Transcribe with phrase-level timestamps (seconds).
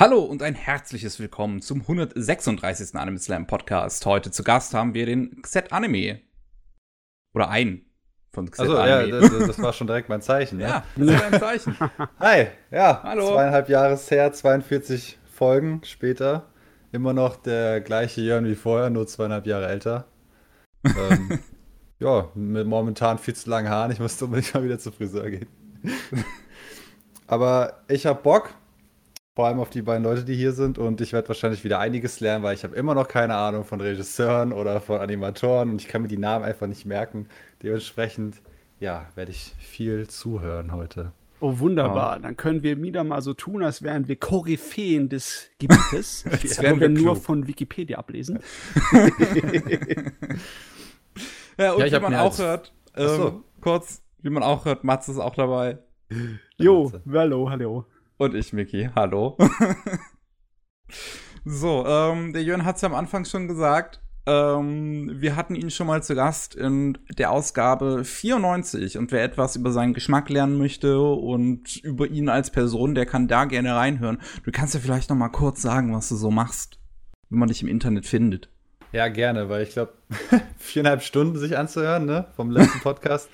[0.00, 2.94] Hallo und ein herzliches Willkommen zum 136.
[2.94, 4.06] Anime Slam Podcast.
[4.06, 6.20] Heute zu Gast haben wir den Xet Anime.
[7.34, 7.84] Oder ein
[8.30, 9.08] von Xet also, Anime.
[9.08, 10.58] Ja, das, das, war schon direkt mein Zeichen.
[10.58, 10.68] Ne?
[10.68, 11.76] Ja, das ist ein Zeichen.
[12.20, 13.32] Hi, ja, Hallo.
[13.32, 16.46] zweieinhalb Jahre her, 42 Folgen später.
[16.92, 20.06] Immer noch der gleiche Jörn wie vorher, nur zweieinhalb Jahre älter.
[20.84, 21.40] ähm,
[21.98, 23.90] ja, mit momentan viel zu langen Haaren.
[23.90, 25.48] Ich musste unbedingt mal wieder zum Friseur gehen.
[27.26, 28.54] Aber ich hab Bock
[29.38, 30.78] vor allem auf die beiden Leute, die hier sind.
[30.78, 33.80] Und ich werde wahrscheinlich wieder einiges lernen, weil ich habe immer noch keine Ahnung von
[33.80, 37.28] Regisseuren oder von Animatoren und ich kann mir die Namen einfach nicht merken.
[37.62, 38.42] Dementsprechend,
[38.80, 41.12] ja, werde ich viel zuhören heute.
[41.38, 42.16] Oh, wunderbar.
[42.16, 42.22] Ja.
[42.22, 46.24] Dann können wir wieder mal so tun, als wären wir Koryphäen des Gebietes.
[46.42, 48.40] Das werden wir nur von Wikipedia ablesen.
[51.56, 53.44] ja, und ja, wie man auch hört, ähm, so.
[53.60, 55.78] kurz, wie man auch hört, Mats ist auch dabei.
[56.56, 57.84] Jo, hallo, hallo.
[58.18, 58.90] Und ich, Miki.
[58.96, 59.38] Hallo.
[61.44, 64.00] so, ähm, der Jörn hat es ja am Anfang schon gesagt.
[64.26, 69.54] Ähm, wir hatten ihn schon mal zu Gast in der Ausgabe 94 und wer etwas
[69.54, 74.18] über seinen Geschmack lernen möchte und über ihn als Person, der kann da gerne reinhören.
[74.44, 76.80] Du kannst ja vielleicht noch mal kurz sagen, was du so machst,
[77.30, 78.50] wenn man dich im Internet findet.
[78.90, 79.92] Ja, gerne, weil ich glaube,
[80.58, 83.30] viereinhalb Stunden sich anzuhören, ne, vom letzten Podcast,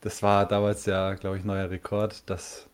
[0.00, 2.28] das war damals ja, glaube ich, neuer Rekord.
[2.30, 2.68] Das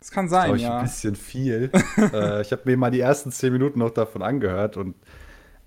[0.00, 0.78] das kann sein, das ja.
[0.78, 1.70] ein bisschen viel.
[1.96, 4.94] äh, ich habe mir mal die ersten zehn Minuten noch davon angehört und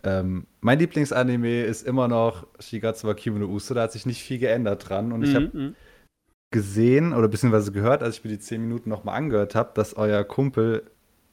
[0.03, 3.73] ähm, mein Lieblingsanime ist immer noch Shigatsu wa Kimi no Uso.
[3.73, 5.11] Da hat sich nicht viel geändert dran.
[5.13, 5.75] Und ich habe mhm.
[6.51, 10.23] gesehen oder beziehungsweise gehört, als ich mir die zehn Minuten nochmal angehört habe, dass euer
[10.25, 10.83] Kumpel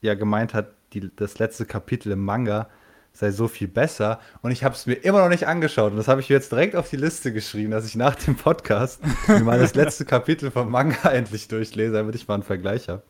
[0.01, 2.69] ja gemeint hat, die, das letzte Kapitel im Manga
[3.13, 4.19] sei so viel besser.
[4.41, 5.91] Und ich habe es mir immer noch nicht angeschaut.
[5.91, 9.01] Und das habe ich jetzt direkt auf die Liste geschrieben, dass ich nach dem Podcast
[9.27, 13.03] mir mal das letzte Kapitel vom Manga endlich durchlese, damit ich mal einen Vergleich habe.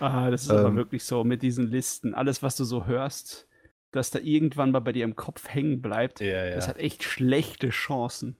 [0.00, 2.14] Ah, das ist ähm, aber wirklich so mit diesen Listen.
[2.14, 3.48] Alles, was du so hörst,
[3.92, 6.54] dass da irgendwann mal bei dir im Kopf hängen bleibt, ja, ja.
[6.54, 8.36] das hat echt schlechte Chancen.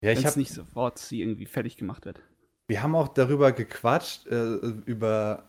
[0.00, 2.20] Ja, ich habe nicht sofort sie irgendwie fertig gemacht wird.
[2.66, 4.54] Wir haben auch darüber gequatscht, äh,
[4.86, 5.44] über,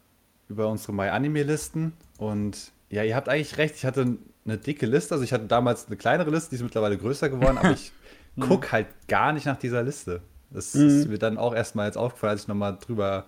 [0.49, 1.93] über unsere My-Anime-Listen.
[2.17, 3.75] Und ja, ihr habt eigentlich recht.
[3.75, 5.15] Ich hatte eine dicke Liste.
[5.15, 7.91] Also ich hatte damals eine kleinere Liste, die ist mittlerweile größer geworden, aber ich
[8.35, 8.41] mhm.
[8.41, 10.21] gucke halt gar nicht nach dieser Liste.
[10.49, 10.87] Das mhm.
[10.87, 13.25] ist mir dann auch erstmal jetzt aufgefallen, als ich nochmal drüber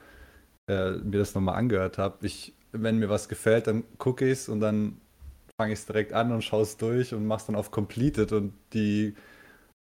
[0.68, 2.30] äh, mir das nochmal angehört habe.
[2.74, 4.98] wenn mir was gefällt, dann gucke ich es und dann
[5.58, 8.34] fange ich es direkt an und schaue es durch und mache es dann auf Completed
[8.34, 9.14] und die,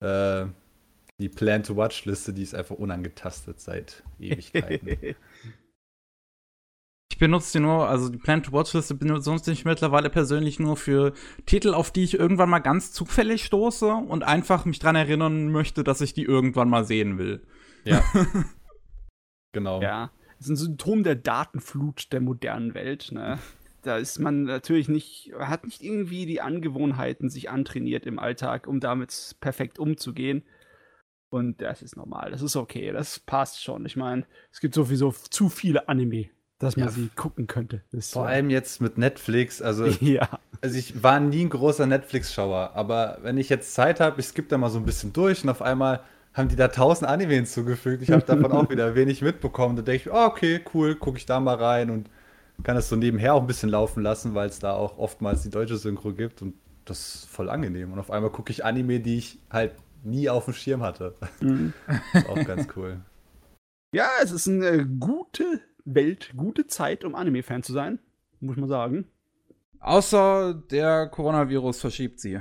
[0.04, 0.46] äh,
[1.20, 4.98] die Plan-to-Watch-Liste, die ist einfach unangetastet seit Ewigkeiten.
[7.22, 11.14] benutze die nur, also die Plan-to-Watch-Liste benutze ich mittlerweile persönlich nur für
[11.46, 15.84] Titel, auf die ich irgendwann mal ganz zufällig stoße und einfach mich dran erinnern möchte,
[15.84, 17.46] dass ich die irgendwann mal sehen will.
[17.86, 18.04] Ja.
[19.54, 19.84] genau.
[19.84, 20.12] Ja.
[20.38, 23.38] Das ist ein Symptom der Datenflut der modernen Welt, ne?
[23.84, 28.80] Da ist man natürlich nicht, hat nicht irgendwie die Angewohnheiten sich antrainiert im Alltag, um
[28.80, 30.44] damit perfekt umzugehen.
[31.30, 33.86] Und das ist normal, das ist okay, das passt schon.
[33.86, 36.32] Ich meine, es gibt sowieso zu viele Anime
[36.62, 36.92] dass man ja.
[36.92, 37.82] sie gucken könnte.
[37.92, 39.62] Das Vor allem jetzt mit Netflix.
[39.62, 40.28] Also, ja.
[40.62, 44.50] also ich war nie ein großer Netflix-Schauer, aber wenn ich jetzt Zeit habe, ich skippe
[44.50, 46.02] da mal so ein bisschen durch und auf einmal
[46.34, 48.04] haben die da tausend Anime hinzugefügt.
[48.04, 49.76] Ich habe davon auch wieder wenig mitbekommen.
[49.76, 52.10] Da denke ich, oh, okay, cool, gucke ich da mal rein und
[52.64, 55.50] kann das so nebenher auch ein bisschen laufen lassen, weil es da auch oftmals die
[55.50, 56.54] deutsche Synchro gibt und
[56.86, 57.92] das ist voll angenehm.
[57.92, 59.74] Und auf einmal gucke ich Anime, die ich halt
[60.04, 61.16] nie auf dem Schirm hatte.
[61.42, 61.74] Mhm.
[62.30, 63.02] auch ganz cool.
[63.94, 68.00] Ja, es ist eine gute Welt gute Zeit, um Anime-Fan zu sein,
[68.40, 69.06] muss man sagen.
[69.80, 72.40] Außer der Coronavirus verschiebt sie.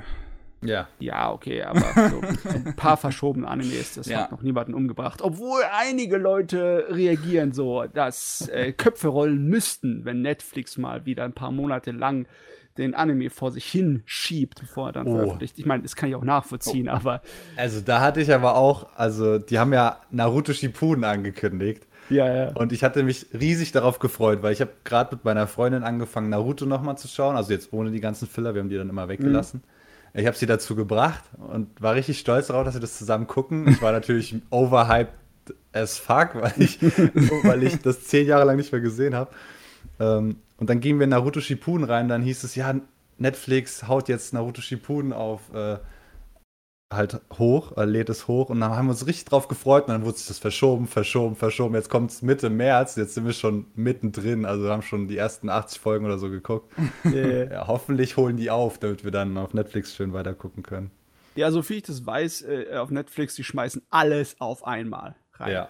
[0.63, 0.87] Ja.
[0.99, 4.19] Ja, okay, aber so ein paar verschobene Animes, das ja.
[4.21, 5.21] hat noch niemanden umgebracht.
[5.21, 11.33] Obwohl einige Leute reagieren so, dass äh, Köpfe rollen müssten, wenn Netflix mal wieder ein
[11.33, 12.27] paar Monate lang
[12.77, 15.15] den Anime vor sich hin schiebt, bevor er dann oh.
[15.15, 15.59] veröffentlicht.
[15.59, 16.93] Ich meine, das kann ich auch nachvollziehen, oh.
[16.93, 17.21] aber.
[17.57, 21.87] Also da hatte ich aber auch, also die haben ja Naruto Shippuden angekündigt.
[22.11, 22.51] Ja, ja.
[22.53, 26.29] Und ich hatte mich riesig darauf gefreut, weil ich habe gerade mit meiner Freundin angefangen,
[26.29, 27.35] Naruto nochmal zu schauen.
[27.35, 29.61] Also jetzt ohne die ganzen Filler, wir haben die dann immer weggelassen.
[30.13, 30.19] Mhm.
[30.19, 33.67] Ich habe sie dazu gebracht und war richtig stolz darauf, dass wir das zusammen gucken.
[33.69, 35.13] Ich war natürlich overhyped
[35.71, 36.81] as fuck, weil ich,
[37.43, 39.31] weil ich das zehn Jahre lang nicht mehr gesehen habe.
[39.99, 42.75] Ähm, und dann gingen wir in Naruto Shippuden rein, dann hieß es, ja,
[43.17, 45.77] Netflix haut jetzt Naruto Shippuden auf äh,
[46.91, 49.89] halt hoch, äh, lädt es hoch und dann haben wir uns richtig drauf gefreut und
[49.89, 51.75] dann wurde sich das verschoben, verschoben, verschoben.
[51.75, 55.49] Jetzt kommt es Mitte März, jetzt sind wir schon mittendrin, also haben schon die ersten
[55.49, 56.71] 80 Folgen oder so geguckt.
[57.03, 57.51] Yeah.
[57.51, 60.91] Ja, hoffentlich holen die auf, damit wir dann auf Netflix schön weiter gucken können.
[61.35, 65.51] Ja, so viel ich das weiß, äh, auf Netflix, die schmeißen alles auf einmal rein.
[65.51, 65.69] Ja.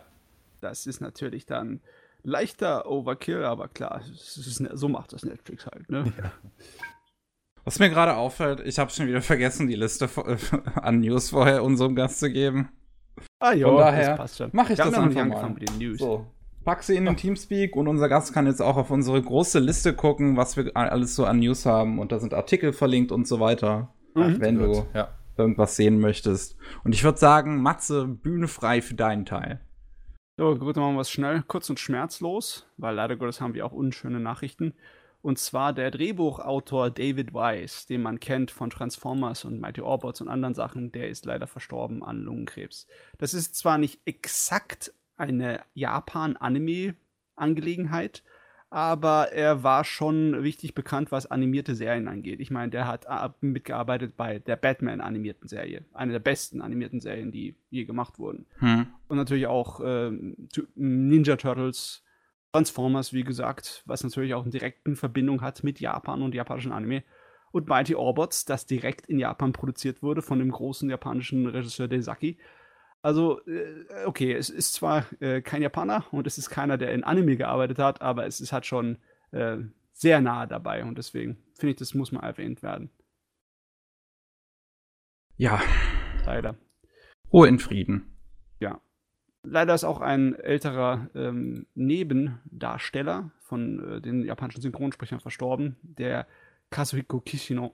[0.59, 1.81] Das ist natürlich dann
[2.23, 6.11] leichter Overkill, aber klar, so macht das Netflix halt, ne?
[6.17, 6.31] Ja.
[7.63, 10.09] Was mir gerade auffällt, ich habe schon wieder vergessen, die Liste
[10.75, 12.69] an News vorher unserem Gast zu geben.
[13.39, 14.49] Ah ja, das passt schon.
[14.53, 15.49] Mache ich Wir das einfach mal.
[15.49, 15.99] Mit den News.
[15.99, 16.25] So,
[16.63, 19.93] pack sie in den Teamspeak und unser Gast kann jetzt auch auf unsere große Liste
[19.93, 23.39] gucken, was wir alles so an News haben und da sind Artikel verlinkt und so
[23.39, 24.39] weiter, mhm.
[24.39, 25.09] wenn du ja.
[25.37, 26.57] irgendwas sehen möchtest.
[26.83, 29.61] Und ich würde sagen, Matze, Bühne frei für deinen Teil.
[30.37, 33.65] So, gut, dann machen wir es schnell, kurz und schmerzlos, weil leider Gottes haben wir
[33.65, 34.73] auch unschöne Nachrichten.
[35.21, 40.29] Und zwar der Drehbuchautor David Weiss, den man kennt von Transformers und Mighty Orbots und
[40.29, 42.87] anderen Sachen, der ist leider verstorben an Lungenkrebs.
[43.17, 48.23] Das ist zwar nicht exakt eine Japan-Anime-Angelegenheit,
[48.71, 52.39] aber er war schon richtig bekannt, was animierte Serien angeht.
[52.39, 55.83] Ich meine, der hat äh, mitgearbeitet bei der Batman-animierten Serie.
[55.93, 58.45] Eine der besten animierten Serien, die je gemacht wurden.
[58.59, 58.87] Hm.
[59.09, 60.11] Und natürlich auch äh,
[60.75, 62.03] Ninja Turtles,
[62.51, 67.03] Transformers, wie gesagt, was natürlich auch eine direkte Verbindung hat mit Japan und japanischen Anime.
[67.51, 72.37] Und Mighty Orbots, das direkt in Japan produziert wurde von dem großen japanischen Regisseur Deisaki.
[73.01, 77.03] Also, äh, okay, es ist zwar äh, kein Japaner und es ist keiner, der in
[77.03, 78.99] Anime gearbeitet hat, aber es ist halt schon
[79.31, 79.57] äh,
[79.93, 82.91] sehr nahe dabei und deswegen finde ich, das muss mal erwähnt werden.
[85.35, 85.59] Ja.
[86.25, 86.55] Leider.
[87.33, 88.10] Ruhe in Frieden.
[89.43, 96.27] Leider ist auch ein älterer ähm, Nebendarsteller von äh, den japanischen Synchronsprechern verstorben, der
[96.69, 97.73] Kazuhiko Kishino.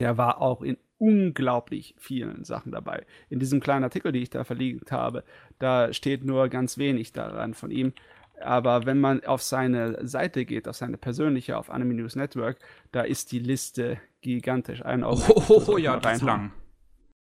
[0.00, 3.04] Der war auch in unglaublich vielen Sachen dabei.
[3.28, 5.24] In diesem kleinen Artikel, den ich da verlinkt habe,
[5.58, 7.92] da steht nur ganz wenig daran von ihm.
[8.40, 12.58] Aber wenn man auf seine Seite geht, auf seine persönliche, auf Anime News Network,
[12.92, 14.82] da ist die Liste gigantisch.
[14.82, 16.52] Ein oh, oh, oh ja, das ist lang.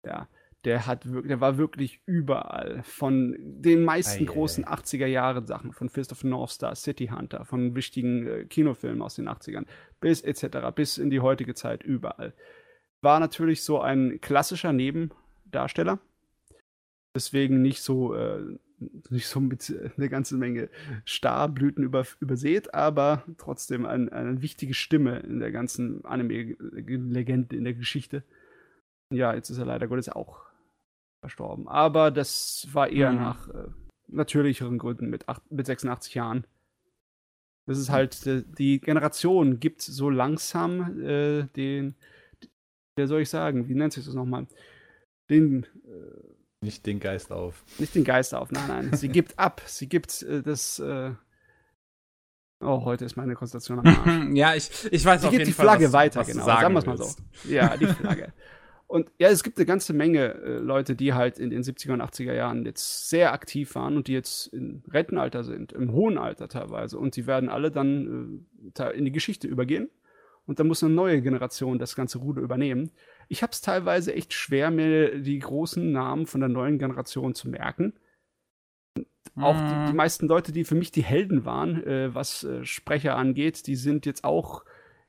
[0.04, 0.28] Ja,
[0.64, 2.82] der hat der war wirklich überall.
[2.85, 4.75] Von den meisten ei, großen ei.
[4.75, 9.17] 80er Jahre Sachen, von Fist of North Star, City Hunter, von wichtigen äh, Kinofilmen aus
[9.17, 9.67] den 80ern,
[10.00, 12.35] bis etc., bis in die heutige Zeit überall
[13.03, 15.99] war natürlich so ein klassischer Nebendarsteller.
[17.15, 18.58] Deswegen nicht so, äh,
[19.11, 20.70] nicht so mit äh, einer ganzen Menge
[21.05, 27.75] Starblüten über, übersät, aber trotzdem ein, eine wichtige Stimme in der ganzen Anime-Legende, in der
[27.75, 28.23] Geschichte.
[29.11, 30.47] Ja, jetzt ist er leider Gottes auch
[31.22, 31.69] verstorben.
[31.69, 33.19] Aber das war eher mhm.
[33.19, 33.69] nach äh,
[34.08, 36.44] natürlicheren Gründen mit, acht, mit 86 Jahren.
[37.66, 41.94] Das ist halt, die, die Generation gibt so langsam äh, den,
[42.96, 44.48] wer soll ich sagen, wie nennt sich das nochmal?
[45.30, 45.64] Den.
[45.84, 47.64] Äh, nicht den Geist auf.
[47.78, 48.90] Nicht den Geist auf, nein, nein.
[48.94, 49.62] Sie gibt ab.
[49.66, 50.80] Sie gibt äh, das.
[50.80, 51.12] Äh,
[52.60, 54.28] oh, heute ist meine Konzentration am Arsch.
[54.34, 56.44] ja, ich, ich weiß Sie gibt die Flagge was, weiter, was genau.
[56.44, 57.08] Sagen wir es mal so.
[57.48, 58.32] Ja, die Flagge.
[58.93, 62.03] Und ja, es gibt eine ganze Menge äh, Leute, die halt in den 70er und
[62.03, 66.47] 80er Jahren jetzt sehr aktiv waren und die jetzt im Rentenalter sind, im hohen Alter
[66.47, 66.99] teilweise.
[66.99, 68.44] Und die werden alle dann
[68.79, 69.89] äh, in die Geschichte übergehen
[70.44, 72.91] und dann muss eine neue Generation das ganze Ruder übernehmen.
[73.29, 77.49] Ich habe es teilweise echt schwer, mir die großen Namen von der neuen Generation zu
[77.49, 77.94] merken.
[79.35, 79.43] Mhm.
[79.43, 83.17] Auch die, die, meisten Leute, die für mich die Helden waren, äh, was äh, Sprecher
[83.17, 84.67] angeht, die sind jetzt auch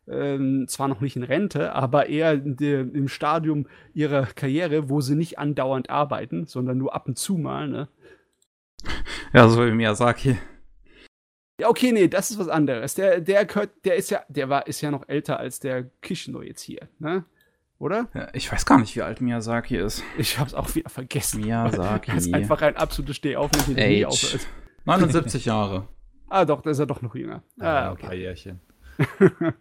[0.07, 5.15] ähm, zwar noch nicht in Rente, aber eher de, im Stadium ihrer Karriere, wo sie
[5.15, 7.67] nicht andauernd arbeiten, sondern nur ab und zu mal.
[7.67, 7.87] Ne?
[9.33, 10.37] Ja, so wie Miyazaki.
[11.59, 12.95] Ja, okay, nee, das ist was anderes.
[12.95, 13.45] Der, der,
[13.85, 17.25] der ist ja, der war, ist ja noch älter als der Kishino jetzt hier, ne?
[17.79, 18.07] Oder?
[18.13, 20.03] Ja, ich weiß gar nicht, wie alt Miyazaki ist.
[20.17, 21.41] Ich hab's auch wieder vergessen.
[21.41, 22.11] Miyazaki.
[22.11, 24.47] Er ist einfach ein absolutes Stehaufwand, der nie aufhört.
[24.85, 25.87] 79 Jahre.
[26.29, 27.43] Ah, doch, da ist er doch noch jünger.
[27.59, 28.01] Ah, okay.
[28.01, 28.61] Ein paar Jährchen.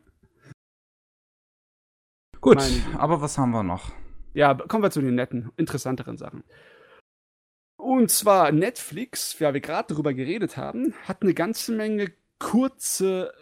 [2.43, 2.59] Gut,
[2.99, 3.93] aber was haben wir noch?
[4.35, 6.43] Ja, kommen wir zu den netten, interessanteren Sachen.
[7.77, 13.33] Und zwar Netflix, ja, wir gerade darüber geredet haben, hat eine ganze Menge kurze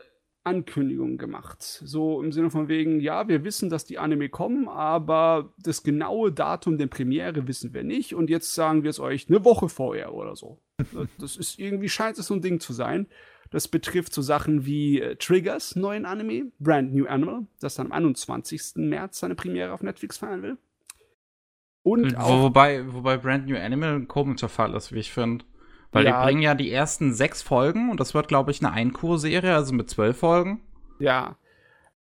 [0.44, 1.62] Ankündigungen gemacht.
[1.62, 6.30] So im Sinne von wegen, ja, wir wissen, dass die Anime kommen, aber das genaue
[6.30, 10.12] Datum der Premiere wissen wir nicht und jetzt sagen wir es euch eine Woche vorher
[10.12, 10.60] oder so.
[11.18, 13.06] Das ist irgendwie scheint es so ein Ding zu sein.
[13.50, 17.92] Das betrifft so Sachen wie äh, Triggers neuen Anime, Brand New Animal, das dann am
[17.92, 18.76] 21.
[18.76, 20.56] März seine Premiere auf Netflix feiern will.
[21.82, 25.44] Und auch, wobei, wobei Brand New Animal ein komischer Fall ist, wie ich finde.
[25.92, 28.72] Weil ja, die bringen ja die ersten sechs Folgen und das wird, glaube ich, eine
[28.72, 30.60] Einkurserie, also mit zwölf Folgen.
[30.98, 31.36] Ja.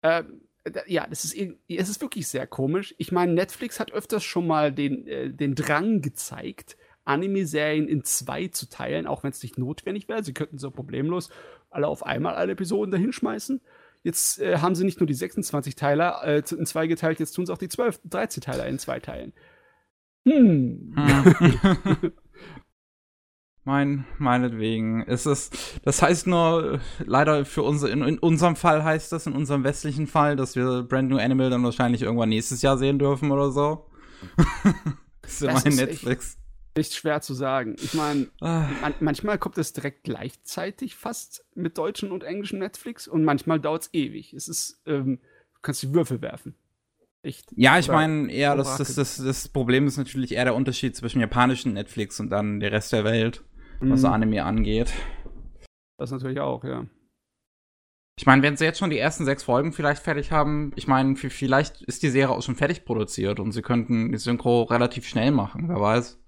[0.02, 0.42] Ähm,
[0.86, 2.94] ja, das ist, es ist wirklich sehr komisch.
[2.98, 6.76] Ich meine, Netflix hat öfters schon mal den, äh, den Drang gezeigt,
[7.08, 10.22] Anime-Serien in zwei zu teilen, auch wenn es nicht notwendig wäre.
[10.22, 11.30] Sie könnten so problemlos
[11.70, 13.60] alle auf einmal alle Episoden dahinschmeißen.
[14.02, 17.46] Jetzt äh, haben sie nicht nur die 26 Teiler äh, in zwei geteilt, jetzt tun
[17.46, 19.32] sie auch die 12, 13 Teiler in zwei teilen.
[20.24, 20.94] Hm.
[20.96, 22.12] hm.
[23.64, 25.04] Mein, meinetwegen.
[25.06, 29.34] Es ist, das heißt nur, leider für uns, in, in, unserem Fall heißt das, in
[29.34, 33.30] unserem westlichen Fall, dass wir Brand New Animal dann wahrscheinlich irgendwann nächstes Jahr sehen dürfen
[33.30, 33.90] oder so.
[35.20, 36.30] das ist immerhin Netflix.
[36.30, 36.47] Echt,
[36.78, 37.76] echt schwer zu sagen.
[37.82, 38.68] Ich meine, ah.
[38.80, 43.82] man, manchmal kommt es direkt gleichzeitig fast mit deutschen und englischen Netflix und manchmal dauert
[43.82, 44.32] es ewig.
[44.32, 45.18] Es ist, ähm,
[45.54, 46.54] du kannst die Würfel werfen.
[47.22, 47.52] Echt?
[47.56, 51.20] Ja, ich meine, eher, das, das, das, das Problem ist natürlich eher der Unterschied zwischen
[51.20, 53.42] japanischen Netflix und dann der Rest der Welt
[53.80, 54.08] was mhm.
[54.08, 54.92] Anime angeht.
[55.98, 56.86] Das natürlich auch, ja.
[58.18, 61.14] Ich meine, wenn sie jetzt schon die ersten sechs Folgen vielleicht fertig haben, ich meine,
[61.14, 65.30] vielleicht ist die Serie auch schon fertig produziert und sie könnten die Synchro relativ schnell
[65.30, 66.18] machen, wer weiß.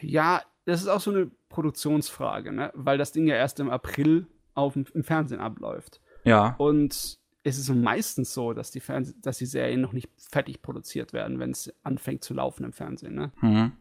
[0.00, 2.70] Ja, das ist auch so eine Produktionsfrage, ne?
[2.74, 6.00] Weil das Ding ja erst im April auf dem, im Fernsehen abläuft.
[6.24, 6.54] Ja.
[6.58, 11.12] Und es ist meistens so, dass die, Fernseh dass die Serien noch nicht fertig produziert
[11.12, 13.32] werden, wenn es anfängt zu laufen im Fernsehen, ne?
[13.40, 13.72] Mhm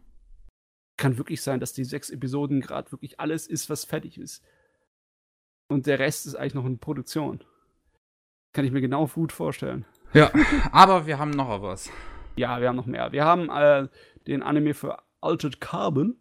[0.97, 4.43] kann wirklich sein, dass die sechs Episoden gerade wirklich alles ist, was fertig ist.
[5.67, 7.43] Und der Rest ist eigentlich noch in Produktion.
[8.53, 9.85] Kann ich mir genau gut vorstellen.
[10.13, 10.31] Ja,
[10.71, 11.91] aber wir haben noch was.
[12.35, 13.11] Ja, wir haben noch mehr.
[13.11, 13.87] Wir haben äh,
[14.25, 16.17] den Anime für Altered Carbon,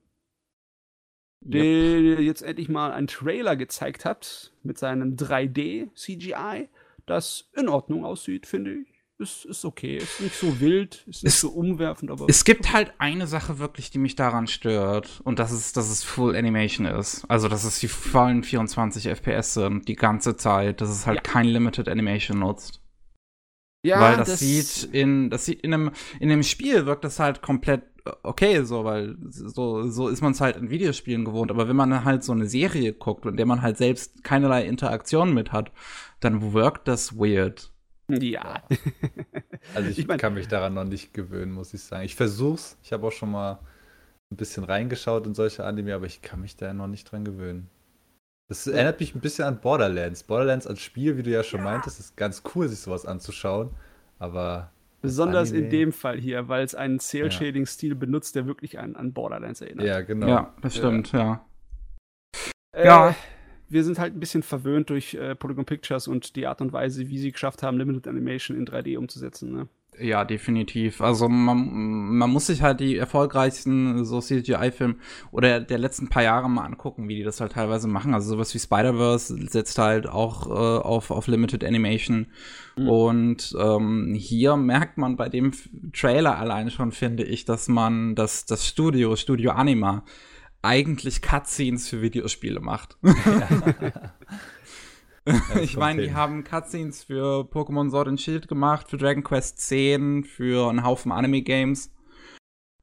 [1.40, 2.20] der yep.
[2.20, 6.68] jetzt endlich mal einen Trailer gezeigt hat mit seinem 3D-CGI,
[7.06, 9.96] das in Ordnung aussieht, finde ich ist, ist okay.
[9.96, 12.26] Ist nicht so wild, ist nicht es, so umwerfend, aber.
[12.28, 15.20] Es gibt halt eine Sache wirklich, die mich daran stört.
[15.24, 17.24] Und das ist, dass es Full Animation ist.
[17.28, 20.80] Also, dass es die vollen 24 FPS sind, die ganze Zeit.
[20.80, 21.22] Dass es halt ja.
[21.22, 22.82] kein Limited Animation nutzt.
[23.86, 25.90] Ja, weil das, das, sieht in, das sieht in einem,
[26.20, 27.82] in einem Spiel wirkt das halt komplett
[28.22, 31.50] okay, so, weil so, so ist man es halt in Videospielen gewohnt.
[31.50, 35.34] Aber wenn man halt so eine Serie guckt, in der man halt selbst keinerlei Interaktion
[35.34, 35.72] mit hat,
[36.20, 37.70] dann wirkt das weird.
[38.08, 38.62] Ja.
[39.74, 42.04] Also ich, ich mein, kann mich daran noch nicht gewöhnen, muss ich sagen.
[42.04, 42.78] Ich versuch's.
[42.84, 43.58] Ich habe auch schon mal
[44.30, 47.68] ein bisschen reingeschaut in solche Anime, aber ich kann mich da noch nicht dran gewöhnen.
[48.48, 50.22] Das erinnert mich ein bisschen an Borderlands.
[50.22, 51.64] Borderlands als Spiel, wie du ja schon ja.
[51.64, 53.70] meintest, ist ganz cool, sich sowas anzuschauen.
[54.18, 54.70] Aber.
[55.02, 57.94] Besonders Anime, in dem Fall hier, weil es einen Cell-Shading-Stil ja.
[57.94, 59.86] benutzt, der wirklich an, an Borderlands erinnert.
[59.86, 60.26] Ja, genau.
[60.26, 61.18] Ja, das stimmt, ja.
[61.18, 61.46] ja.
[62.72, 63.16] Äh, ja
[63.68, 67.08] wir sind halt ein bisschen verwöhnt durch äh, Polygon Pictures und die Art und Weise,
[67.08, 69.52] wie sie geschafft haben, Limited Animation in 3D umzusetzen.
[69.52, 69.68] Ne?
[69.98, 71.00] Ja, definitiv.
[71.00, 74.96] Also man, man muss sich halt die erfolgreichsten so CGI-Filme
[75.30, 78.12] oder der letzten paar Jahre mal angucken, wie die das halt teilweise machen.
[78.12, 82.26] Also sowas wie Spider-Verse setzt halt auch äh, auf, auf Limited Animation.
[82.76, 82.88] Mhm.
[82.88, 85.52] Und ähm, hier merkt man bei dem
[85.94, 90.04] Trailer alleine schon, finde ich, dass man das, das Studio, Studio Anima,
[90.60, 92.98] eigentlich Cutscenes für Videospiele macht.
[93.06, 94.12] Ja.
[95.60, 100.24] ich meine, die haben Cutscenes für Pokémon Sword and Shield gemacht, für Dragon Quest 10,
[100.24, 101.92] für einen Haufen Anime-Games.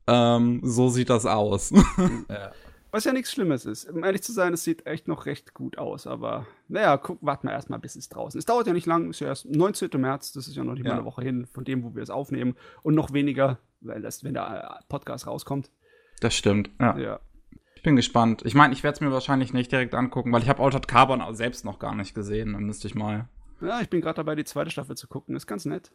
[0.08, 1.72] Ähm, so sieht das aus.
[2.30, 2.52] ja.
[2.92, 3.90] Was ja nichts Schlimmes ist.
[3.90, 7.48] Um ehrlich zu sein, es sieht echt noch recht gut aus, aber naja, guck, warten
[7.48, 8.50] wir erstmal, bis es draußen ist.
[8.50, 9.90] Dauert ja nicht lang, ist ja erst 19.
[10.00, 10.92] März, das ist ja noch nicht ja.
[10.92, 12.56] mal eine Woche hin von dem, wo wir es aufnehmen.
[12.84, 15.72] Und noch weniger, weil das, wenn der Podcast rauskommt.
[16.20, 16.98] Das stimmt, ja.
[16.98, 17.20] ja
[17.84, 18.42] bin gespannt.
[18.46, 21.22] Ich meine, ich werde es mir wahrscheinlich nicht direkt angucken, weil ich habe Altered Carbon
[21.36, 22.54] selbst noch gar nicht gesehen.
[22.54, 23.28] Dann müsste ich mal.
[23.62, 25.36] Ja, ich bin gerade dabei, die zweite Staffel zu gucken.
[25.36, 25.92] Ist ganz nett.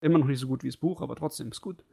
[0.00, 1.84] Immer noch nicht so gut wie das Buch, aber trotzdem ist gut.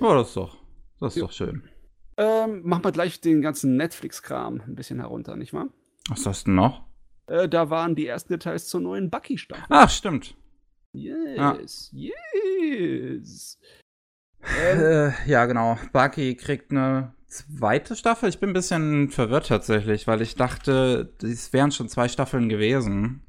[0.00, 0.56] Ja, das ist doch,
[1.00, 1.26] das ist ja.
[1.26, 1.68] doch schön.
[2.16, 5.68] Ähm, machen wir gleich den ganzen Netflix-Kram ein bisschen herunter, nicht wahr?
[6.08, 6.84] Was hast du noch?
[7.26, 9.64] Äh, da waren die ersten Details zur neuen Bucky-Staffel.
[9.68, 10.34] Ach, stimmt.
[10.92, 12.12] Yes, ja.
[12.62, 13.58] yes.
[14.42, 15.78] Ähm, äh, ja, genau.
[15.92, 18.28] Bucky kriegt eine zweite Staffel?
[18.28, 23.22] Ich bin ein bisschen verwirrt tatsächlich, weil ich dachte, es wären schon zwei Staffeln gewesen.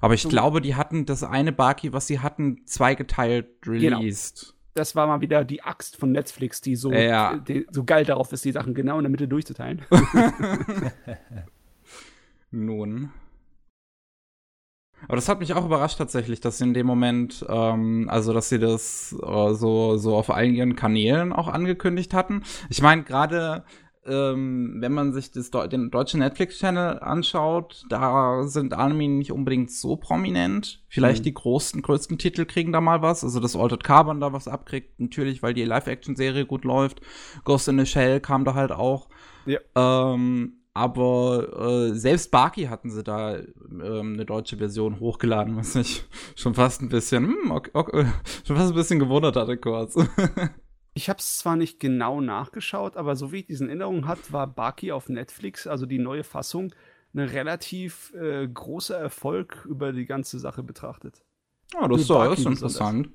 [0.00, 0.28] Aber ich so.
[0.28, 3.98] glaube, die hatten das eine Baki, was sie hatten, zweigeteilt genau.
[3.98, 4.40] released.
[4.40, 4.52] Genau.
[4.74, 7.36] Das war mal wieder die Axt von Netflix, die so, ja.
[7.36, 9.82] die, so geil darauf ist, die Sachen genau in der Mitte durchzuteilen.
[12.50, 13.10] Nun.
[15.08, 18.48] Aber das hat mich auch überrascht tatsächlich, dass sie in dem Moment, ähm, also dass
[18.48, 22.42] sie das äh, so, so auf allen ihren Kanälen auch angekündigt hatten.
[22.68, 23.64] Ich meine, gerade
[24.04, 29.96] ähm, wenn man sich das, den deutschen Netflix-Channel anschaut, da sind Anime nicht unbedingt so
[29.96, 30.82] prominent.
[30.88, 31.24] Vielleicht mhm.
[31.24, 33.22] die großen, größten Titel kriegen da mal was.
[33.22, 37.00] Also, dass Altered Carbon da was abkriegt, natürlich, weil die Live-Action-Serie gut läuft.
[37.44, 39.08] Ghost in the Shell kam da halt auch.
[39.46, 39.60] Ja.
[39.76, 46.04] Ähm, aber äh, selbst Baki hatten sie da ähm, eine deutsche Version hochgeladen, was mich
[46.36, 48.06] schon fast ein bisschen, hm, okay, okay,
[48.46, 49.96] schon fast ein bisschen gewundert hatte kurz.
[50.94, 54.46] ich habe es zwar nicht genau nachgeschaut, aber so wie ich diesen Erinnerungen hat, war
[54.46, 56.74] Baki auf Netflix, also die neue Fassung,
[57.14, 61.22] ein relativ äh, großer Erfolg über die ganze Sache betrachtet.
[61.74, 63.10] Ja, das, ist, das ist interessant.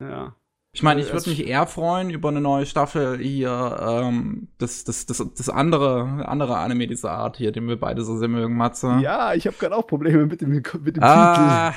[0.00, 0.34] Ja.
[0.72, 4.84] Ich meine, ich Äh, würde mich eher freuen über eine neue Staffel hier, ähm, das,
[4.84, 8.56] das, das, das andere, andere Anime dieser Art hier, den wir beide so sehr mögen,
[8.56, 8.98] Matze.
[9.00, 11.72] Ja, ich habe gerade auch Probleme mit dem, mit dem Ah,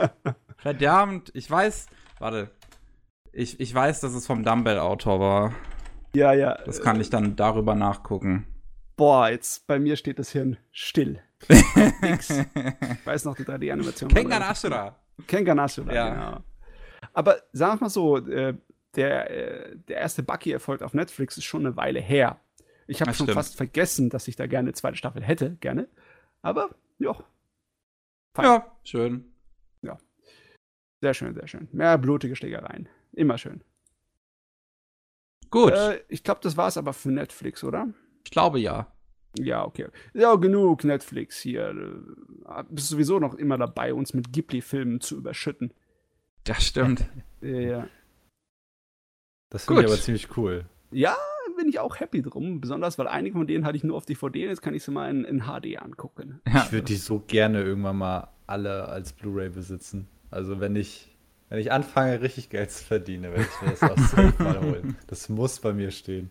[0.58, 1.86] verdammt, ich weiß,
[2.18, 2.50] warte,
[3.32, 5.48] ich, ich weiß, dass es vom Dumbbell-Autor war.
[6.12, 6.18] Titel.
[6.18, 6.56] Ja, ja.
[6.64, 8.46] Das kann ich dann darüber nachgucken.
[8.96, 11.20] Boah, jetzt bei mir steht das Hirn still.
[12.00, 12.30] Nix.
[12.30, 14.08] Ich weiß noch die 3D-Animation.
[14.08, 14.96] Kengan Ashura.
[15.26, 16.08] Kengan Ashura, Ja.
[16.14, 16.38] genau.
[17.12, 18.54] Aber sagen wir mal so, äh,
[18.94, 22.40] der, äh, der erste Bucky-Erfolg auf Netflix ist schon eine Weile her.
[22.86, 23.36] Ich habe schon stimmt.
[23.36, 25.88] fast vergessen, dass ich da gerne eine zweite Staffel hätte, gerne.
[26.42, 27.16] Aber, ja,
[28.36, 28.44] Fein.
[28.44, 29.32] Ja, schön.
[31.00, 31.68] sehr schön, sehr schön.
[31.72, 32.88] Mehr blutige Schlägereien.
[33.12, 33.62] Immer schön.
[35.50, 37.88] Gut, Äh, ich glaube, das war's aber für Netflix, oder?
[38.24, 38.92] ich glaube ja.
[39.38, 39.88] Ja, okay.
[40.14, 41.68] Ja, genug Netflix hier.
[42.46, 45.72] Äh, Bist sowieso noch immer dabei, uns mit Ghibli-Filmen zu überschütten.
[46.46, 47.04] Das stimmt.
[47.42, 47.88] Ja, ja.
[49.50, 50.64] Das finde ich aber ziemlich cool.
[50.90, 51.14] Ja,
[51.56, 52.60] bin ich auch happy drum.
[52.60, 54.46] Besonders, weil einige von denen hatte ich nur auf DVD.
[54.46, 56.40] Jetzt kann ich sie mal in, in HD angucken.
[56.46, 56.64] Ja.
[56.64, 60.08] Ich würde die so gerne irgendwann mal alle als Blu-ray besitzen.
[60.30, 61.14] Also wenn ich,
[61.50, 64.96] wenn ich anfange, richtig Geld zu verdienen, werde ich mir das auch safe mal holen.
[65.06, 66.30] Das muss bei mir stehen.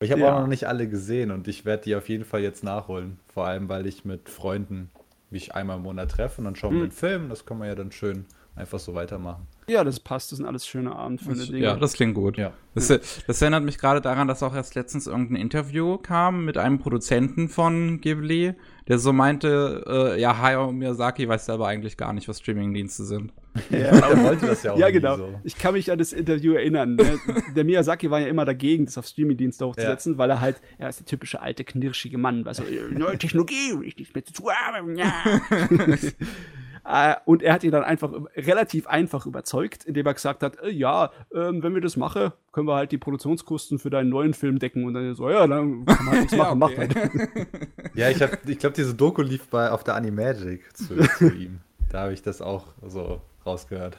[0.00, 0.34] Ich habe Ja.
[0.36, 3.18] auch noch nicht alle gesehen und ich werde die auf jeden Fall jetzt nachholen.
[3.32, 4.90] Vor allem, weil ich mit Freunden
[5.30, 6.88] mich einmal im Monat treffe und dann schauen wir Mhm.
[6.88, 7.28] den Film.
[7.28, 8.24] Das kann man ja dann schön
[8.56, 9.46] einfach so weitermachen.
[9.68, 10.32] Ja, das passt.
[10.32, 11.64] Das sind alles schöne Abendfüllende Das, Dinge.
[11.64, 12.38] ja, das klingt gut.
[12.38, 12.52] Ja.
[12.74, 12.88] Das,
[13.26, 17.48] das erinnert mich gerade daran, dass auch erst letztens irgendein Interview kam mit einem Produzenten
[17.48, 18.54] von Ghibli,
[18.88, 19.84] der so meinte,
[20.16, 23.32] äh, ja, Hayao Miyazaki weiß selber eigentlich gar nicht, was Streamingdienste sind.
[23.70, 23.78] Ja.
[24.06, 25.16] Er wollte das ja auch Ja, genau.
[25.16, 25.40] so.
[25.44, 26.94] Ich kann mich an das Interview erinnern.
[26.96, 27.18] Ne?
[27.56, 31.00] Der Miyazaki war ja immer dagegen, das auf Streaming-Dienste hochzusetzen, weil er halt, er ist
[31.00, 34.52] der typische alte, knirschige Mann, weil so, äh, neue Technologie, ich nicht mehr zu tun
[34.52, 34.96] haben.
[34.96, 35.12] Ja.
[36.88, 40.70] Äh, Und er hat ihn dann einfach relativ einfach überzeugt, indem er gesagt hat, äh,
[40.70, 44.58] ja, ähm, wenn wir das machen, können wir halt die Produktionskosten für deinen neuen Film
[44.58, 44.84] decken.
[44.84, 46.94] Und dann so, ja, dann kann man halt nichts machen, macht halt.
[47.94, 51.60] Ja, ich, hab- ich glaube, diese Doku lief bei, auf der Animagic zu, zu ihm.
[51.90, 53.96] Da habe ich das auch so rausgehört.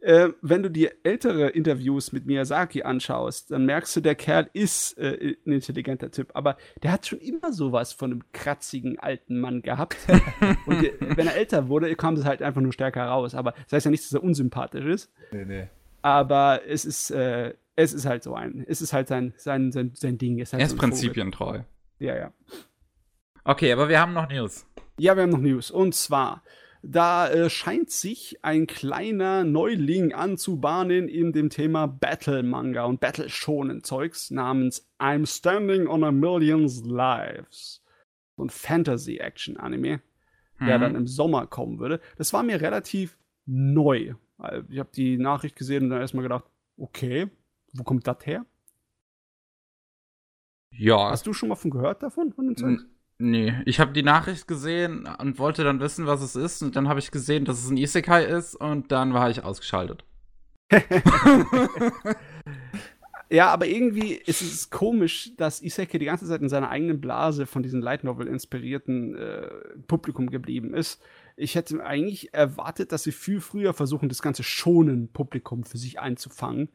[0.00, 4.96] Äh, wenn du dir ältere Interviews mit Miyazaki anschaust, dann merkst du, der Kerl ist
[4.98, 9.62] äh, ein intelligenter Typ, aber der hat schon immer sowas von einem kratzigen alten Mann
[9.62, 9.96] gehabt.
[10.66, 13.34] Und äh, wenn er älter wurde, kam das halt einfach nur stärker raus.
[13.34, 15.68] Aber das heißt ja nicht, dass er unsympathisch ist, Nee, nee.
[16.02, 19.92] aber es ist, äh, es ist halt so ein, es ist halt sein, sein, sein,
[19.94, 20.38] sein Ding.
[20.40, 20.90] Es ist halt Er ist so Vogel.
[20.90, 21.60] prinzipientreu.
[21.98, 22.32] Ja, ja.
[23.44, 24.66] Okay, aber wir haben noch News.
[24.98, 25.70] Ja, wir haben noch News.
[25.70, 26.42] Und zwar,
[26.82, 34.88] da äh, scheint sich ein kleiner Neuling anzubahnen in dem Thema Battle-Manga und Battle-Shonen-Zeugs namens
[34.98, 37.82] I'm Standing on a Million's Lives.
[38.36, 40.00] So ein Fantasy-Action-Anime,
[40.60, 40.82] der Mhm.
[40.82, 42.00] dann im Sommer kommen würde.
[42.16, 44.14] Das war mir relativ neu.
[44.70, 46.44] Ich habe die Nachricht gesehen und dann erstmal gedacht,
[46.78, 47.28] okay,
[47.74, 48.46] wo kommt das her?
[50.70, 51.10] Ja.
[51.10, 52.32] Hast du schon mal von gehört davon?
[52.32, 52.86] Von dem Zeugs?
[53.22, 56.62] Nee, ich habe die Nachricht gesehen und wollte dann wissen, was es ist.
[56.62, 60.04] Und dann habe ich gesehen, dass es ein Isekai ist und dann war ich ausgeschaltet.
[63.32, 67.46] Ja, aber irgendwie ist es komisch, dass Iseke die ganze Zeit in seiner eigenen Blase
[67.46, 69.48] von diesem Light Novel inspirierten äh,
[69.86, 71.00] Publikum geblieben ist.
[71.36, 76.00] Ich hätte eigentlich erwartet, dass sie viel früher versuchen, das ganze schonen Publikum für sich
[76.00, 76.70] einzufangen.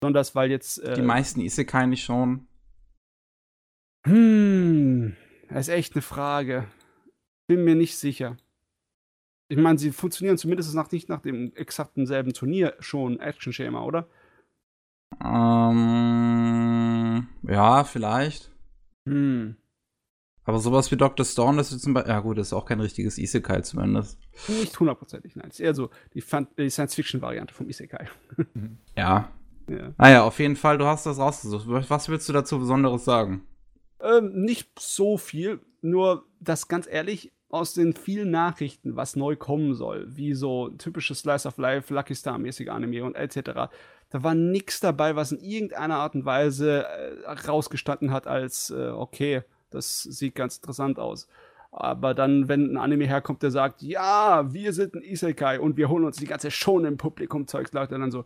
[0.00, 0.78] Besonders weil jetzt.
[0.82, 2.48] Äh, Die meisten Isekai nicht schon.
[4.06, 5.14] Hm,
[5.50, 6.66] das ist echt eine Frage.
[7.46, 8.36] Bin mir nicht sicher.
[9.48, 14.08] Ich meine, sie funktionieren zumindest nach, nicht nach dem exakten selben Turnier schon Action-Schema, oder?
[15.24, 15.80] Ähm,
[17.42, 18.52] ja, vielleicht.
[19.06, 19.56] Hm.
[20.44, 21.26] Aber sowas wie Dr.
[21.26, 22.12] Stone, das ist zum Beispiel.
[22.12, 24.18] Ja, gut, das ist auch kein richtiges Isekai zumindest.
[24.48, 25.48] Nicht hundertprozentig, nein.
[25.48, 26.24] Es ist eher so die,
[26.58, 28.08] die Science-Fiction-Variante vom Isekai.
[28.96, 29.30] Ja.
[29.68, 29.92] Ja.
[29.98, 31.66] Naja, auf jeden Fall, du hast das rausgesucht.
[31.68, 33.46] Was willst du dazu Besonderes sagen?
[34.02, 39.74] Ähm, nicht so viel, nur dass ganz ehrlich, aus den vielen Nachrichten, was neu kommen
[39.74, 43.70] soll, wie so typisches Slice of Life, Lucky Star-mäßige Anime und etc.,
[44.12, 48.88] da war nichts dabei, was in irgendeiner Art und Weise äh, rausgestanden hat als, äh,
[48.88, 51.28] okay, das sieht ganz interessant aus.
[51.70, 55.88] Aber dann, wenn ein Anime herkommt, der sagt, ja, wir sind ein Isekai und wir
[55.88, 58.24] holen uns die ganze schon im Publikum Zeugs, Leute, dann so,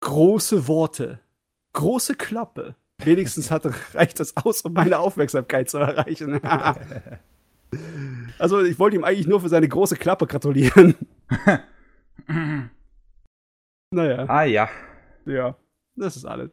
[0.00, 1.20] große Worte,
[1.72, 2.74] große Klappe.
[3.04, 6.40] Wenigstens hat, reicht das aus, um meine Aufmerksamkeit zu erreichen.
[8.38, 10.94] also, ich wollte ihm eigentlich nur für seine große Klappe gratulieren.
[13.90, 14.68] naja, Ah ja.
[15.26, 15.56] ja,
[15.96, 16.50] das ist alles.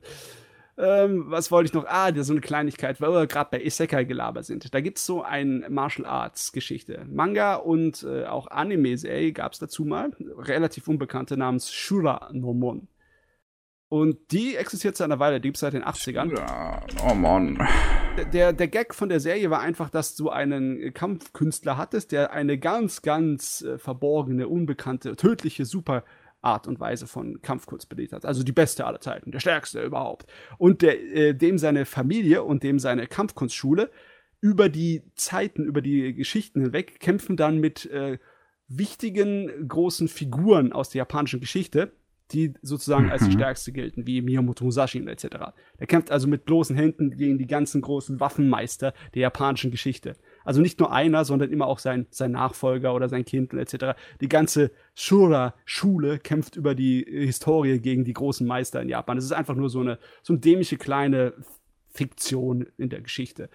[0.80, 1.86] Ähm, was wollte ich noch?
[1.88, 4.74] Ah, so eine Kleinigkeit, weil wir gerade bei Isekai-Gelaber sind.
[4.74, 7.06] Da gibt es so ein Martial Arts-Geschichte.
[7.10, 10.12] Manga und äh, auch Anime-Serie gab es dazu mal.
[10.38, 12.88] Relativ unbekannte namens Shura no Mon.
[13.90, 16.38] Und die existiert seit einer Weile, die gibt es seit den 80ern.
[16.38, 17.58] Ja, oh Mann.
[18.34, 22.60] Der, der Gag von der Serie war einfach, dass du einen Kampfkünstler hattest, der eine
[22.60, 26.04] ganz, ganz äh, verborgene, unbekannte, tödliche Super
[26.42, 28.26] Art und Weise von Kampfkunst belegt hat.
[28.26, 30.28] Also die beste aller Zeiten, der stärkste überhaupt.
[30.58, 33.90] Und der, äh, dem seine Familie und dem seine Kampfkunstschule
[34.40, 38.20] über die Zeiten, über die Geschichten hinweg kämpfen dann mit äh,
[38.68, 41.92] wichtigen großen Figuren aus der japanischen Geschichte,
[42.32, 43.34] die sozusagen als die mhm.
[43.34, 45.28] stärkste gelten, wie Miyamoto Musashi etc.
[45.80, 50.16] Der kämpft also mit bloßen Händen gegen die ganzen großen Waffenmeister der japanischen Geschichte.
[50.46, 53.98] Also nicht nur einer, sondern immer auch sein, sein Nachfolger oder sein Kind etc.
[54.22, 59.18] Die ganze Shura-Schule kämpft über die Historie gegen die großen Meister in Japan.
[59.18, 61.34] Das ist einfach nur so eine, so eine dämliche kleine
[61.90, 63.50] Fiktion in der Geschichte.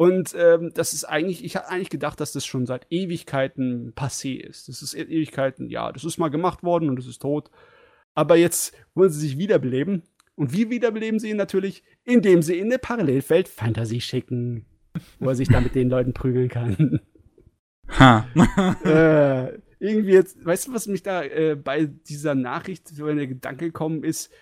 [0.00, 4.40] Und ähm, das ist eigentlich, ich habe eigentlich gedacht, dass das schon seit Ewigkeiten passé
[4.40, 4.68] ist.
[4.68, 7.50] Das ist Ewigkeiten, ja, das ist mal gemacht worden und es ist tot.
[8.14, 10.02] Aber jetzt wollen sie sich wiederbeleben.
[10.34, 11.82] Und wie wiederbeleben sie ihn natürlich?
[12.04, 14.66] Indem sie in eine Parallelwelt Fantasy schicken
[15.18, 17.00] wo er sich da mit den Leuten prügeln kann.
[17.98, 18.26] Ha.
[18.84, 23.26] äh, irgendwie jetzt, weißt du, was mich da äh, bei dieser Nachricht so in der
[23.26, 24.32] Gedanke gekommen ist,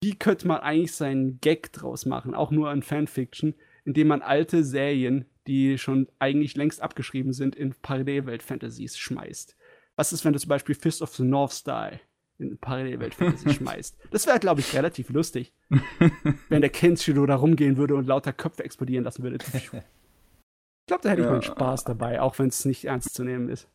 [0.00, 4.64] wie könnte man eigentlich seinen Gag draus machen, auch nur an Fanfiction, indem man alte
[4.64, 9.56] Serien, die schon eigentlich längst abgeschrieben sind, in Parallelwelt-Fantasies schmeißt.
[9.94, 11.92] Was ist, wenn du zum Beispiel Fist of the North Star
[12.38, 13.96] in Parallelwelt-Fantasy schmeißt?
[14.10, 15.52] Das wäre, glaube ich, relativ lustig.
[16.48, 19.38] wenn der Kenshiro da rumgehen würde und lauter Köpfe explodieren lassen würde.
[19.54, 21.32] Ich glaube, da hätte ich ja.
[21.32, 23.68] meinen Spaß dabei, auch wenn es nicht ernst zu nehmen ist.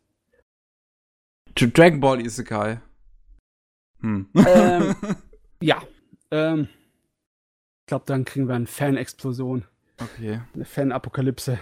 [1.56, 2.82] Dragon Ball Isekai.
[4.00, 4.30] Hm.
[4.36, 4.96] Ähm,
[5.62, 5.82] ja.
[6.32, 6.68] Ähm,
[7.82, 9.66] ich glaube, dann kriegen wir eine Fan-Explosion.
[9.98, 10.42] Okay.
[10.54, 11.60] Eine Fan-Apokalypse.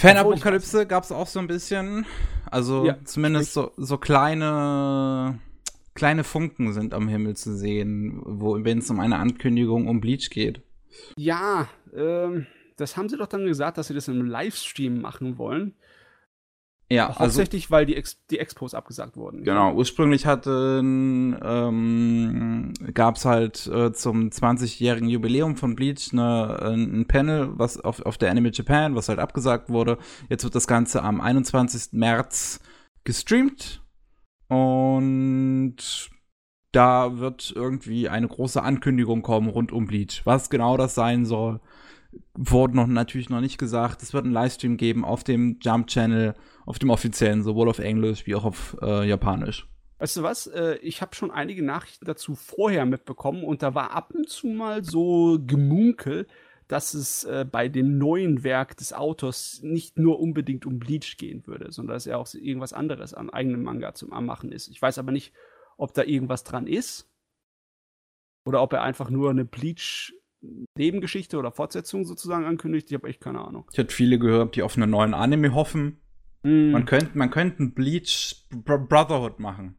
[0.00, 2.06] Fan-Apokalypse gab es auch so ein bisschen.
[2.50, 5.38] Also ja, zumindest so, so kleine
[5.94, 10.62] kleine Funken sind am Himmel zu sehen, wenn es um eine Ankündigung um Bleach geht.
[11.16, 15.74] Ja, ähm, das haben sie doch dann gesagt, dass sie das im Livestream machen wollen.
[16.92, 19.44] Ja, also hauptsächlich, also, weil die, Ex die Expos abgesagt wurden.
[19.44, 27.06] Genau, ursprünglich hatten ähm, gab es halt äh, zum 20-jährigen Jubiläum von Bleach eine, ein
[27.06, 29.98] Panel, was auf, auf der Anime Japan, was halt abgesagt wurde.
[30.28, 31.92] Jetzt wird das Ganze am 21.
[31.92, 32.60] März
[33.04, 33.82] gestreamt
[34.48, 35.76] und
[36.72, 40.22] da wird irgendwie eine große Ankündigung kommen rund um Bleach.
[40.24, 41.60] Was genau das sein soll,
[42.34, 44.02] wurde noch natürlich noch nicht gesagt.
[44.02, 46.34] Es wird einen Livestream geben auf dem Jump Channel,
[46.70, 49.68] auf dem offiziellen, sowohl auf Englisch wie auch auf äh, Japanisch.
[49.98, 50.46] Weißt du was?
[50.46, 54.46] Äh, ich habe schon einige Nachrichten dazu vorher mitbekommen und da war ab und zu
[54.46, 56.28] mal so Gemunkel,
[56.68, 61.44] dass es äh, bei dem neuen Werk des Autors nicht nur unbedingt um Bleach gehen
[61.48, 64.68] würde, sondern dass er auch irgendwas anderes an eigenem Manga zum Anmachen ist.
[64.68, 65.34] Ich weiß aber nicht,
[65.76, 67.10] ob da irgendwas dran ist
[68.44, 70.14] oder ob er einfach nur eine Bleach
[70.78, 72.90] Nebengeschichte oder Fortsetzung sozusagen ankündigt.
[72.90, 73.68] Ich habe echt keine Ahnung.
[73.72, 76.00] Ich hatte viele gehört, die auf einen neuen Anime hoffen.
[76.42, 76.70] Mm.
[76.72, 79.76] Man könnte man könnte einen Bleach Brotherhood machen.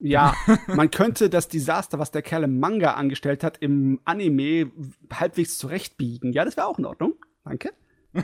[0.00, 0.34] Ja,
[0.68, 4.70] man könnte das Desaster, was der Kerl im Manga angestellt hat, im Anime
[5.12, 6.32] halbwegs zurechtbiegen.
[6.32, 7.14] Ja, das wäre auch in Ordnung.
[7.44, 7.72] Danke.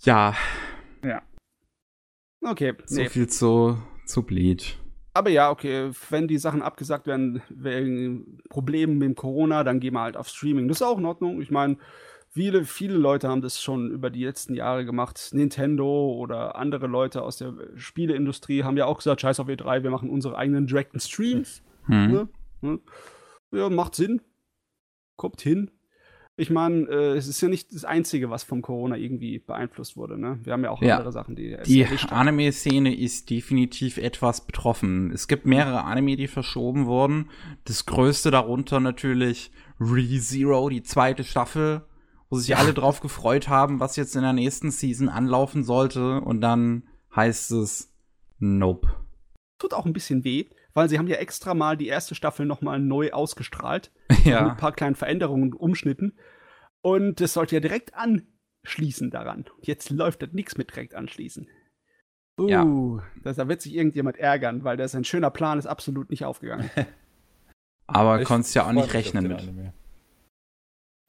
[0.00, 0.34] ja.
[1.04, 1.22] Ja.
[2.42, 2.74] Okay.
[2.86, 3.08] So nee.
[3.08, 4.80] viel zu, zu Bleach
[5.12, 9.94] aber ja, okay, wenn die Sachen abgesagt werden wegen Problemen mit dem Corona, dann gehen
[9.94, 10.68] wir halt auf Streaming.
[10.68, 11.40] Das ist auch in Ordnung.
[11.40, 11.76] Ich meine,
[12.30, 15.30] viele, viele Leute haben das schon über die letzten Jahre gemacht.
[15.32, 19.90] Nintendo oder andere Leute aus der Spieleindustrie haben ja auch gesagt, scheiß auf E3, wir
[19.90, 21.62] machen unsere eigenen Directen Streams.
[21.86, 22.28] Hm.
[22.62, 22.78] Ne?
[23.52, 24.22] Ja, macht Sinn.
[25.16, 25.70] Kommt hin.
[26.36, 30.18] Ich meine, äh, es ist ja nicht das Einzige, was vom Corona irgendwie beeinflusst wurde.
[30.18, 30.38] Ne?
[30.42, 30.96] Wir haben ja auch ja.
[30.96, 31.54] andere Sachen, die.
[31.66, 35.10] Die Anime-Szene ist definitiv etwas betroffen.
[35.10, 37.28] Es gibt mehrere Anime, die verschoben wurden.
[37.64, 41.82] Das größte darunter natürlich ReZero, die zweite Staffel,
[42.30, 42.56] wo sich ja.
[42.56, 46.20] alle drauf gefreut haben, was jetzt in der nächsten Season anlaufen sollte.
[46.20, 47.92] Und dann heißt es
[48.38, 48.88] Nope.
[49.58, 52.62] Tut auch ein bisschen weh, weil sie haben ja extra mal die erste Staffel noch
[52.62, 53.92] mal neu ausgestrahlt.
[54.24, 54.42] Ja.
[54.42, 56.18] Mit ein paar kleinen Veränderungen und Umschnitten.
[56.82, 59.46] Und das sollte ja direkt anschließen daran.
[59.62, 61.48] Jetzt läuft das nichts mit direkt anschließen.
[62.38, 63.02] Uh, ja.
[63.22, 66.70] das, da wird sich irgendjemand ärgern, weil das ein schöner Plan ist absolut nicht aufgegangen.
[67.86, 69.72] Aber konntest ja auch nicht rechnen mit.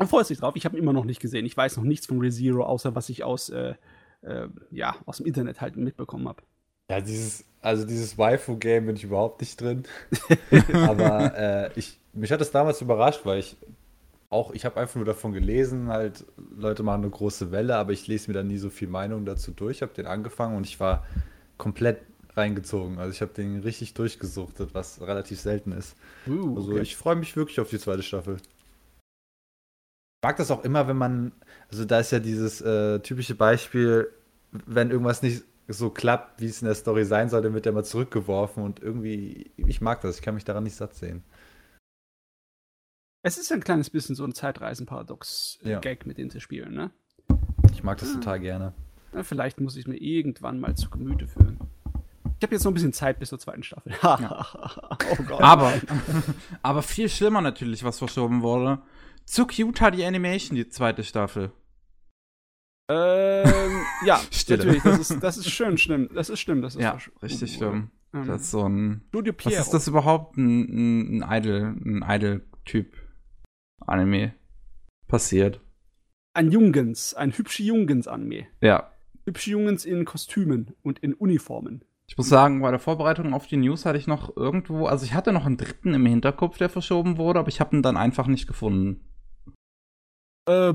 [0.02, 0.56] Ich freue mich drauf.
[0.56, 1.46] Ich habe ihn immer noch nicht gesehen.
[1.46, 3.76] Ich weiß noch nichts von ReZero, außer was ich aus, äh,
[4.22, 6.44] äh, ja, aus dem Internet halt mitbekommen habe.
[6.90, 9.84] Ja, dieses, also dieses Waifu-Game bin ich überhaupt nicht drin.
[10.74, 13.56] Aber äh, ich, mich hat das damals überrascht, weil ich
[14.30, 16.26] auch, ich habe einfach nur davon gelesen, halt,
[16.58, 19.52] Leute machen eine große Welle, aber ich lese mir dann nie so viel Meinung dazu
[19.52, 19.78] durch.
[19.78, 21.06] Ich habe den angefangen und ich war
[21.58, 22.00] komplett
[22.36, 22.98] reingezogen.
[22.98, 25.98] Also ich habe den richtig durchgesuchtet, was relativ selten ist.
[26.28, 28.38] Uh, also ich freue mich wirklich auf die zweite Staffel.
[30.22, 31.32] Ich mag das auch immer, wenn man,
[31.72, 34.08] also da ist ja dieses äh, typische Beispiel,
[34.52, 37.72] wenn irgendwas nicht so klappt, wie es in der Story sein soll, dann wird er
[37.72, 41.24] mal zurückgeworfen und irgendwie, ich mag das, ich kann mich daran nicht satt sehen.
[43.24, 46.08] Es ist ein kleines bisschen so ein Zeitreisen-Paradox-Gag, ja.
[46.08, 46.92] mit dem sie spielen, ne?
[47.74, 48.14] Ich mag das ah.
[48.14, 48.74] total gerne.
[49.14, 51.60] Na, vielleicht muss ich mir irgendwann mal zu Gemüte führen.
[52.38, 53.92] Ich habe jetzt noch ein bisschen Zeit bis zur zweiten Staffel.
[54.04, 55.42] oh Gott.
[55.42, 55.74] Aber,
[56.62, 58.78] aber viel schlimmer natürlich, was verschoben wurde.
[59.26, 61.52] Zu cute hat die Animation, die zweite Staffel.
[62.90, 64.58] Ähm, ja, Stille.
[64.58, 64.84] natürlich.
[64.84, 66.10] Das ist, das ist schön schlimm.
[66.14, 66.62] Das ist schlimm.
[66.62, 67.92] Das ist ja, richtig schlimm.
[68.14, 69.04] Ähm, das ist so ein.
[69.10, 69.56] Studio Piero.
[69.56, 70.38] Was ist das überhaupt?
[70.38, 72.98] Ein, ein Idol, ein Idol-Typ
[73.80, 74.34] Anime
[75.08, 75.62] passiert.
[76.34, 78.48] Ein Jungens, ein hübsche Jungens-Anime.
[78.62, 78.92] Ja.
[79.26, 81.84] Hübsche Jungens in Kostümen und in Uniformen.
[82.08, 85.14] Ich muss sagen, bei der Vorbereitung auf die News hatte ich noch irgendwo, also ich
[85.14, 88.28] hatte noch einen dritten im Hinterkopf, der verschoben wurde, aber ich habe ihn dann einfach
[88.28, 89.02] nicht gefunden.
[90.46, 90.74] Äh,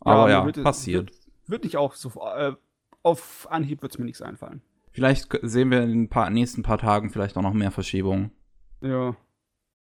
[0.00, 1.10] aber ja, ja wird, passiert.
[1.10, 2.54] Wird, wird, nicht auch so, äh,
[3.02, 4.62] auf Anhieb wird es mir nichts einfallen.
[4.92, 8.32] Vielleicht sehen wir in den paar, nächsten paar Tagen vielleicht auch noch mehr Verschiebungen.
[8.80, 9.16] Ja.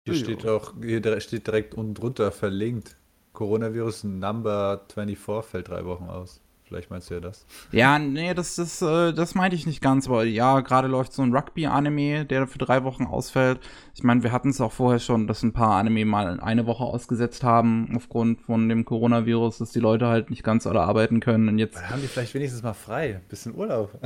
[0.04, 2.98] Hier steht auch, hier steht direkt unten drunter verlinkt.
[3.34, 6.42] Coronavirus Number 24 fällt drei Wochen aus.
[6.76, 7.46] Vielleicht meinst du ja das.
[7.72, 11.22] Ja, nee, das, das, äh, das meinte ich nicht ganz, aber ja, gerade läuft so
[11.22, 13.62] ein Rugby-Anime, der für drei Wochen ausfällt.
[13.94, 16.84] Ich meine, wir hatten es auch vorher schon, dass ein paar Anime mal eine Woche
[16.84, 21.48] ausgesetzt haben, aufgrund von dem Coronavirus, dass die Leute halt nicht ganz alle arbeiten können.
[21.48, 21.78] Und jetzt.
[21.78, 23.98] Dann haben die vielleicht wenigstens mal frei, bisschen Urlaub.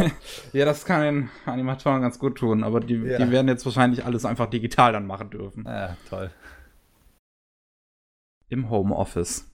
[0.54, 3.18] ja, das kann den Animatoren ganz gut tun, aber die, ja.
[3.18, 5.64] die werden jetzt wahrscheinlich alles einfach digital dann machen dürfen.
[5.66, 6.30] Ja, toll.
[8.48, 9.44] Im Homeoffice.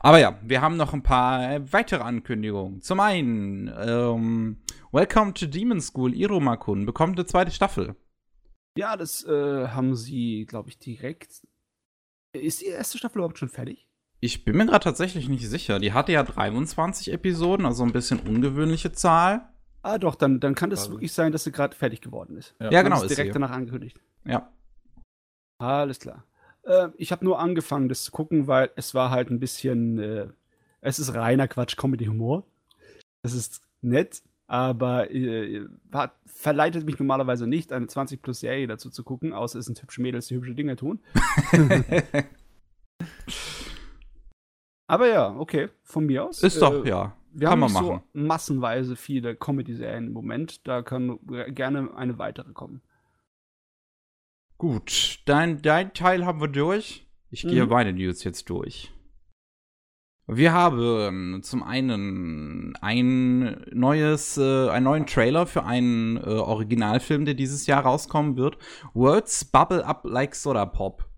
[0.00, 2.82] Aber ja, wir haben noch ein paar weitere Ankündigungen.
[2.82, 4.58] Zum einen, ähm,
[4.92, 7.96] Welcome to Demon School, Iromakun bekommt eine zweite Staffel.
[8.76, 11.42] Ja, das äh, haben sie, glaube ich, direkt.
[12.32, 13.88] Ist die erste Staffel überhaupt schon fertig?
[14.20, 15.78] Ich bin mir gerade tatsächlich nicht sicher.
[15.78, 19.48] Die hatte ja 23 Episoden, also ein bisschen ungewöhnliche Zahl.
[19.82, 20.92] Ah, doch, dann, dann kann das also.
[20.92, 22.54] wirklich sein, dass sie gerade fertig geworden ist.
[22.58, 23.02] Ja, ja genau.
[23.02, 23.32] Ist direkt sie.
[23.34, 24.00] danach angekündigt.
[24.24, 24.50] Ja.
[25.58, 26.24] Alles klar.
[26.66, 29.98] Äh, ich habe nur angefangen, das zu gucken, weil es war halt ein bisschen.
[29.98, 30.28] Äh,
[30.80, 32.44] es ist reiner Quatsch, Comedy-Humor.
[33.22, 39.32] Es ist nett, aber äh, hat, verleitet mich normalerweise nicht, eine 20-plus-Serie dazu zu gucken,
[39.32, 41.00] außer es sind hübsche Mädels, die hübsche Dinge tun.
[44.86, 46.42] aber ja, okay, von mir aus.
[46.42, 47.16] Ist doch, äh, ja.
[47.32, 47.86] Wir kann haben man machen.
[47.86, 50.68] so massenweise viele Comedy-Serien im Moment.
[50.68, 52.80] Da kann gerne eine weitere kommen.
[54.64, 57.06] Gut, dein, dein Teil haben wir durch.
[57.28, 57.50] Ich mhm.
[57.50, 58.90] gehe meine News jetzt durch.
[60.26, 67.34] Wir haben zum einen ein neues, äh, einen neuen Trailer für einen äh, Originalfilm, der
[67.34, 68.56] dieses Jahr rauskommen wird.
[68.94, 71.10] Words Bubble Up Like Soda Pop.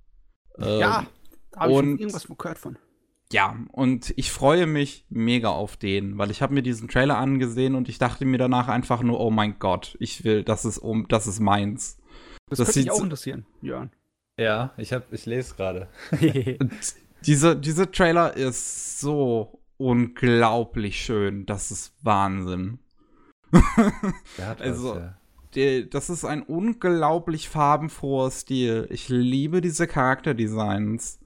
[0.59, 1.06] Ähm, ja,
[1.52, 2.78] da habe ich irgendwas gehört von.
[3.30, 7.76] Ja, und ich freue mich mega auf den, weil ich habe mir diesen Trailer angesehen
[7.76, 11.06] und ich dachte mir danach einfach nur, oh mein Gott, ich will, das ist um,
[11.06, 11.98] das ist meins.
[12.48, 13.90] Das, das könnte mich auch interessieren, Jörn.
[14.38, 15.88] Ja, ich, hab, ich lese gerade.
[17.26, 21.46] diese, diese Trailer ist so unglaublich schön.
[21.46, 22.78] Das ist Wahnsinn.
[24.59, 25.82] also, was, ja.
[25.82, 28.87] das ist ein unglaublich farbenfroher Stil.
[28.90, 31.18] Ich liebe diese Charakterdesigns.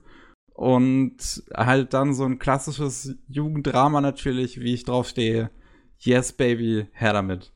[0.54, 5.50] Und halt dann so ein klassisches Jugenddrama natürlich, wie ich drauf stehe.
[5.98, 7.52] Yes, Baby, her damit.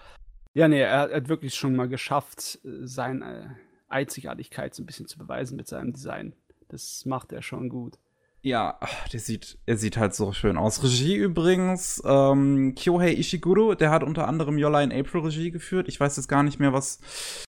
[0.59, 3.55] Ja, nee, er, hat wirklich schon mal geschafft, seine
[3.87, 6.33] Einzigartigkeit so ein bisschen zu beweisen mit seinem Design.
[6.67, 7.97] Das macht er schon gut.
[8.41, 8.77] Ja,
[9.13, 10.83] der sieht, er sieht halt so schön aus.
[10.83, 15.87] Regie übrigens, ähm, Kyohei Ishiguro, der hat unter anderem Yola in April Regie geführt.
[15.87, 16.99] Ich weiß jetzt gar nicht mehr, was,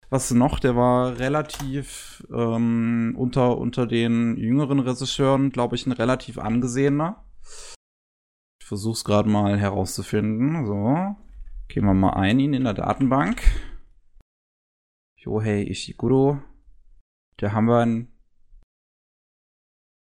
[0.09, 0.59] was noch.
[0.59, 7.23] Der war relativ ähm, unter, unter den jüngeren Regisseuren, glaube ich, ein relativ angesehener.
[8.59, 10.65] Ich versuch's gerade mal herauszufinden.
[10.65, 11.15] So.
[11.67, 13.41] Gehen wir mal ein ihn in der Datenbank.
[15.17, 16.41] Yohei Ishiguro.
[17.37, 18.07] Da haben wir einen.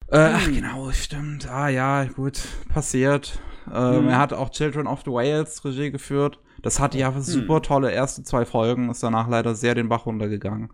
[0.08, 0.54] Äh, ach, hm.
[0.54, 1.48] genau, stimmt.
[1.48, 3.40] Ah, ja, gut, passiert.
[3.72, 4.08] Ähm, hm.
[4.08, 6.40] Er hat auch Children of the Whales Regie geführt.
[6.62, 7.22] Das hatte ja hm.
[7.22, 10.72] super tolle erste zwei Folgen, ist danach leider sehr den Bach runtergegangen.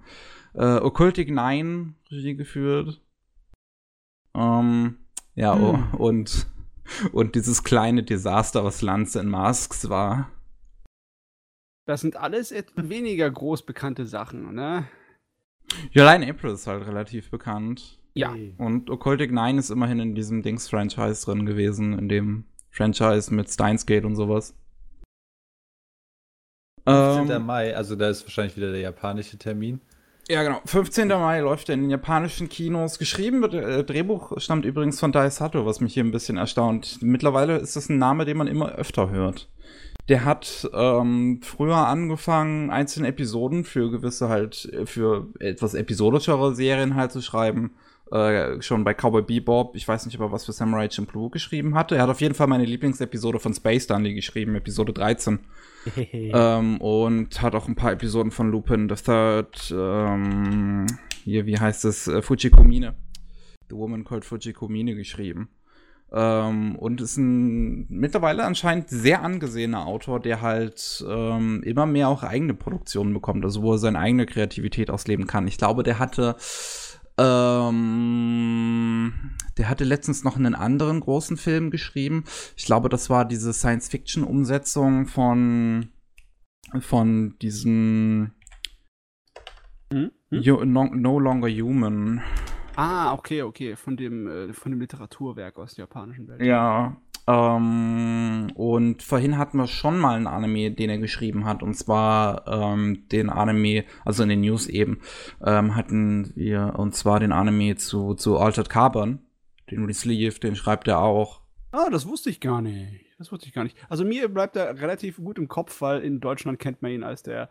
[0.54, 3.00] Äh, Occultic 9 Regie geführt.
[4.34, 4.98] Ähm,
[5.34, 5.62] ja, hm.
[5.94, 6.46] oh, und
[7.12, 10.30] und dieses kleine Desaster, was Lanze in Masks war.
[11.86, 14.88] Das sind alles weniger groß bekannte Sachen, ne?
[15.92, 18.00] Ja, allein April ist halt relativ bekannt.
[18.14, 18.34] Ja.
[18.58, 23.86] Und Occultic 9 ist immerhin in diesem Dings-Franchise drin gewesen, in dem Franchise mit Steins
[23.86, 24.54] Gate und sowas.
[26.86, 27.30] 15.
[27.30, 29.80] Ähm, Mai, also da ist wahrscheinlich wieder der japanische Termin.
[30.28, 30.60] Ja, genau.
[30.64, 31.08] 15.
[31.08, 32.98] Mai läuft er in den japanischen Kinos.
[32.98, 36.98] Geschrieben wird, äh, Drehbuch stammt übrigens von Daisato, was mich hier ein bisschen erstaunt.
[37.00, 39.48] Mittlerweile ist das ein Name, den man immer öfter hört.
[40.08, 47.10] Der hat ähm, früher angefangen, einzelne Episoden für gewisse halt, für etwas episodischere Serien halt
[47.10, 47.72] zu schreiben.
[48.12, 51.74] Äh, schon bei Cowboy Bebop, ich weiß nicht, ob er was für Samurai Champloo geschrieben
[51.74, 51.96] hatte.
[51.96, 55.40] Er hat auf jeden Fall meine Lieblingsepisode von Space Dundee geschrieben, Episode 13.
[56.12, 60.86] ähm, und hat auch ein paar Episoden von Lupin the Third, ähm,
[61.24, 62.94] hier, wie heißt es, äh, Fujikomine.
[63.70, 65.48] The Woman Called Fujikomine geschrieben.
[66.12, 72.22] Ähm, und ist ein mittlerweile anscheinend sehr angesehener Autor, der halt ähm, immer mehr auch
[72.22, 75.48] eigene Produktionen bekommt, also wo er seine eigene Kreativität ausleben kann.
[75.48, 76.36] Ich glaube, der hatte
[77.18, 79.12] ähm,
[79.56, 82.24] der hatte letztens noch einen anderen großen Film geschrieben.
[82.56, 85.88] Ich glaube, das war diese Science-Fiction-Umsetzung von
[86.80, 88.32] von diesem
[89.92, 90.10] hm?
[90.30, 90.72] Hm?
[90.72, 92.22] No, no Longer Human.
[92.76, 96.42] Ah, okay, okay, von dem, äh, von dem Literaturwerk aus der japanischen Welt.
[96.42, 96.96] Ja.
[97.28, 102.46] Ähm, und vorhin hatten wir schon mal einen Anime, den er geschrieben hat, und zwar
[102.46, 105.00] ähm, den Anime, also in den News eben,
[105.44, 109.20] ähm, hatten wir, und zwar den Anime zu, zu Altered Carbon,
[109.70, 111.40] den Resleeve, den schreibt er auch.
[111.72, 113.04] Ah, das wusste ich gar nicht.
[113.18, 113.76] Das wusste ich gar nicht.
[113.88, 117.22] Also mir bleibt er relativ gut im Kopf, weil in Deutschland kennt man ihn als
[117.22, 117.48] der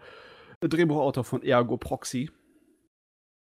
[0.62, 2.30] Drehbuchautor von Ergo Proxy.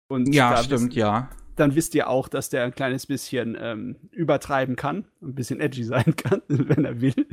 [0.07, 4.75] Und ja, stimmt, ja dann wisst ihr auch, dass der ein kleines bisschen ähm, übertreiben
[4.75, 7.27] kann, ein bisschen edgy sein kann, wenn er will.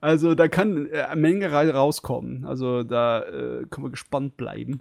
[0.00, 2.44] Also da kann äh, eine Menge rauskommen.
[2.44, 4.80] Also da äh, können wir gespannt bleiben.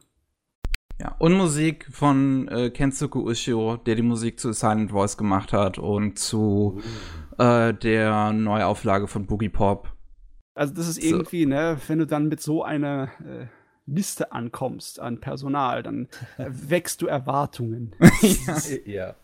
[1.00, 5.78] Ja, und Musik von äh, Kensuke Ushio, der die Musik zu Silent Voice gemacht hat
[5.78, 6.80] und zu
[7.38, 7.74] uh.
[7.74, 9.92] der Neuauflage von Boogie Pop.
[10.54, 11.50] Also das ist irgendwie, so.
[11.50, 13.48] ne, wenn du dann mit so einer äh,
[13.88, 17.94] Liste ankommst an Personal, dann wächst du Erwartungen.
[18.22, 18.58] ja.
[18.86, 19.16] ja.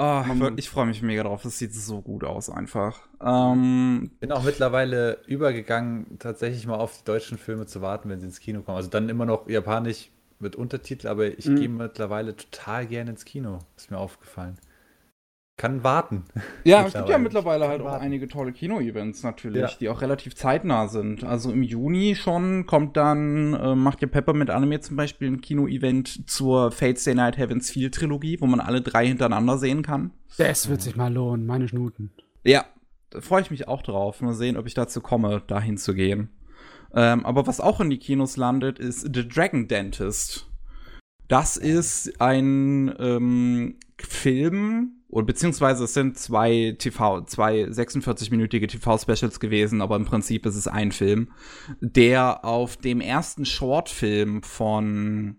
[0.00, 0.22] Oh,
[0.54, 1.42] ich freue mich mega drauf.
[1.42, 3.00] Das sieht so gut aus einfach.
[3.20, 8.26] Ähm, bin auch mittlerweile übergegangen, tatsächlich mal auf die deutschen Filme zu warten, wenn sie
[8.26, 8.76] ins Kino kommen.
[8.76, 11.56] Also dann immer noch japanisch mit Untertitel, aber ich mhm.
[11.56, 13.58] gehe mittlerweile total gerne ins Kino.
[13.76, 14.56] Ist mir aufgefallen
[15.58, 16.24] kann warten.
[16.64, 18.04] Ja, es gibt ja mittlerweile halt auch warten.
[18.04, 19.70] einige tolle Kino-Events natürlich, ja.
[19.78, 21.24] die auch relativ zeitnah sind.
[21.24, 25.40] Also im Juni schon kommt dann, äh, macht ja Pepper mit Anime zum Beispiel ein
[25.42, 30.12] Kino-Event zur Fate Stay Night Heavens Field Trilogie, wo man alle drei hintereinander sehen kann.
[30.38, 32.12] Das wird sich mal lohnen, meine Schnuten.
[32.44, 32.64] Ja,
[33.10, 34.20] da freue ich mich auch drauf.
[34.20, 36.30] Mal sehen, ob ich dazu komme, dahin zu gehen.
[36.94, 40.46] Ähm, aber was auch in die Kinos landet, ist The Dragon Dentist.
[41.28, 49.82] Das ist ein ähm, Film, oder beziehungsweise es sind zwei TV, zwei 46-minütige TV-Specials gewesen,
[49.82, 51.30] aber im Prinzip ist es ein Film,
[51.80, 55.36] der auf dem ersten Shortfilm von,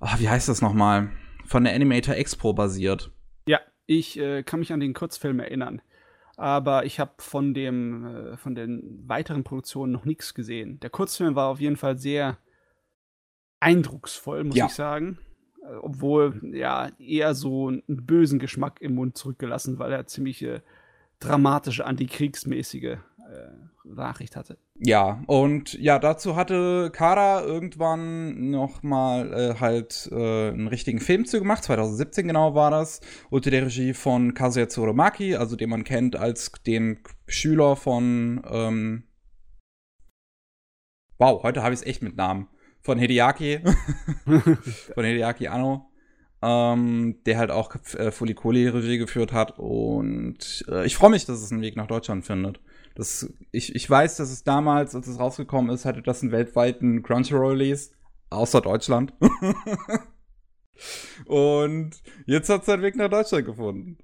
[0.00, 1.12] ach, wie heißt das nochmal,
[1.44, 3.12] von der Animator Expo basiert.
[3.46, 5.82] Ja, ich äh, kann mich an den Kurzfilm erinnern,
[6.36, 10.80] aber ich habe von dem, äh, von den weiteren Produktionen noch nichts gesehen.
[10.80, 12.38] Der Kurzfilm war auf jeden Fall sehr
[13.60, 14.66] eindrucksvoll, muss ja.
[14.66, 15.18] ich sagen.
[15.62, 20.62] Äh, obwohl ja eher so einen bösen Geschmack im Mund zurückgelassen, weil er ziemliche
[21.18, 22.98] dramatische, antikriegsmäßige äh,
[23.84, 24.58] Nachricht hatte.
[24.78, 31.24] Ja, und ja, dazu hatte Kara irgendwann noch mal äh, halt äh, einen richtigen Film
[31.24, 35.84] zu gemacht, 2017 genau war das, unter der Regie von Kazuya Tsurumaki, also den man
[35.84, 39.04] kennt als den Schüler von ähm
[41.18, 42.48] Wow, heute habe ich es echt mit Namen
[42.86, 43.60] von Hideaki,
[44.94, 45.90] von Hideaki Anno,
[46.40, 49.58] ähm, der halt auch äh, Fulikoli-Regie geführt hat.
[49.58, 52.60] Und äh, ich freue mich, dass es einen Weg nach Deutschland findet.
[52.94, 57.02] Das, ich, ich weiß, dass es damals, als es rausgekommen ist, hatte das einen weltweiten
[57.02, 57.90] Crunchyroll-Release,
[58.30, 59.12] außer Deutschland.
[61.26, 61.90] Und
[62.26, 63.98] jetzt hat es seinen Weg nach Deutschland gefunden.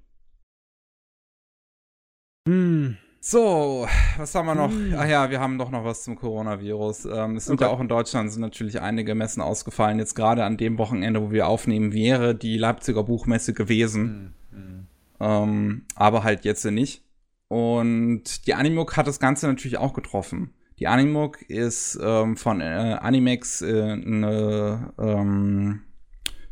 [2.47, 2.97] Hm.
[3.25, 4.69] So, was haben wir noch?
[4.69, 4.95] Hm.
[4.97, 7.05] Ach ja, wir haben doch noch was zum Coronavirus.
[7.05, 7.63] Ähm, es sind okay.
[7.63, 9.97] ja auch in Deutschland sind natürlich einige Messen ausgefallen.
[9.97, 14.33] Jetzt gerade an dem Wochenende, wo wir aufnehmen, wäre die Leipziger Buchmesse gewesen.
[14.51, 14.59] Hm.
[14.59, 14.87] Hm.
[15.21, 17.05] Ähm, aber halt jetzt nicht.
[17.47, 20.53] Und die Animuk hat das Ganze natürlich auch getroffen.
[20.79, 25.83] Die Animuk ist ähm, von äh, Animex äh, eine ähm,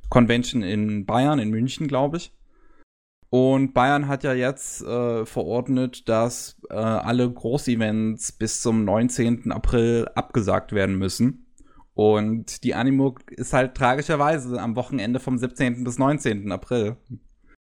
[0.08, 2.32] Convention in Bayern, in München, glaube ich.
[3.34, 9.54] Und Bayern hat ja jetzt äh, verordnet, dass äh, alle Großevents bis zum 19.
[9.54, 11.48] April abgesagt werden müssen.
[11.94, 15.86] Und die Animo ist halt tragischerweise am Wochenende vom 17.
[15.86, 16.52] bis 19.
[16.52, 16.98] April.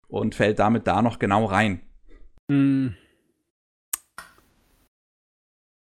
[0.08, 1.82] Und fällt damit da noch genau rein.
[2.50, 2.96] Hm.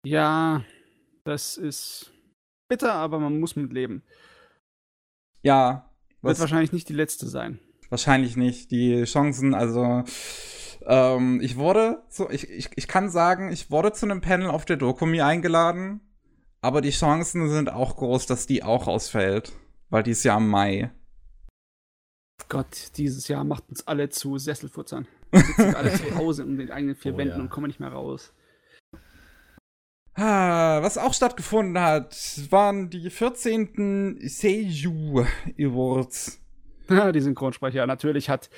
[0.06, 0.66] Ja,
[1.24, 2.12] das ist
[2.68, 4.03] bitter, aber man muss mit leben.
[5.43, 5.89] Ja.
[6.22, 7.60] Wird wahrscheinlich nicht die letzte sein.
[7.89, 8.71] Wahrscheinlich nicht.
[8.71, 10.03] Die Chancen, also
[10.86, 14.65] ähm, ich wurde, so, ich, ich, ich kann sagen, ich wurde zu einem Panel auf
[14.65, 16.01] der Dokumi eingeladen,
[16.61, 19.53] aber die Chancen sind auch groß, dass die auch ausfällt,
[19.89, 20.91] weil die ist ja im Mai.
[22.49, 25.07] Gott, dieses Jahr macht uns alle zu Sesselfutzern.
[25.31, 27.41] Wir sitzen alle zu Hause in den eigenen vier Oh, Wänden ja.
[27.41, 28.33] und kommen nicht mehr raus.
[30.13, 32.15] Ah, Was auch stattgefunden hat,
[32.49, 34.19] waren die 14.
[34.21, 35.25] Seiyu
[35.59, 36.39] Awards.
[37.13, 38.49] Die Synchronsprecher natürlich hat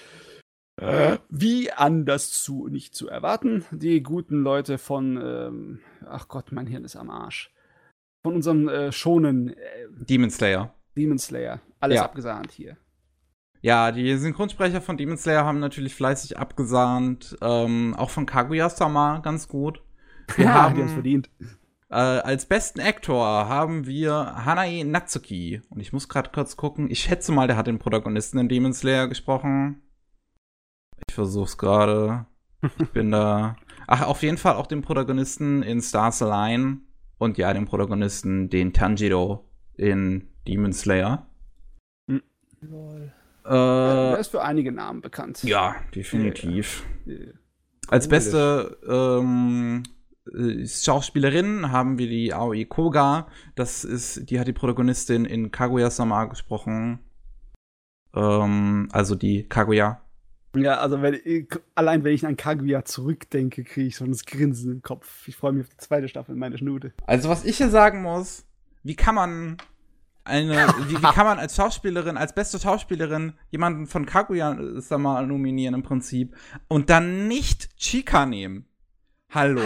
[0.80, 6.67] äh, wie anders zu nicht zu erwarten die guten Leute von ähm, ach Gott, mein
[6.67, 7.51] Hirn ist am Arsch.
[8.23, 9.57] Von unserem äh, schonen äh,
[9.91, 10.73] Demon Slayer.
[10.95, 11.61] Demon Slayer.
[11.80, 12.03] Alles Ja.
[12.03, 12.78] abgesahnt hier.
[13.61, 17.38] Ja, die Synchronsprecher von Demon Slayer haben natürlich fleißig abgesahnt.
[17.41, 19.82] Ähm, auch von Kaguya-sama ganz gut.
[20.36, 21.30] Wir ja, haben die haben es verdient.
[21.90, 24.14] Äh, als besten Actor haben wir
[24.46, 25.62] Hanae Natsuki.
[25.70, 26.90] Und ich muss gerade kurz gucken.
[26.90, 29.82] Ich schätze mal, der hat den Protagonisten in Demon Slayer gesprochen.
[31.08, 32.26] Ich versuch's gerade.
[32.80, 33.56] Ich bin da.
[33.88, 36.82] Ach, auf jeden Fall auch den Protagonisten in Stars Align.
[37.20, 41.26] Und ja, den Protagonisten, den Tanjiro in Demon Slayer.
[43.44, 45.42] Er Äh, ist für einige Namen bekannt.
[45.44, 46.86] ja, definitiv.
[47.08, 47.34] Äh,
[47.88, 49.90] Als beste ähm, äh,
[50.65, 53.28] Schauspielerin haben wir die Aoi Koga.
[53.55, 56.99] Das ist, die hat die Protagonistin in Kaguya-sama gesprochen.
[58.13, 60.01] Ähm, also die Kaguya.
[60.55, 64.71] Ja, also wenn ich, allein wenn ich an Kaguya zurückdenke, kriege ich so ein Grinsen
[64.71, 65.28] im Kopf.
[65.28, 66.93] Ich freue mich auf die zweite Staffel, meine Schnute.
[67.05, 68.45] Also was ich hier sagen muss,
[68.84, 69.57] wie kann man
[70.23, 75.84] eine, wie, wie kann man als Schauspielerin, als beste Schauspielerin jemanden von Kaguya-sama nominieren im
[75.84, 76.36] Prinzip
[76.67, 78.65] und dann nicht Chika nehmen?
[79.30, 79.61] Hallo?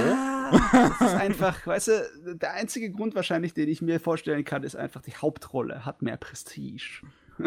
[0.52, 4.76] Das ist einfach, weißt du, der einzige Grund wahrscheinlich, den ich mir vorstellen kann, ist
[4.76, 7.02] einfach, die Hauptrolle hat mehr Prestige.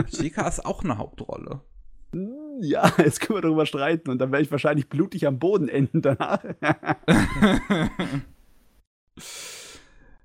[0.07, 1.61] Chika ist auch eine Hauptrolle.
[2.61, 6.03] Ja, jetzt können wir darüber streiten und dann werde ich wahrscheinlich blutig am Boden enden
[6.03, 6.43] danach.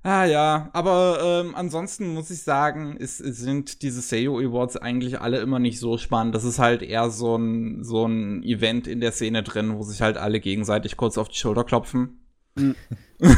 [0.02, 5.20] Ah ja, aber ähm, ansonsten muss ich sagen, es, es sind diese Seiyu Awards eigentlich
[5.20, 6.34] alle immer nicht so spannend.
[6.34, 10.02] Das ist halt eher so ein, so ein Event in der Szene drin, wo sich
[10.02, 12.20] halt alle gegenseitig kurz auf die Schulter klopfen.
[12.56, 12.76] Mhm.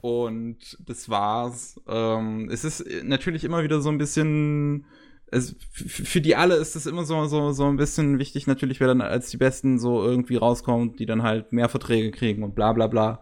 [0.00, 1.80] Und das war's.
[1.86, 4.86] Ähm, es ist natürlich immer wieder so ein bisschen.
[5.28, 8.86] Es, für die alle ist es immer so, so, so ein bisschen wichtig, natürlich, wer
[8.86, 12.72] dann als die Besten so irgendwie rauskommt, die dann halt mehr Verträge kriegen und bla
[12.72, 13.20] bla bla.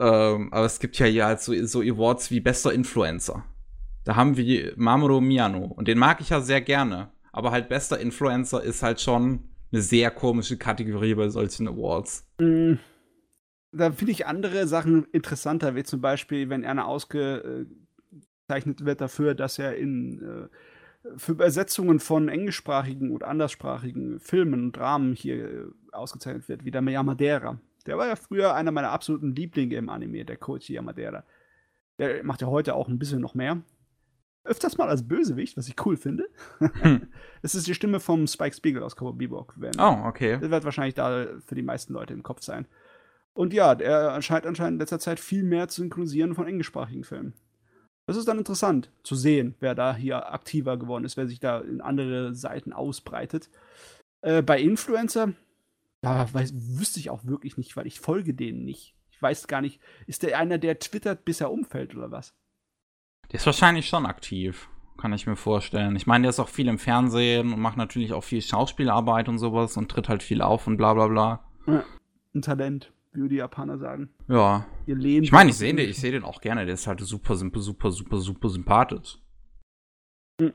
[0.00, 3.44] Ähm, aber es gibt ja hier halt so, so Awards wie bester Influencer.
[4.04, 7.10] Da haben wir Mamoru Miyano und den mag ich ja sehr gerne.
[7.32, 12.26] Aber halt bester Influencer ist halt schon eine sehr komische Kategorie bei solchen Awards.
[12.40, 12.74] Mm,
[13.72, 17.76] Da finde ich andere Sachen interessanter, wie zum Beispiel, wenn einer ausgezeichnet
[18.78, 20.48] wird dafür, dass er in äh,
[21.16, 26.82] für Übersetzungen von englischsprachigen und anderssprachigen Filmen und Dramen hier äh, ausgezeichnet wird, wie der
[26.82, 27.60] Yamadera.
[27.88, 31.24] Der war ja früher einer meiner absoluten Lieblinge im Anime, der Koichi Yamadera.
[31.98, 33.62] Der macht ja heute auch ein bisschen noch mehr.
[34.44, 36.28] Öfters mal als Bösewicht, was ich cool finde.
[37.42, 39.52] Das ist die Stimme vom Spike Spiegel aus Cowboy Bebop.
[39.56, 40.38] Wenn, Oh, okay.
[40.40, 42.66] das wird wahrscheinlich da für die meisten Leute im Kopf sein.
[43.32, 47.34] Und ja, er scheint anscheinend in letzter Zeit viel mehr zu synchronisieren von englischsprachigen Filmen.
[48.06, 51.60] Das ist dann interessant zu sehen, wer da hier aktiver geworden ist, wer sich da
[51.60, 53.48] in andere Seiten ausbreitet.
[54.22, 55.34] Äh, bei Influencer,
[56.00, 58.94] da weiß, wüsste ich auch wirklich nicht, weil ich folge denen nicht.
[59.10, 62.34] Ich weiß gar nicht, ist der einer, der twittert, bis er umfällt oder was?
[63.30, 65.96] Der ist wahrscheinlich schon aktiv, kann ich mir vorstellen.
[65.96, 69.38] Ich meine, der ist auch viel im Fernsehen und macht natürlich auch viel Schauspielarbeit und
[69.38, 71.44] sowas und tritt halt viel auf und bla bla bla.
[71.66, 71.84] Ja,
[72.34, 74.10] ein Talent, wie die Japaner sagen.
[74.28, 74.66] Ja.
[74.86, 76.64] Ihr lehnt Ich meine, ich sehe den, ich seh den auch gerne.
[76.64, 79.18] Der ist halt super, super, super, super, super sympathisch.
[80.40, 80.52] Hm.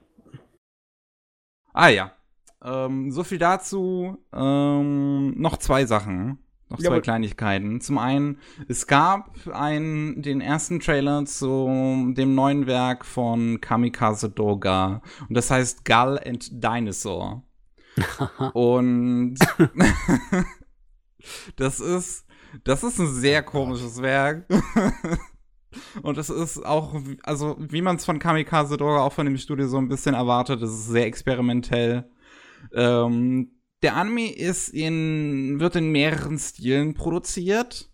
[1.73, 2.15] Ah ja.
[2.64, 4.18] Ähm, so viel dazu.
[4.34, 6.39] Ähm, noch zwei Sachen.
[6.70, 7.01] Noch zwei Jawohl.
[7.01, 7.82] Kleinigkeiten.
[7.82, 15.01] Zum einen, es gab einen, den ersten Trailer zu dem neuen Werk von Kamikaze Doga.
[15.28, 17.43] Und das heißt Gull and Dinosaur.
[18.53, 19.36] Und
[21.57, 22.26] das ist,
[22.64, 24.47] das ist ein sehr komisches Werk.
[26.01, 29.68] Und es ist auch, also wie man es von Kamikaze Doga auch von dem Studio
[29.68, 32.09] so ein bisschen erwartet, es ist sehr experimentell.
[32.72, 33.51] Ähm,
[33.82, 37.89] der Anime ist in, wird in mehreren Stilen produziert.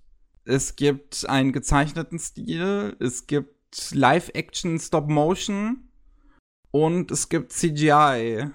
[0.45, 5.89] Es gibt einen gezeichneten Stil, es gibt Live-Action, Stop-Motion
[6.71, 8.49] und es gibt CGI.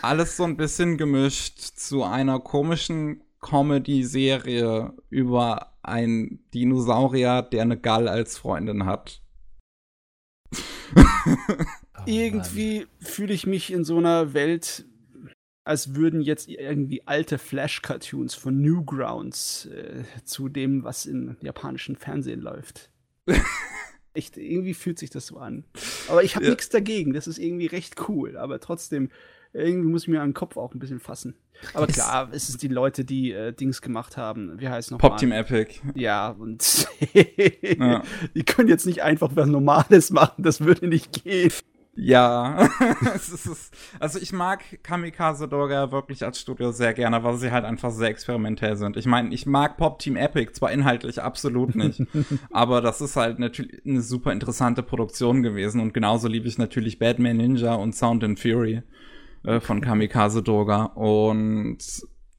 [0.00, 8.08] Alles so ein bisschen gemischt zu einer komischen Comedy-Serie über einen Dinosaurier, der eine Gall
[8.08, 9.22] als Freundin hat.
[10.94, 14.84] Oh, Irgendwie fühle ich mich in so einer Welt,
[15.64, 22.40] als würden jetzt irgendwie alte Flash-Cartoons von Newgrounds äh, zu dem, was im japanischen Fernsehen
[22.40, 22.90] läuft.
[24.14, 25.64] Echt, irgendwie fühlt sich das so an.
[26.08, 26.50] Aber ich habe ja.
[26.50, 27.14] nichts dagegen.
[27.14, 28.36] Das ist irgendwie recht cool.
[28.36, 29.10] Aber trotzdem,
[29.54, 31.34] irgendwie muss ich mir an den Kopf auch ein bisschen fassen.
[31.72, 34.60] Aber klar, es sind die Leute, die äh, Dings gemacht haben.
[34.60, 35.80] Wie heißt noch Pop Team Epic.
[35.94, 38.02] Ja, und ja.
[38.34, 40.42] die können jetzt nicht einfach was Normales machen.
[40.42, 41.52] Das würde nicht gehen.
[41.94, 42.70] Ja,
[44.00, 48.08] also ich mag Kamikaze Doga wirklich als Studio sehr gerne, weil sie halt einfach sehr
[48.08, 48.96] experimentell sind.
[48.96, 52.02] Ich meine, ich mag Pop Team Epic zwar inhaltlich absolut nicht,
[52.50, 56.98] aber das ist halt natürlich eine super interessante Produktion gewesen und genauso liebe ich natürlich
[56.98, 58.82] Batman Ninja und Sound and Fury
[59.44, 61.78] äh, von Kamikaze Doga und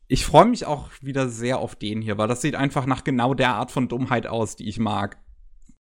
[0.07, 3.35] ich freue mich auch wieder sehr auf den hier, weil das sieht einfach nach genau
[3.35, 5.17] der Art von Dummheit aus, die ich mag.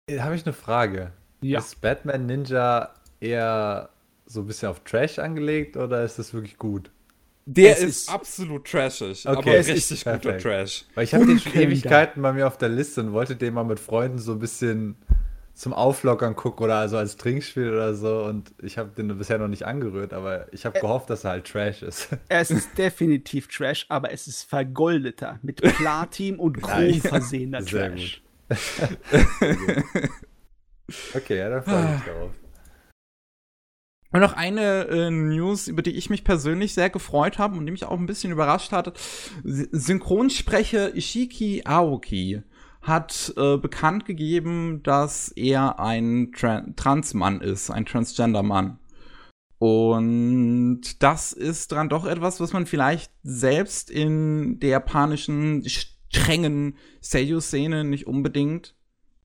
[0.07, 1.13] Äh, Habe ich eine Frage.
[1.41, 1.59] Ja.
[1.59, 3.89] Ist Batman Ninja eher
[4.25, 6.91] so ein bisschen auf Trash angelegt oder ist das wirklich gut?
[7.49, 10.83] Der ist, ist, absolut trashig, okay, aber richtig guter Trash.
[10.95, 13.63] Weil ich habe den schon Ewigkeiten bei mir auf der Liste und wollte den mal
[13.63, 14.97] mit Freunden so ein bisschen
[15.53, 19.47] zum Auflockern gucken oder also als Trinkspiel oder so und ich habe den bisher noch
[19.47, 22.09] nicht angerührt, aber ich habe gehofft, dass er halt Trash ist.
[22.27, 28.21] Es ist definitiv Trash, aber es ist vergoldeter, mit Platin und Chrom versehener Trash.
[31.15, 32.31] okay, ja, dann freue ich mich darauf.
[34.11, 37.71] Und noch eine äh, News, über die ich mich persönlich sehr gefreut habe und die
[37.71, 38.93] mich auch ein bisschen überrascht hatte.
[39.43, 42.41] Synchronsprecher Ishiki Aoki
[42.81, 48.79] hat äh, bekannt gegeben, dass er ein Tra Transmann ist, ein Transgender-Mann.
[49.59, 57.83] Und das ist dann doch etwas, was man vielleicht selbst in der japanischen strengen Seiyu-Szene
[57.83, 58.75] nicht unbedingt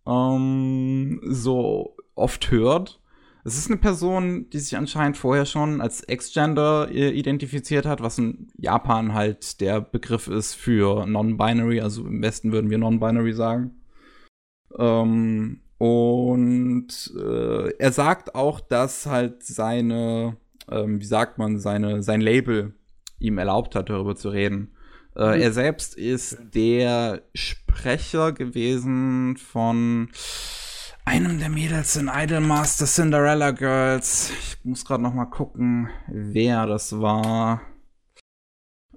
[0.06, 3.01] ähm, so oft hört.
[3.44, 8.18] Es ist eine Person, die sich anscheinend vorher schon als Ex-Gender äh, identifiziert hat, was
[8.18, 13.82] in Japan halt der Begriff ist für Non-Binary, also im Westen würden wir Non-Binary sagen.
[14.78, 20.36] Ähm, und äh, er sagt auch, dass halt seine,
[20.70, 22.74] ähm, wie sagt man, seine, sein Label
[23.18, 24.76] ihm erlaubt hat, darüber zu reden.
[25.16, 25.42] Äh, mhm.
[25.42, 30.10] Er selbst ist der Sprecher gewesen von
[31.04, 34.30] einem der Mädels in Idolmaster Cinderella Girls.
[34.30, 37.62] Ich muss gerade noch mal gucken, wer das war.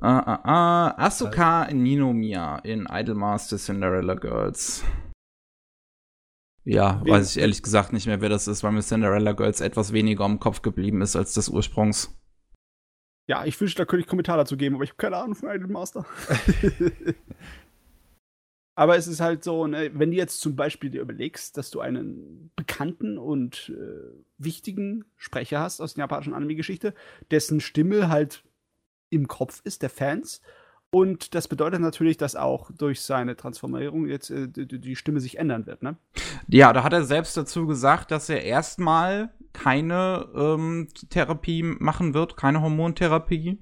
[0.01, 4.83] Uh, uh, uh, Asuka Ninomiya in Idolmaster Cinderella Girls.
[6.63, 7.13] Ja, Wen?
[7.13, 10.25] weiß ich ehrlich gesagt nicht mehr, wer das ist, weil mir Cinderella Girls etwas weniger
[10.25, 12.15] im Kopf geblieben ist als das Ursprungs.
[13.27, 15.49] Ja, ich wünschte, da könnte ich Kommentar dazu geben, aber ich habe keine Ahnung von
[15.49, 16.05] Idolmaster.
[18.75, 21.79] Aber es ist halt so, ne, wenn du jetzt zum Beispiel dir überlegst, dass du
[21.79, 26.93] einen bekannten und äh, wichtigen Sprecher hast aus der japanischen Anime-Geschichte,
[27.31, 28.43] dessen Stimme halt
[29.09, 30.41] im Kopf ist der Fans.
[30.91, 35.37] Und das bedeutet natürlich, dass auch durch seine Transformierung jetzt äh, die, die, Stimme sich
[35.37, 35.97] ändern wird, ne?
[36.47, 42.37] Ja, da hat er selbst dazu gesagt, dass er erstmal keine ähm, Therapie machen wird,
[42.37, 43.57] keine Hormontherapie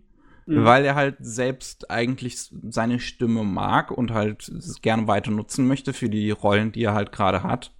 [0.46, 0.66] mhm.
[0.66, 2.38] weil er halt selbst eigentlich
[2.70, 6.94] seine Stimme mag und halt es gerne weiter nutzen möchte für die Rollen, die er
[6.94, 7.74] halt gerade hat.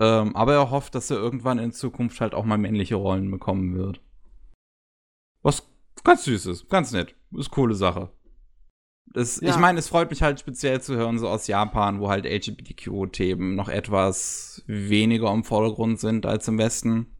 [0.00, 3.76] Ähm, aber er hofft, dass er irgendwann in Zukunft halt auch mal männliche Rollen bekommen
[3.76, 4.00] wird.
[5.42, 5.68] Was
[6.02, 7.14] ganz süß ist, ganz nett.
[7.32, 8.10] Ist coole Sache.
[9.06, 9.50] Das, ja.
[9.50, 13.54] Ich meine, es freut mich halt speziell zu hören, so aus Japan, wo halt LGBTQ-Themen
[13.54, 17.14] noch etwas weniger im Vordergrund sind als im Westen.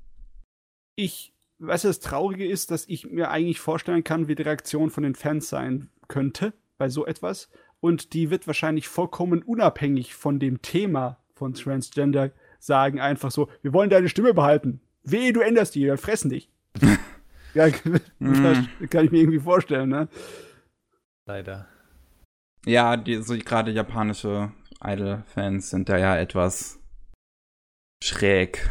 [0.97, 4.91] Ich weißt du, das Traurige ist, dass ich mir eigentlich vorstellen kann, wie die Reaktion
[4.91, 7.51] von den Fans sein könnte bei so etwas.
[7.81, 13.73] Und die wird wahrscheinlich vollkommen unabhängig von dem Thema von Transgender sagen, einfach so, wir
[13.73, 14.81] wollen deine Stimme behalten.
[15.03, 16.51] Wehe, du änderst die, wir fressen dich.
[17.55, 17.69] ja,
[18.19, 18.89] mm.
[18.89, 20.09] kann ich mir irgendwie vorstellen, ne?
[21.27, 21.69] Leider.
[22.65, 24.53] Ja, die, so gerade japanische
[24.83, 26.81] Idol-Fans sind da ja etwas
[28.03, 28.71] schräg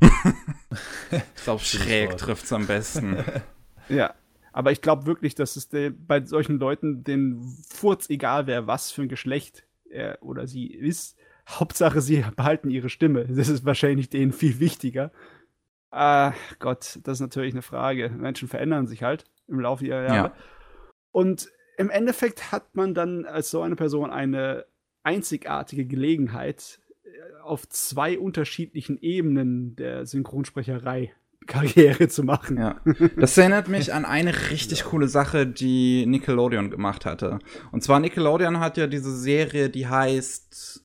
[1.10, 3.18] ich glaube, schräg trifft es am besten.
[3.88, 4.14] ja.
[4.52, 5.68] Aber ich glaube wirklich, dass es
[6.06, 11.16] bei solchen Leuten den Furz egal wäre, was für ein Geschlecht er oder sie ist.
[11.48, 13.24] Hauptsache, sie behalten ihre Stimme.
[13.26, 15.10] Das ist wahrscheinlich denen viel wichtiger.
[15.90, 18.10] Ah, Gott, das ist natürlich eine Frage.
[18.10, 19.24] Menschen verändern sich halt.
[19.48, 20.28] im Laufe ihrer Jahre.
[20.28, 20.34] Ja.
[21.10, 24.66] Und im Endeffekt hat man dann als so eine Person eine
[25.02, 26.80] einzigartige Gelegenheit,
[27.42, 31.12] auf zwei unterschiedlichen Ebenen der Synchronsprecherei
[31.46, 32.58] Karriere zu machen.
[32.58, 32.80] Ja.
[33.16, 34.84] Das erinnert mich an eine richtig ja.
[34.86, 37.38] coole Sache, die Nickelodeon gemacht hatte.
[37.70, 40.84] Und zwar Nickelodeon hat ja diese Serie, die heißt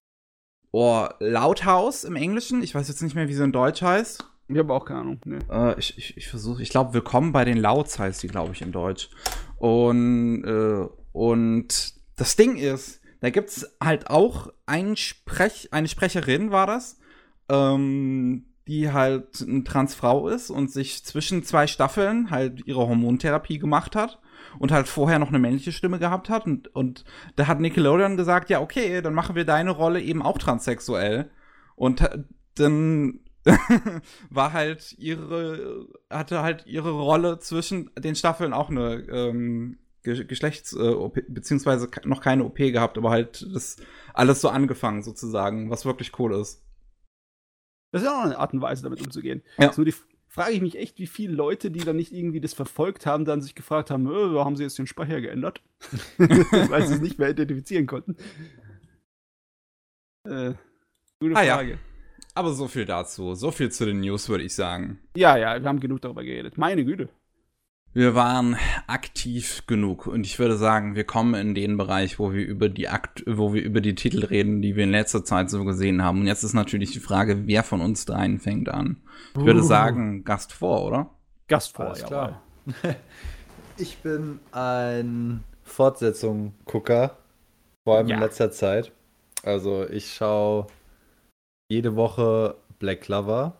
[0.71, 2.63] oh, Loudhouse im Englischen.
[2.63, 4.25] Ich weiß jetzt nicht mehr, wie sie in Deutsch heißt.
[4.49, 5.19] Ich habe auch keine Ahnung.
[5.25, 5.39] Nee.
[5.51, 8.61] Äh, ich ich, ich versuche, ich glaube, Willkommen bei den Louds heißt die, glaube ich,
[8.61, 9.09] in Deutsch.
[9.57, 14.49] Und, äh, und das Ding ist, da gibt's halt auch
[14.95, 16.99] Sprech, eine Sprecherin, war das,
[17.49, 23.95] ähm, die halt eine Transfrau ist und sich zwischen zwei Staffeln halt ihre Hormontherapie gemacht
[23.95, 24.19] hat
[24.59, 26.45] und halt vorher noch eine männliche Stimme gehabt hat.
[26.45, 27.05] Und, und
[27.35, 31.31] da hat Nickelodeon gesagt, ja, okay, dann machen wir deine Rolle eben auch transsexuell.
[31.75, 32.07] Und
[32.55, 33.19] dann
[34.29, 41.21] war halt ihre, hatte halt ihre Rolle zwischen den Staffeln auch eine ähm, Geschlechts- äh,
[41.27, 43.77] beziehungsweise noch keine OP gehabt, aber halt das
[44.13, 46.63] alles so angefangen sozusagen, was wirklich cool ist.
[47.91, 49.43] Das ist ja auch eine Art und Weise, damit umzugehen.
[49.57, 49.71] Ja.
[49.75, 49.93] Nur die
[50.27, 53.41] frage ich mich echt, wie viele Leute, die dann nicht irgendwie das verfolgt haben, dann
[53.41, 55.61] sich gefragt haben, äh, warum haben sie jetzt den Speicher geändert?
[56.17, 58.15] Weil sie es nicht mehr identifizieren konnten.
[60.25, 60.53] Äh,
[61.19, 61.71] gute ah, Frage.
[61.71, 61.77] Ja.
[62.35, 63.33] Aber so viel dazu.
[63.33, 64.99] So viel zu den News, würde ich sagen.
[65.15, 66.57] Ja, ja, wir haben genug darüber geredet.
[66.57, 67.09] Meine Güte.
[67.97, 72.45] Wir waren aktiv genug und ich würde sagen, wir kommen in den Bereich, wo wir
[72.45, 75.65] über die Akt, wo wir über die Titel reden, die wir in letzter Zeit so
[75.65, 76.19] gesehen haben.
[76.19, 78.97] Und jetzt ist natürlich die Frage, wer von uns dreien fängt an.
[79.35, 81.09] Ich würde sagen, Gast vor, oder?
[81.47, 82.43] Gast vor, Alles klar.
[83.77, 87.17] ich bin ein Fortsetzung-Gucker,
[87.83, 88.17] vor allem ja.
[88.17, 88.91] in letzter Zeit.
[89.41, 90.67] Also ich schaue
[91.67, 93.57] jede Woche Black Clover.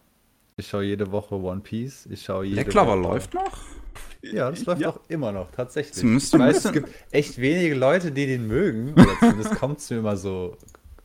[0.58, 2.06] Ich schaue jede Woche One Piece.
[2.06, 3.77] Ich schaue jede Black Clover Woche läuft noch?
[4.22, 4.90] Ja, das läuft ja.
[4.90, 5.96] auch immer noch, tatsächlich.
[5.96, 8.94] Zumindest ich weiß, es gibt echt wenige Leute, die den mögen.
[8.94, 10.58] Oder zumindest kommt es mir immer so,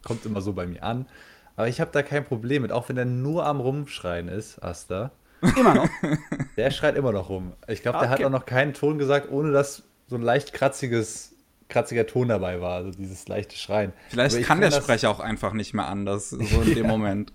[0.02, 1.06] kommt immer so bei mir an.
[1.56, 5.10] Aber ich habe da kein Problem mit, auch wenn er nur am Rumschreien ist, Asta.
[5.56, 5.88] Immer noch.
[6.56, 7.52] Der schreit immer noch rum.
[7.66, 8.22] Ich glaube, der okay.
[8.22, 11.34] hat auch noch keinen Ton gesagt, ohne dass so ein leicht kratziges,
[11.68, 13.92] kratziger Ton dabei war, also dieses leichte Schreien.
[14.08, 17.32] Vielleicht kann, kann der Sprecher auch einfach nicht mehr anders, so in dem Moment.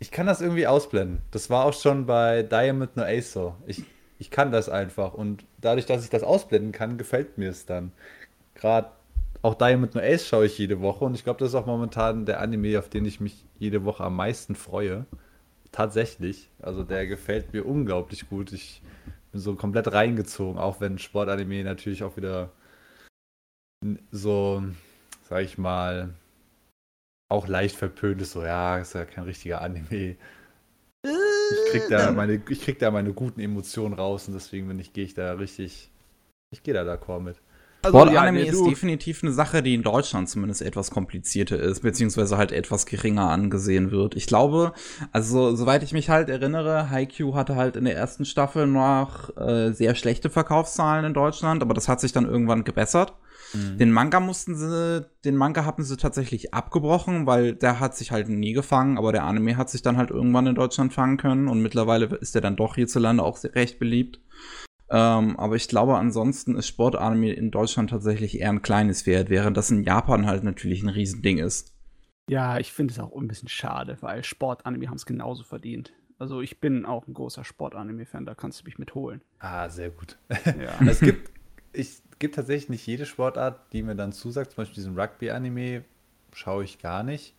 [0.00, 1.20] ich kann das irgendwie ausblenden.
[1.30, 3.54] Das war auch schon bei Diamond No Ace so.
[3.66, 3.84] Ich
[4.18, 5.14] ich kann das einfach.
[5.14, 7.92] Und dadurch, dass ich das ausblenden kann, gefällt mir es dann.
[8.54, 8.90] Gerade
[9.42, 12.26] auch Diamond No Ace schaue ich jede Woche und ich glaube, das ist auch momentan
[12.26, 15.06] der Anime, auf den ich mich jede Woche am meisten freue.
[15.70, 16.50] Tatsächlich.
[16.60, 18.52] Also der gefällt mir unglaublich gut.
[18.52, 18.82] Ich
[19.32, 22.50] bin so komplett reingezogen, auch wenn Sportanime natürlich auch wieder
[24.10, 24.64] so,
[25.28, 26.14] sag ich mal,
[27.28, 28.32] auch leicht verpönt ist.
[28.32, 30.16] So, ja, ist ja kein richtiger Anime.
[31.04, 34.92] Ich krieg da meine, ich krieg da meine guten Emotionen raus und deswegen bin ich,
[34.92, 35.90] gehe ich da richtig,
[36.50, 37.36] ich gehe da d'accord mit.
[37.82, 42.36] Also, Sportanime ja, ist definitiv eine Sache, die in Deutschland zumindest etwas komplizierter ist, beziehungsweise
[42.36, 44.16] halt etwas geringer angesehen wird.
[44.16, 44.72] Ich glaube,
[45.12, 49.70] also soweit ich mich halt erinnere, Haikyuu hatte halt in der ersten Staffel noch äh,
[49.70, 53.14] sehr schlechte Verkaufszahlen in Deutschland, aber das hat sich dann irgendwann gebessert.
[53.54, 53.78] Mhm.
[53.78, 58.28] Den Manga mussten sie, den Manga hatten sie tatsächlich abgebrochen, weil der hat sich halt
[58.28, 61.60] nie gefangen, aber der Anime hat sich dann halt irgendwann in Deutschland fangen können und
[61.60, 64.20] mittlerweile ist der dann doch hierzulande auch recht beliebt.
[64.90, 69.56] Ähm, aber ich glaube, ansonsten ist Sportanime in Deutschland tatsächlich eher ein kleines Wert, während
[69.56, 71.74] das in Japan halt natürlich ein Riesending ist.
[72.28, 75.92] Ja, ich finde es auch ein bisschen schade, weil Sportanime haben es genauso verdient.
[76.18, 79.22] Also ich bin auch ein großer Sportanime-Fan, da kannst du mich mitholen.
[79.38, 80.18] Ah, sehr gut.
[80.44, 80.78] Ja.
[80.86, 81.30] es gibt,
[81.72, 84.52] ich gibt tatsächlich nicht jede Sportart, die mir dann zusagt.
[84.52, 85.84] Zum Beispiel diesen Rugby-Anime
[86.32, 87.34] schaue ich gar nicht.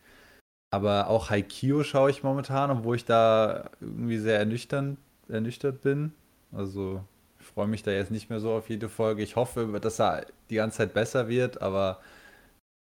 [0.72, 6.14] Aber auch Haikyuu schaue ich momentan, obwohl ich da irgendwie sehr ernüchtert bin.
[6.52, 7.04] Also
[7.40, 9.24] ich freue mich da jetzt nicht mehr so auf jede Folge.
[9.24, 12.00] Ich hoffe, dass er die ganze Zeit besser wird, aber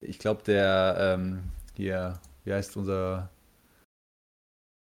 [0.01, 1.43] ich glaube, der ähm,
[1.75, 3.31] hier, wie heißt unser,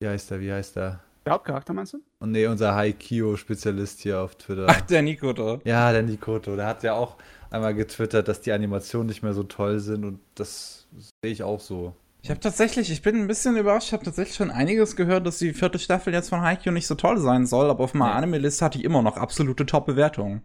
[0.00, 1.05] wie heißt der, wie heißt der?
[1.26, 1.98] Der Hauptcharakter meinst du?
[2.20, 4.66] Und nee, unser Haikyuu-Spezialist hier auf Twitter.
[4.70, 5.60] Ach, der Nikoto.
[5.64, 6.54] Ja, der Nikoto.
[6.54, 7.16] Der hat ja auch
[7.50, 10.86] einmal getwittert, dass die Animationen nicht mehr so toll sind und das
[11.22, 11.94] sehe ich auch so.
[12.22, 15.38] Ich habe tatsächlich, ich bin ein bisschen überrascht, ich habe tatsächlich schon einiges gehört, dass
[15.38, 18.18] die vierte Staffel jetzt von Haikyuu nicht so toll sein soll, aber auf meiner nee.
[18.18, 20.42] Anime-Liste hat die immer noch absolute Top-Bewertungen.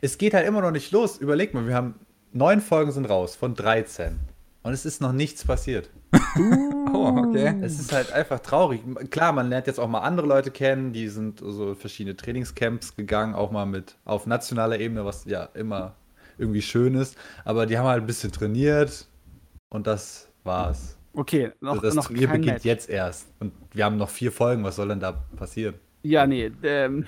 [0.00, 1.18] Es geht halt immer noch nicht los.
[1.18, 1.96] Überleg mal, wir haben
[2.32, 4.18] neun Folgen sind raus von 13.
[4.62, 5.90] Und es ist noch nichts passiert.
[6.38, 6.84] Uh.
[6.92, 7.54] oh, okay.
[7.62, 8.82] Es ist halt einfach traurig.
[9.10, 13.34] Klar, man lernt jetzt auch mal andere Leute kennen, die sind so verschiedene Trainingscamps gegangen,
[13.34, 15.96] auch mal mit auf nationaler Ebene, was ja immer
[16.38, 17.16] irgendwie schön ist.
[17.44, 19.08] Aber die haben halt ein bisschen trainiert
[19.68, 20.96] und das war's.
[21.14, 22.64] Okay, noch, das noch Turnier beginnt Match.
[22.64, 23.26] jetzt erst.
[23.40, 24.64] Und wir haben noch vier Folgen.
[24.64, 25.74] Was soll denn da passieren?
[26.02, 26.50] Ja, nee.
[26.62, 27.06] Ähm,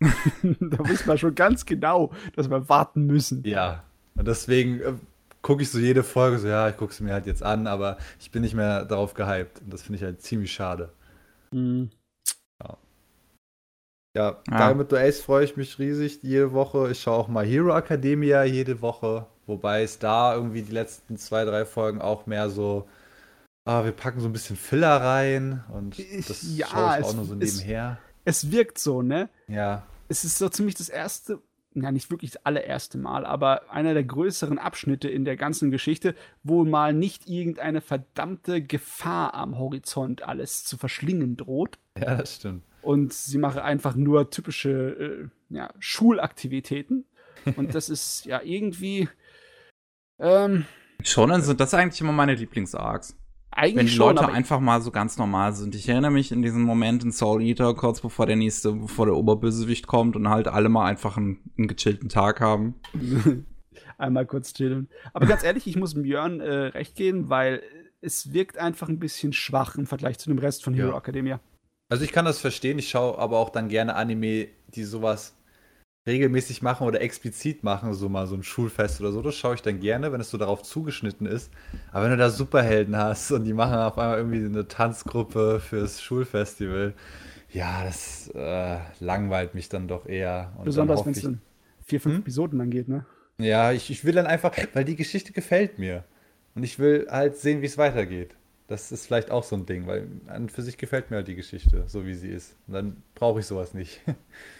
[0.00, 3.44] da wissen wir schon ganz genau, dass wir warten müssen.
[3.44, 3.84] Ja.
[4.16, 4.92] Und deswegen äh,
[5.46, 7.98] gucke ich so jede Folge so, ja, ich gucke sie mir halt jetzt an, aber
[8.18, 9.60] ich bin nicht mehr darauf gehypt.
[9.62, 10.92] Und das finde ich halt ziemlich schade.
[11.52, 11.90] Mhm.
[12.62, 12.76] Ja,
[14.16, 14.42] ja.
[14.50, 14.58] Ja.
[14.58, 16.90] Diamond Ace freue ich mich riesig jede Woche.
[16.90, 19.26] Ich schaue auch mal Hero Academia jede Woche.
[19.46, 22.88] Wobei es da irgendwie die letzten zwei, drei Folgen auch mehr so,
[23.64, 25.96] ah, wir packen so ein bisschen Filler rein und
[26.28, 27.98] das Ja, schaue ich es- auch nur so es- nebenher.
[28.24, 29.28] Es wirkt so, ne?
[29.46, 31.40] Ja, es ist so ziemlich das erste,
[31.82, 36.14] ja nicht wirklich das allererste Mal, aber einer der größeren Abschnitte in der ganzen Geschichte,
[36.42, 41.78] wo mal nicht irgendeine verdammte Gefahr am Horizont alles zu verschlingen droht.
[41.98, 42.62] ja, das stimmt.
[42.82, 47.04] Und sie machen einfach nur typische äh, ja, Schulaktivitäten.
[47.56, 49.08] Und das ist ja irgendwie
[50.18, 50.64] ähm,
[51.02, 53.16] Shonen sind das eigentlich immer meine Lieblings-Arcs.
[53.56, 55.74] Eigentlich Wenn die schon, Leute einfach mal so ganz normal sind.
[55.74, 59.16] Ich erinnere mich in diesen Moment in Soul Eater, kurz bevor der nächste, bevor der
[59.16, 62.74] Oberbösewicht kommt und halt alle mal einfach einen, einen gechillten Tag haben.
[63.98, 64.88] einmal kurz chillen.
[65.12, 67.62] Aber ganz ehrlich, ich muss Björn äh, recht geben, weil
[68.00, 70.98] es wirkt einfach ein bisschen schwach im Vergleich zu dem Rest von Hero Ja.
[70.98, 71.40] Academia.
[71.88, 75.35] Also ich kann das verstehen, ich schaue aber auch dann gerne Anime, die sowas
[76.06, 79.22] regelmäßig machen oder explizit machen, so mal so ein Schulfest oder so.
[79.22, 81.50] Das schaue ich dann gerne, wenn es so darauf zugeschnitten ist.
[81.92, 86.00] Aber wenn du da Superhelden hast und die machen auf einmal irgendwie eine Tanzgruppe fürs
[86.02, 86.94] Schulfestival,
[87.52, 90.52] ja, das äh, langweilt mich dann doch eher.
[90.58, 91.40] Und dann Besonders wenn es dann
[91.84, 92.20] vier, fünf Hm?
[92.20, 93.04] Episoden lang geht, ne?
[93.38, 96.04] Ja, ich, ich will dann einfach, weil die Geschichte gefällt mir.
[96.54, 98.34] Und ich will halt sehen, wie es weitergeht.
[98.68, 101.28] Das ist vielleicht auch so ein Ding, weil an und für sich gefällt mir halt
[101.28, 102.56] die Geschichte, so wie sie ist.
[102.66, 104.00] Und dann brauche ich sowas nicht.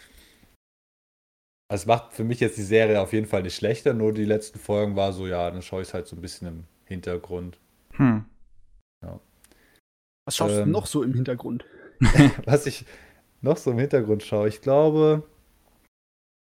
[1.69, 4.25] Also es macht für mich jetzt die Serie auf jeden Fall nicht schlechter, nur die
[4.25, 7.59] letzten Folgen war so, ja, dann schaue ich es halt so ein bisschen im Hintergrund.
[7.93, 8.25] Hm.
[10.25, 10.71] Was schaust du Ähm.
[10.71, 11.65] noch so im Hintergrund?
[12.45, 12.85] Was ich
[13.41, 15.23] noch so im Hintergrund schaue, ich glaube,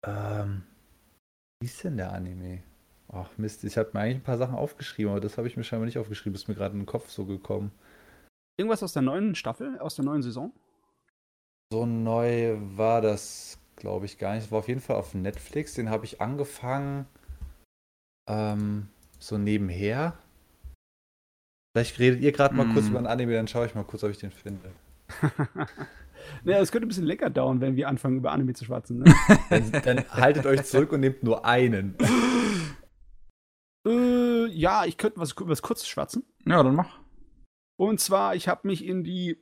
[0.04, 0.64] ähm,
[1.60, 2.62] wie ist denn der Anime?
[3.12, 5.62] Ach Mist, ich habe mir eigentlich ein paar Sachen aufgeschrieben, aber das habe ich mir
[5.62, 7.70] scheinbar nicht aufgeschrieben, ist mir gerade in den Kopf so gekommen.
[8.58, 10.52] Irgendwas aus der neuen Staffel, aus der neuen Saison?
[11.72, 14.52] So neu war das, glaube ich, gar nicht.
[14.52, 17.06] War auf jeden Fall auf Netflix, den habe ich angefangen,
[18.28, 20.16] ähm, so nebenher.
[21.72, 22.90] Vielleicht redet ihr gerade mal kurz Mm.
[22.90, 24.70] über einen Anime, dann schaue ich mal kurz, ob ich den finde.
[26.44, 29.00] naja, es könnte ein bisschen länger dauern, wenn wir anfangen, über Anime zu schwatzen.
[29.00, 29.14] Ne?
[29.50, 31.96] Dann, dann haltet euch zurück und nehmt nur einen.
[33.86, 36.24] äh, ja, ich könnte was, was kurzes schwatzen.
[36.44, 36.98] Ja, dann mach.
[37.76, 39.38] Und zwar, ich habe mich in die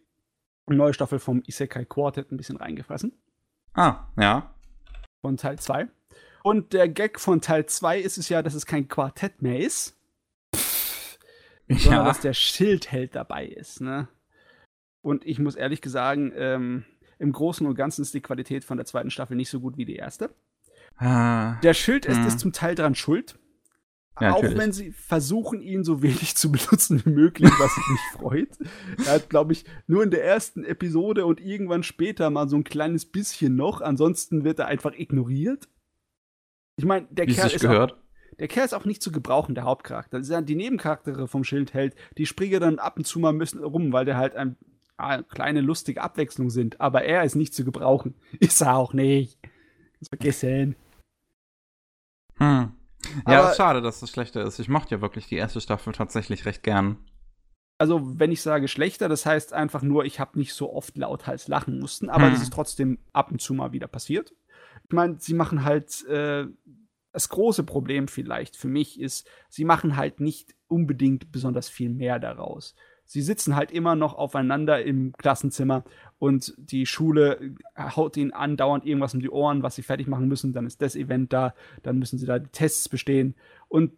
[0.68, 3.12] neue Staffel vom Isekai Quartet ein bisschen reingefressen.
[3.74, 4.54] Ah, ja.
[5.22, 5.88] Von Teil 2.
[6.42, 9.96] Und der Gag von Teil 2 ist es ja, dass es kein Quartett mehr ist,
[11.68, 12.04] sondern Ja.
[12.04, 13.80] dass der Schildheld dabei ist.
[13.80, 14.08] Ne?
[15.02, 16.84] Und ich muss ehrlich sagen, ähm,
[17.18, 19.84] im Großen und Ganzen ist die Qualität von der zweiten Staffel nicht so gut wie
[19.84, 20.30] die erste.
[20.96, 23.38] Ah, Der Schild ist, ist zum Teil dran schuld.
[24.20, 28.48] Ja, auch wenn sie versuchen, ihn so wenig zu benutzen wie möglich, was mich freut.
[29.06, 32.64] Er hat, glaube ich, nur in der ersten Episode und irgendwann später mal so ein
[32.64, 33.80] kleines bisschen noch.
[33.80, 35.68] Ansonsten wird er einfach ignoriert.
[36.76, 37.96] Ich meine, der Kerl ist auch, gehört.
[38.38, 40.20] der Kerl ist auch nicht zu gebrauchen, der Hauptcharakter.
[40.20, 44.04] Die Nebencharaktere vom Schildheld, die springen dann ab und zu mal ein bisschen rum, weil
[44.04, 44.56] der halt ein,
[44.96, 46.80] eine kleine lustige Abwechslung sind.
[46.80, 48.14] Aber er ist nicht zu gebrauchen.
[48.40, 49.38] Ist er auch nicht.
[49.98, 50.76] Das vergessen.
[52.38, 52.77] Hm.
[53.26, 54.58] Ja, Aber- schade, dass das schlechter ist.
[54.58, 56.98] Ich mochte ja wirklich die erste Staffel tatsächlich recht gern.
[57.80, 61.46] Also, wenn ich sage schlechter, das heißt einfach nur, ich habe nicht so oft lauthals
[61.46, 62.32] lachen mussten, aber Hm.
[62.32, 64.34] das ist trotzdem ab und zu mal wieder passiert.
[64.88, 66.46] Ich meine, sie machen halt, äh,
[67.12, 72.18] das große Problem vielleicht für mich ist, sie machen halt nicht unbedingt besonders viel mehr
[72.18, 72.74] daraus.
[73.10, 75.82] Sie sitzen halt immer noch aufeinander im Klassenzimmer
[76.18, 80.52] und die Schule haut ihnen andauernd irgendwas um die Ohren, was sie fertig machen müssen.
[80.52, 83.34] Dann ist das Event da, dann müssen sie da die Tests bestehen.
[83.68, 83.92] Und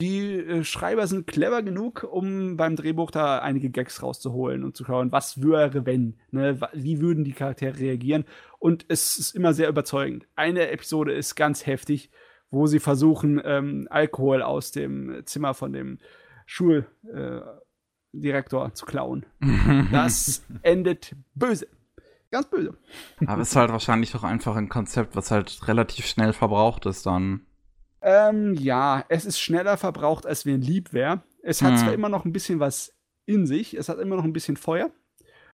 [0.00, 4.84] die äh, Schreiber sind clever genug, um beim Drehbuch da einige Gags rauszuholen und zu
[4.84, 6.58] schauen, was wäre, wenn, ne?
[6.72, 8.24] wie würden die Charaktere reagieren.
[8.58, 10.26] Und es ist immer sehr überzeugend.
[10.34, 12.10] Eine Episode ist ganz heftig,
[12.50, 16.00] wo sie versuchen, ähm, Alkohol aus dem Zimmer von dem
[16.46, 17.61] Schuldirektor äh,
[18.12, 19.26] Direktor zu klauen.
[19.92, 21.66] Das endet böse.
[22.30, 22.74] Ganz böse.
[23.26, 27.46] Aber ist halt wahrscheinlich auch einfach ein Konzept, was halt relativ schnell verbraucht ist dann.
[28.00, 31.22] Ähm, ja, es ist schneller verbraucht, als mir lieb wäre.
[31.42, 31.78] Es hat Hm.
[31.78, 32.94] zwar immer noch ein bisschen was
[33.26, 34.90] in sich, es hat immer noch ein bisschen Feuer.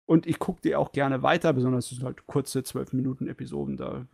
[0.06, 3.76] Und ich gucke dir auch gerne weiter, besonders es sind halt kurze 12 Minuten Episoden,
[3.76, 4.06] da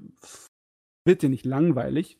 [1.05, 2.19] wird dir nicht langweilig.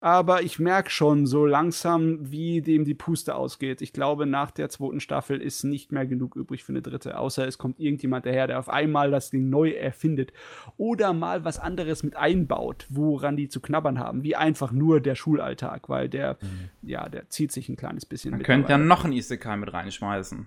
[0.00, 3.82] Aber ich merke schon so langsam, wie dem die Puste ausgeht.
[3.82, 7.46] Ich glaube, nach der zweiten Staffel ist nicht mehr genug übrig für eine dritte, außer
[7.48, 10.32] es kommt irgendjemand daher, der auf einmal das Ding neu erfindet
[10.76, 15.16] oder mal was anderes mit einbaut, woran die zu knabbern haben, wie einfach nur der
[15.16, 16.88] Schulalltag, weil der, mhm.
[16.88, 18.30] ja, der zieht sich ein kleines bisschen.
[18.30, 20.46] Man könnte ja noch ein Isekai mit reinschmeißen.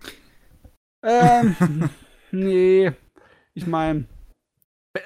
[1.04, 1.56] Ähm,
[2.32, 2.92] nee,
[3.54, 4.06] ich meine,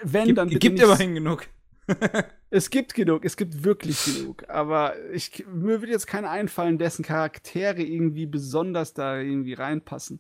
[0.04, 1.48] wenn dann gibt immerhin genug.
[2.50, 4.50] es gibt genug, es gibt wirklich genug.
[4.50, 10.20] Aber ich, mir würde jetzt keiner einfallen, dessen Charaktere irgendwie besonders da irgendwie reinpassen.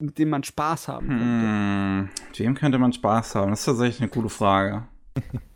[0.00, 1.24] Mit dem man Spaß haben könnte.
[1.24, 3.50] Hm, wem könnte man Spaß haben?
[3.50, 4.86] Das ist tatsächlich eine coole Frage.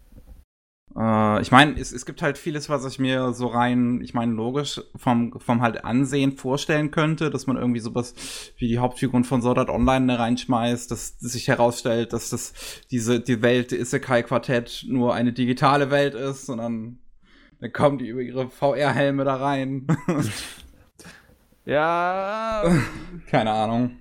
[0.96, 4.32] Äh, ich meine, es, es gibt halt vieles, was ich mir so rein, ich meine,
[4.32, 8.14] logisch vom, vom halt Ansehen vorstellen könnte, dass man irgendwie sowas
[8.58, 12.52] wie die Hauptfiguren von Sword Art Online da reinschmeißt, dass, dass sich herausstellt, dass das
[12.90, 16.98] diese die Welt Isekai Quartett nur eine digitale Welt ist, sondern
[17.60, 19.86] dann kommen die über ihre VR-Helme da rein.
[21.64, 22.64] ja.
[23.28, 23.98] Keine Ahnung.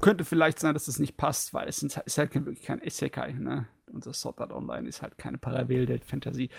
[0.00, 3.66] Könnte vielleicht sein, dass das nicht passt, weil es ist halt wirklich kein Isekai, ne?
[3.94, 6.50] Unser Sword Art Online ist halt keine Parallelwelt-Fantasy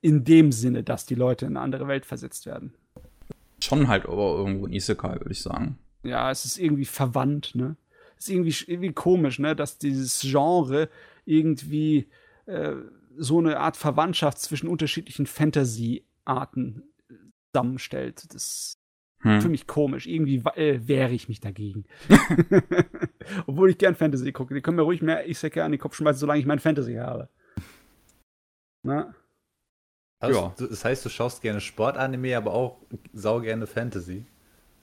[0.00, 2.74] in dem Sinne, dass die Leute in eine andere Welt versetzt werden.
[3.60, 5.78] Schon halt aber irgendwo ein Isekai, würde ich sagen.
[6.02, 7.76] Ja, es ist irgendwie verwandt, ne?
[8.18, 10.88] Es ist irgendwie, irgendwie komisch, ne, dass dieses Genre
[11.24, 12.08] irgendwie
[12.46, 12.74] äh,
[13.16, 16.82] so eine Art Verwandtschaft zwischen unterschiedlichen Fantasy-Arten
[17.52, 18.32] zusammenstellt.
[18.34, 18.78] Das
[19.22, 19.40] hm.
[19.40, 20.06] Für mich komisch.
[20.06, 21.84] Irgendwie äh, wehre ich mich dagegen.
[23.46, 24.54] Obwohl ich gern Fantasy gucke.
[24.54, 27.28] Die können mir ruhig mehr Isekai an den Kopf schmeißen, solange ich mein Fantasy habe.
[28.82, 29.14] Na?
[30.18, 30.54] Also, ja.
[30.68, 32.78] Das heißt, du schaust gerne Sportanime, aber auch
[33.12, 34.26] sau gerne Fantasy.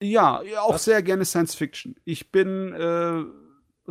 [0.01, 0.85] Ja, auch Was?
[0.85, 1.95] sehr gerne Science Fiction.
[2.05, 3.23] Ich bin äh,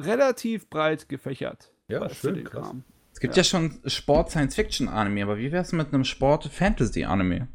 [0.01, 1.72] relativ breit gefächert.
[1.88, 2.44] Ja, schön.
[2.44, 2.84] Kram.
[3.12, 7.49] Es gibt ja, ja schon Sport-Science-Fiction-Anime, aber wie wär's mit einem Sport-Fantasy-Anime?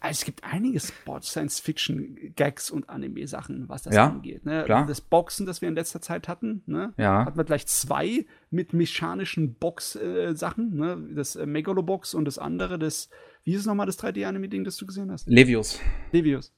[0.00, 4.46] Also es gibt einige Sport-Science-Fiction-Gags und Anime-Sachen, was das ja, angeht.
[4.46, 4.64] Ne?
[4.64, 4.86] Klar.
[4.86, 6.94] Das Boxen, das wir in letzter Zeit hatten, ne?
[6.96, 7.26] ja.
[7.26, 10.72] hatten wir gleich zwei mit mechanischen Box-Sachen.
[10.72, 11.08] Äh, ne?
[11.14, 13.10] Das äh, Megalobox und das andere, das,
[13.44, 15.28] wie ist es nochmal, das 3D-Anime-Ding, das du gesehen hast?
[15.28, 15.78] Levius.
[16.12, 16.52] Levius.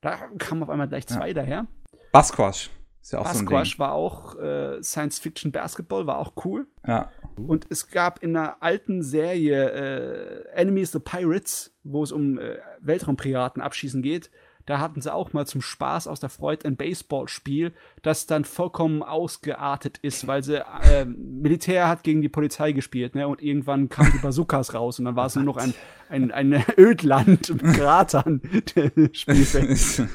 [0.00, 1.34] Da kamen auf einmal gleich zwei ja.
[1.34, 1.66] daher.
[2.12, 2.70] Basquash.
[3.04, 6.66] Ist ja auch Basquash so war auch äh, Science-Fiction-Basketball, war auch cool.
[6.86, 7.10] Ja.
[7.36, 12.56] Und es gab in einer alten Serie äh, Enemies the Pirates, wo es um äh,
[12.80, 14.30] Weltraumpiraten abschießen geht.
[14.64, 19.02] Da hatten sie auch mal zum Spaß aus der Freude ein Baseballspiel, das dann vollkommen
[19.02, 23.28] ausgeartet ist, weil sie äh, Militär hat gegen die Polizei gespielt, ne?
[23.28, 25.74] Und irgendwann kamen die Bazookas raus und dann war es nur noch ein,
[26.08, 28.40] ein, ein Ödland mit Kratern,
[28.74, 30.08] der Spielfeld.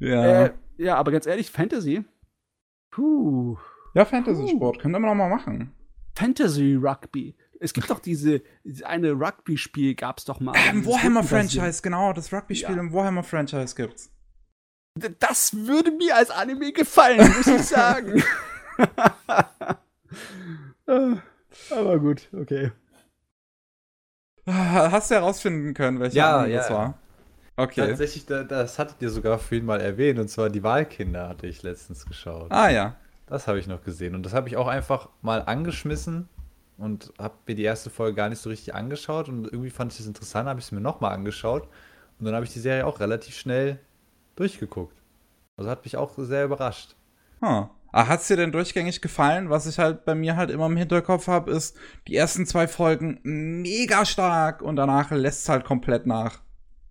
[0.00, 0.46] Ja.
[0.46, 2.04] Äh, ja, aber ganz ehrlich, Fantasy.
[2.90, 3.56] Puh.
[3.94, 4.80] Ja, Fantasy-Sport.
[4.80, 5.72] Können wir noch mal machen.
[6.14, 7.36] Fantasy Rugby.
[7.60, 8.42] Es gibt doch diese,
[8.84, 10.56] eine Rugby-Spiel, gab es doch mal.
[10.56, 12.12] Äh, Im Warhammer-Franchise, genau.
[12.12, 12.80] Das Rugby-Spiel ja.
[12.80, 14.10] im Warhammer-Franchise gibt's.
[15.18, 18.22] Das würde mir als Anime gefallen, muss ich sagen.
[21.70, 22.72] aber gut, okay.
[24.46, 26.60] Hast du herausfinden können, welcher ja, Anime ja.
[26.60, 26.98] das war?
[27.60, 27.86] Okay.
[27.86, 32.06] Tatsächlich, das hattet ihr sogar vorhin mal erwähnt, und zwar die Wahlkinder hatte ich letztens
[32.06, 32.50] geschaut.
[32.50, 32.96] Ah ja.
[33.26, 34.14] Das habe ich noch gesehen.
[34.14, 36.28] Und das habe ich auch einfach mal angeschmissen
[36.78, 39.28] und habe mir die erste Folge gar nicht so richtig angeschaut.
[39.28, 41.68] Und irgendwie fand ich das interessant, habe ich es mir nochmal angeschaut.
[42.18, 43.78] Und dann habe ich die Serie auch relativ schnell
[44.36, 44.96] durchgeguckt.
[45.58, 46.96] Also hat mich auch sehr überrascht.
[47.42, 47.68] Huh.
[47.92, 49.50] Ah, hat es dir denn durchgängig gefallen?
[49.50, 51.76] Was ich halt bei mir halt immer im Hinterkopf habe, ist
[52.08, 56.40] die ersten zwei Folgen mega stark und danach lässt es halt komplett nach.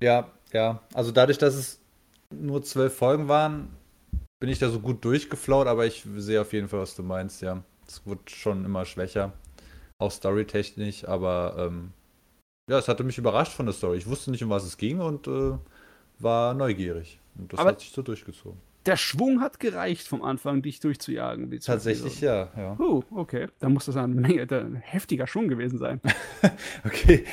[0.02, 1.80] Ja, ja, also dadurch, dass es
[2.34, 3.70] nur zwölf Folgen waren,
[4.40, 7.42] bin ich da so gut durchgeflaut, aber ich sehe auf jeden Fall, was du meinst,
[7.42, 7.64] ja.
[7.88, 9.34] Es wird schon immer schwächer,
[9.98, 11.92] auch storytechnisch, aber ähm,
[12.70, 13.98] ja, es hatte mich überrascht von der Story.
[13.98, 15.58] Ich wusste nicht, um was es ging und äh,
[16.20, 17.20] war neugierig.
[17.36, 21.52] Und das aber hat sich so durchgezogen der Schwung hat gereicht vom Anfang, dich durchzujagen.
[21.60, 22.80] Tatsächlich ja, ja.
[22.80, 23.48] Uh, okay.
[23.60, 26.00] Da muss das eine Menge, ein heftiger Schwung gewesen sein.
[26.86, 27.26] okay.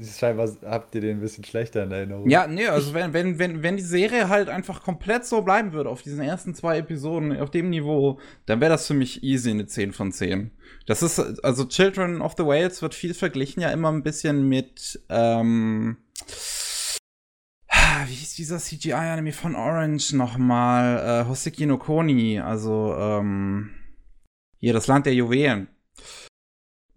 [0.00, 2.28] Scheinbar habt ihr den ein bisschen schlechter in Erinnerung.
[2.28, 5.88] Ja, nee, also wenn, wenn, wenn, wenn die Serie halt einfach komplett so bleiben würde,
[5.88, 9.66] auf diesen ersten zwei Episoden, auf dem Niveau, dann wäre das für mich easy eine
[9.66, 10.50] 10 von 10.
[10.86, 15.00] Das ist, also Children of the Whales wird viel verglichen ja immer ein bisschen mit,
[15.08, 15.96] ähm,
[18.06, 21.22] wie hieß dieser CGI-Anime von Orange nochmal?
[21.24, 23.70] Äh, Hoseki no Koni, also ähm,
[24.58, 25.68] hier das Land der Juwelen.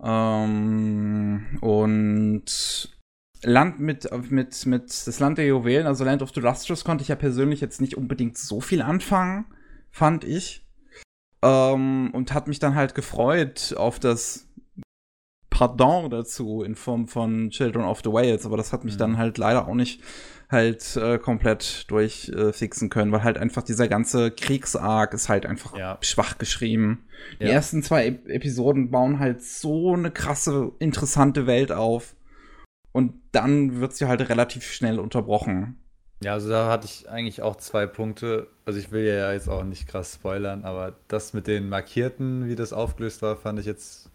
[0.02, 2.98] Ähm, und
[3.43, 7.10] Land mit, mit, mit das Land der Juwelen, also Land of the Lustrous, konnte ich
[7.10, 9.45] ja persönlich jetzt nicht unbedingt so viel anfangen,
[9.91, 10.66] fand ich.
[11.43, 14.48] Ähm, und hat mich dann halt gefreut auf das
[15.50, 19.00] Pardon dazu in Form von Children of the Whales, aber das hat mich mhm.
[19.00, 20.02] dann halt leider auch nicht
[20.50, 25.78] halt äh, komplett durchfixen äh, können, weil halt einfach dieser ganze Kriegsarg ist halt einfach
[25.78, 25.98] ja.
[26.02, 27.06] schwach geschrieben.
[27.41, 27.52] Die ja.
[27.52, 32.16] ersten zwei e Episoden bauen halt so eine krasse, interessante Welt auf.
[32.93, 35.78] Und dann wird sie halt relativ schnell unterbrochen.
[36.24, 38.48] Ja, also da hatte ich eigentlich auch zwei Punkte.
[38.66, 42.56] Also ich will ja jetzt auch nicht krass spoilern, aber das mit den Markierten, wie
[42.56, 44.10] das aufgelöst war, fand ich jetzt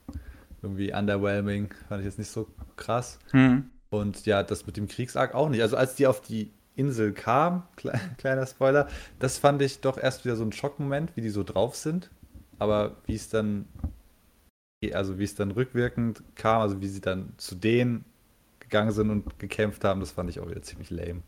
[0.63, 1.73] irgendwie underwhelming.
[1.89, 3.19] Fand ich jetzt nicht so krass.
[3.31, 3.71] Hm.
[3.93, 5.61] Und ja, das mit dem Kriegsarg auch nicht.
[5.61, 7.65] Also als die auf die Insel kam,
[8.17, 8.89] kleiner Spoiler,
[9.19, 12.11] das fand ich doch erst wieder so ein Schockmoment, wie die so drauf sind.
[12.59, 13.67] Aber wie es dann,
[14.95, 18.07] also wie es dann rückwirkend kam, also wie sie dann zu denen
[18.61, 21.23] gegangen sind und gekämpft haben, das fand ich auch wieder ziemlich lame.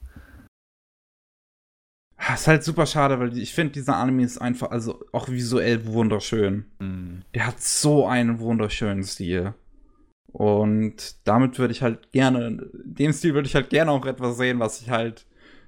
[2.17, 5.85] Das ist halt super schade, weil ich finde, dieser Anime ist einfach, also auch visuell
[5.85, 6.65] wunderschön.
[6.79, 7.19] Mm.
[7.35, 9.53] Der hat so einen wunderschönen Stil.
[10.35, 14.59] Und damit würde ich halt gerne, dem Stil würde ich halt gerne auch etwas sehen,
[14.59, 15.27] was ich halt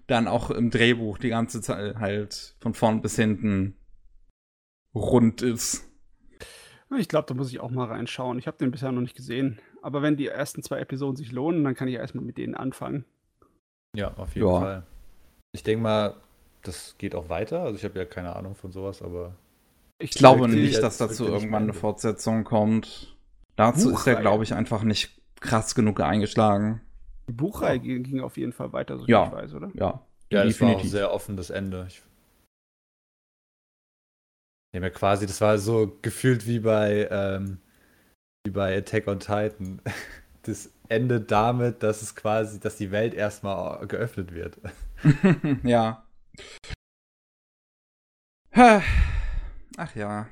[0.08, 3.76] dann auch im Drehbuch die ganze Zeit halt von vorn bis hinten
[4.92, 5.88] rund ist.
[6.98, 8.40] Ich glaube, da muss ich auch mal reinschauen.
[8.40, 9.60] Ich habe den bisher noch nicht gesehen.
[9.82, 13.04] Aber wenn die ersten zwei Episoden sich lohnen, dann kann ich erstmal mit denen anfangen.
[13.94, 14.60] Ja, auf jeden ja.
[14.60, 14.82] Fall.
[15.52, 16.14] Ich denke mal,
[16.64, 17.60] das geht auch weiter.
[17.60, 19.36] Also ich habe ja keine Ahnung von sowas, aber.
[20.00, 23.15] Ich glaube nicht, dass dazu irgendwann eine Fortsetzung kommt.
[23.57, 23.98] Dazu Buchreihe.
[23.98, 26.80] ist er, glaube ich, einfach nicht krass genug eingeschlagen.
[27.28, 27.98] Die Buchreihe ja.
[27.98, 29.26] ging auf jeden Fall weiter, so ja.
[29.26, 29.70] ich weiß, oder?
[29.74, 30.02] Ja.
[30.32, 31.86] Ja, das war auch ein sehr offenes Ende.
[31.88, 32.02] Ich
[34.74, 37.59] ja, mir quasi, das war so gefühlt wie bei, ähm,
[38.44, 39.80] wie bei Attack on Titan.
[40.42, 44.59] Das endet damit, dass es quasi, dass die Welt erstmal geöffnet wird.
[45.64, 46.07] ja.
[48.52, 50.28] Ach ja.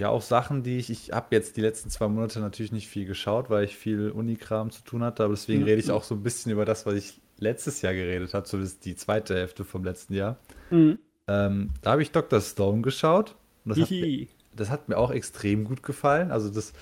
[0.00, 3.04] Ja, auch Sachen, die ich, ich habe jetzt die letzten zwei Monate natürlich nicht viel
[3.04, 5.66] geschaut, weil ich viel Unikram zu tun hatte, aber deswegen mhm.
[5.66, 8.86] rede ich auch so ein bisschen über das, was ich letztes Jahr geredet habe, zumindest
[8.86, 10.38] die zweite Hälfte vom letzten Jahr.
[10.70, 10.98] Mhm.
[11.28, 12.40] Ähm, da habe ich Dr.
[12.40, 13.36] Stone geschaut
[13.66, 14.26] und das hat, mir,
[14.56, 16.30] das hat, mir, auch extrem gut gefallen.
[16.30, 16.72] Also das,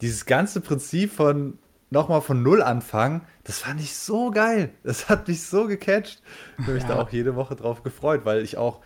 [0.00, 1.58] dieses ganze Prinzip von
[1.90, 4.70] nochmal von Null anfangen, das fand ich so geil.
[4.82, 6.22] Das hat mich so gecatcht.
[6.56, 6.88] Ich habe mich ja.
[6.88, 8.80] da auch jede Woche drauf gefreut, weil ich auch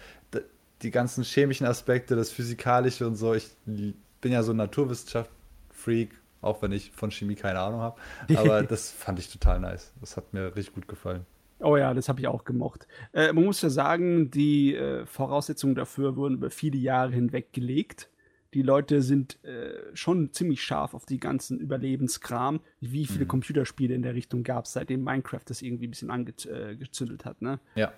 [0.83, 6.11] die ganzen chemischen Aspekte, das Physikalische und so, ich bin ja so ein Naturwissenschaft-Freak,
[6.43, 8.01] auch wenn ich von Chemie keine Ahnung habe.
[8.37, 9.93] Aber das fand ich total nice.
[10.01, 11.24] Das hat mir richtig gut gefallen.
[11.61, 12.87] Oh ja, das habe ich auch gemocht.
[13.12, 18.11] Äh, man muss ja sagen, die äh, Voraussetzungen dafür wurden über viele Jahre hinweg gelegt
[18.57, 22.61] die Leute sind äh, schon ziemlich scharf auf die ganzen Überlebenskram.
[22.81, 23.29] Wie viele mhm.
[23.29, 27.43] Computerspiele in der Richtung gab es, seitdem Minecraft das irgendwie ein bisschen angezündelt äh, hat,
[27.43, 27.61] ne?
[27.74, 27.93] Ja.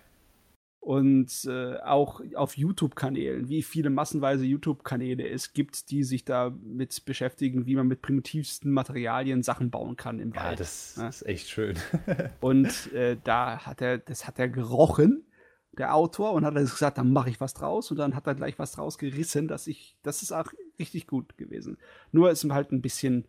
[0.80, 7.66] Und äh, auch auf YouTube-Kanälen, wie viele massenweise YouTube-Kanäle es gibt, die sich damit beschäftigen,
[7.66, 10.60] wie man mit primitivsten Materialien Sachen bauen kann im ja, Wald.
[10.60, 11.08] Das ne?
[11.08, 11.76] ist echt schön.
[12.40, 15.24] Und äh, da hat er, das hat er gerochen
[15.78, 17.90] der Autor, und hat er gesagt, dann mache ich was draus.
[17.90, 21.38] Und dann hat er gleich was draus gerissen, dass ich, das ist auch richtig gut
[21.38, 21.78] gewesen.
[22.12, 23.26] Nur ist halt ein bisschen,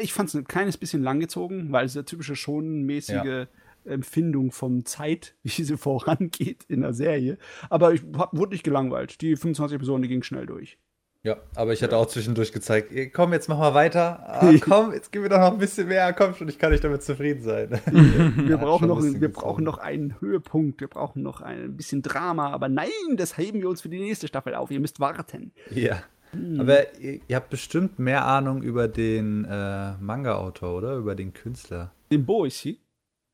[0.00, 3.46] ich fand es ein kleines bisschen langgezogen, weil es eine typische schonmäßige ja.
[3.84, 7.38] Empfindung von Zeit, wie sie vorangeht in der Serie.
[7.68, 9.20] Aber ich hab, wurde nicht gelangweilt.
[9.20, 10.78] Die 25 Episoden, die gingen schnell durch.
[11.22, 14.24] Ja, aber ich hatte auch zwischendurch gezeigt, komm, jetzt mach mal weiter.
[14.26, 16.14] Ah, komm, jetzt gib mir doch noch ein bisschen mehr.
[16.14, 17.70] Komm schon, ich kann nicht damit zufrieden sein.
[18.48, 22.50] wir brauchen, noch, wir brauchen noch einen Höhepunkt, wir brauchen noch ein bisschen Drama.
[22.52, 24.70] Aber nein, das heben wir uns für die nächste Staffel auf.
[24.70, 25.52] Ihr müsst warten.
[25.70, 26.02] Ja.
[26.30, 26.60] Hm.
[26.60, 30.96] Aber ihr, ihr, habt bestimmt mehr Ahnung über den äh, Manga-Autor, oder?
[30.96, 31.92] Über den Künstler.
[32.10, 32.80] Den Boishi?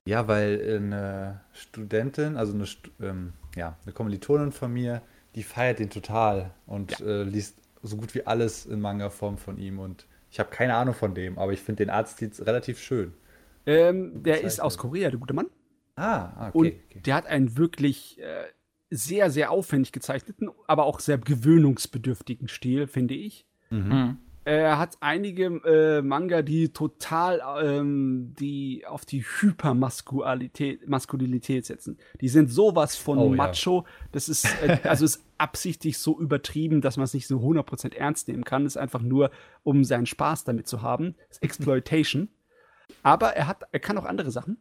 [0.07, 2.65] Ja, weil eine Studentin, also eine,
[3.01, 5.03] ähm, ja, eine Kommilitonin von mir,
[5.35, 7.07] die feiert den total und ja.
[7.07, 10.95] äh, liest so gut wie alles in Manga-Form von ihm und ich habe keine Ahnung
[10.95, 13.13] von dem, aber ich finde den Artstil relativ schön.
[13.67, 15.47] Ähm, der ist aus Korea, der gute Mann.
[15.97, 16.59] Ah, ah okay.
[16.59, 17.01] Und okay.
[17.05, 18.45] der hat einen wirklich äh,
[18.91, 23.47] sehr, sehr aufwendig gezeichneten, aber auch sehr gewöhnungsbedürftigen Stil, finde ich.
[23.71, 24.19] Mhm.
[24.47, 24.53] Mhm.
[24.53, 31.99] Er hat einige äh, Manga, die total ähm, die auf die Hypermaskulinität Maskulinität setzen.
[32.21, 33.85] Die sind sowas von oh, Macho.
[33.87, 34.09] Ja.
[34.13, 38.29] Das ist äh, also ist absichtlich so übertrieben, dass man es nicht so 100% ernst
[38.29, 38.65] nehmen kann.
[38.65, 39.31] Das ist einfach nur,
[39.65, 41.17] um seinen Spaß damit zu haben.
[41.29, 42.29] Das ist Exploitation.
[43.03, 44.59] Aber er hat, er kann auch andere Sachen.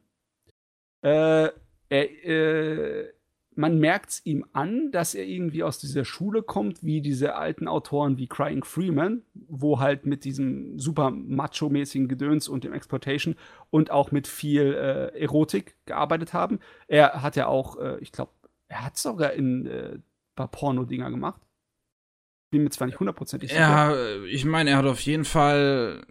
[1.01, 1.49] Äh,
[1.89, 3.13] er, äh,
[3.56, 7.68] man merkt es ihm an, dass er irgendwie aus dieser Schule kommt, wie diese alten
[7.68, 13.36] Autoren wie Crying Freeman, wo halt mit diesem super macho-mäßigen Gedöns und dem Exploitation
[13.70, 16.60] und auch mit viel äh, Erotik gearbeitet haben.
[16.88, 18.32] Er hat ja auch, äh, ich glaube,
[18.68, 19.99] er hat sogar in äh,
[20.36, 21.41] paar Porno-Dinger gemacht.
[22.51, 23.62] Bin mir zwar nicht hundertprozentig sicher.
[23.62, 26.06] Ja, ich meine, er hat auf jeden Fall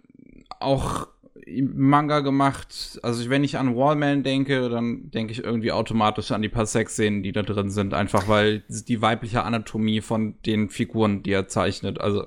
[0.59, 1.07] auch
[1.47, 2.99] Manga gemacht.
[3.03, 7.23] Also wenn ich an Wallman denke, dann denke ich irgendwie automatisch an die paar Sexszenen,
[7.23, 12.01] die da drin sind, einfach weil die weibliche Anatomie von den Figuren, die er zeichnet,
[12.01, 12.25] also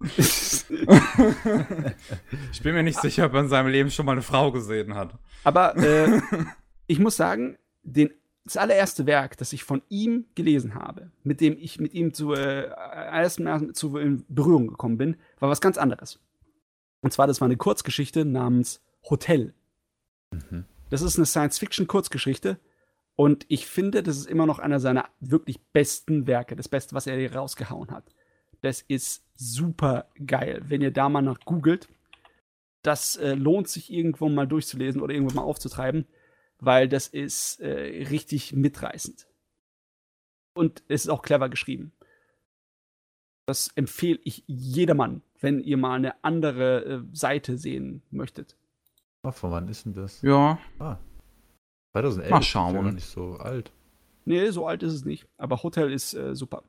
[0.16, 0.64] ich
[2.62, 5.18] bin mir nicht sicher, ob er in seinem Leben schon mal eine Frau gesehen hat.
[5.42, 6.20] Aber äh,
[6.86, 8.10] ich muss sagen, den,
[8.44, 12.32] das allererste Werk, das ich von ihm gelesen habe, mit dem ich mit ihm zu,
[12.32, 12.70] äh,
[13.72, 16.20] zu in Berührung gekommen bin, war was ganz anderes.
[17.00, 19.54] Und zwar, das war eine Kurzgeschichte namens Hotel.
[20.30, 20.64] Mhm.
[20.90, 22.58] Das ist eine Science-Fiction-Kurzgeschichte.
[23.14, 27.06] Und ich finde, das ist immer noch einer seiner wirklich besten Werke, das Beste, was
[27.06, 28.04] er hier rausgehauen hat.
[28.60, 30.62] Das ist super geil.
[30.66, 31.88] Wenn ihr da mal nach googelt,
[32.82, 36.06] das äh, lohnt sich irgendwo mal durchzulesen oder irgendwo mal aufzutreiben,
[36.60, 39.26] weil das ist äh, richtig mitreißend.
[40.54, 41.92] Und es ist auch clever geschrieben.
[43.48, 48.58] Das empfehle ich jedermann, wenn ihr mal eine andere äh, Seite sehen möchtet.
[49.22, 50.20] Oh, von wann ist denn das?
[50.20, 50.58] Ja.
[50.78, 50.98] Ah.
[51.92, 52.76] 2011 mal schauen.
[52.76, 53.72] ist ja nicht so alt.
[54.26, 55.26] Nee, so alt ist es nicht.
[55.38, 56.62] Aber Hotel ist äh, super.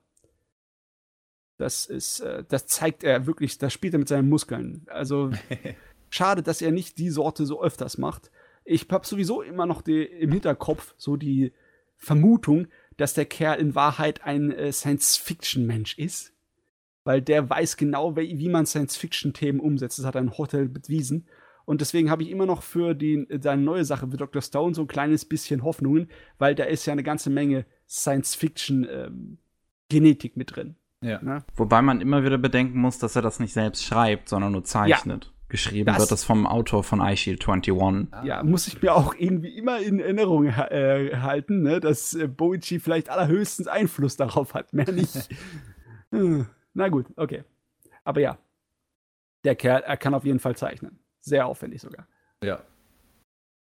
[1.58, 4.86] Das ist, äh, das zeigt er wirklich, das spielt er mit seinen Muskeln.
[4.88, 5.32] Also
[6.10, 8.32] schade, dass er nicht die Sorte so öfters macht.
[8.64, 11.52] Ich habe sowieso immer noch die, im Hinterkopf so die
[11.98, 16.34] Vermutung, dass der Kerl in Wahrheit ein äh, Science-Fiction-Mensch ist
[17.10, 19.98] weil der weiß genau, wie, man Science-Fiction-Themen umsetzt.
[19.98, 21.26] Das hat ein Hotel bewiesen.
[21.66, 24.44] Und deswegen habe ich immer noch für die, seine neue Sache für Dr.
[24.44, 26.08] Stone so ein kleines bisschen Hoffnungen,
[26.38, 30.76] weil da ist ja eine ganze Menge Science-Fiction-Genetik ähm, mit drin.
[31.02, 31.20] Ja.
[31.24, 31.44] Ne?
[31.56, 35.26] Wobei man immer wieder bedenken muss, dass er das nicht selbst schreibt, sondern nur zeichnet.
[35.26, 35.32] Ja.
[35.50, 38.10] Geschrieben das, wird das vom Autor von iShield 21.
[38.24, 42.80] Ja, muss ich mir auch irgendwie immer in Erinnerung äh, halten, ne, dass äh, Boichi
[42.80, 45.28] vielleicht allerhöchstens Einfluss darauf hat, mehr nicht.
[46.80, 47.44] Na gut, okay.
[48.06, 48.38] Aber ja,
[49.44, 50.98] der Kerl, er kann auf jeden Fall zeichnen.
[51.20, 52.08] Sehr aufwendig sogar.
[52.42, 52.64] Ja.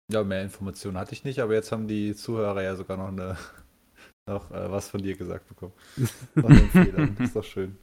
[0.09, 3.37] Ja, mehr Informationen hatte ich nicht, aber jetzt haben die Zuhörer ja sogar noch, eine,
[4.29, 5.73] noch äh, was von dir gesagt bekommen.
[6.37, 7.77] das ist doch schön.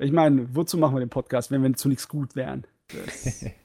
[0.00, 2.66] Ich meine, wozu machen wir den Podcast, wenn wir zu nichts gut wären?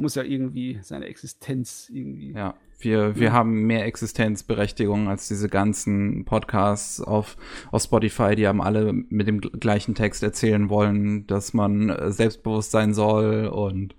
[0.00, 2.32] Muss ja irgendwie seine Existenz irgendwie.
[2.32, 2.54] Ja.
[2.78, 7.36] Wir, wir haben mehr Existenzberechtigung als diese ganzen Podcasts auf,
[7.72, 12.70] auf Spotify, die haben alle mit dem gleichen Text erzählen wollen, dass man äh, selbstbewusst
[12.70, 13.96] sein soll und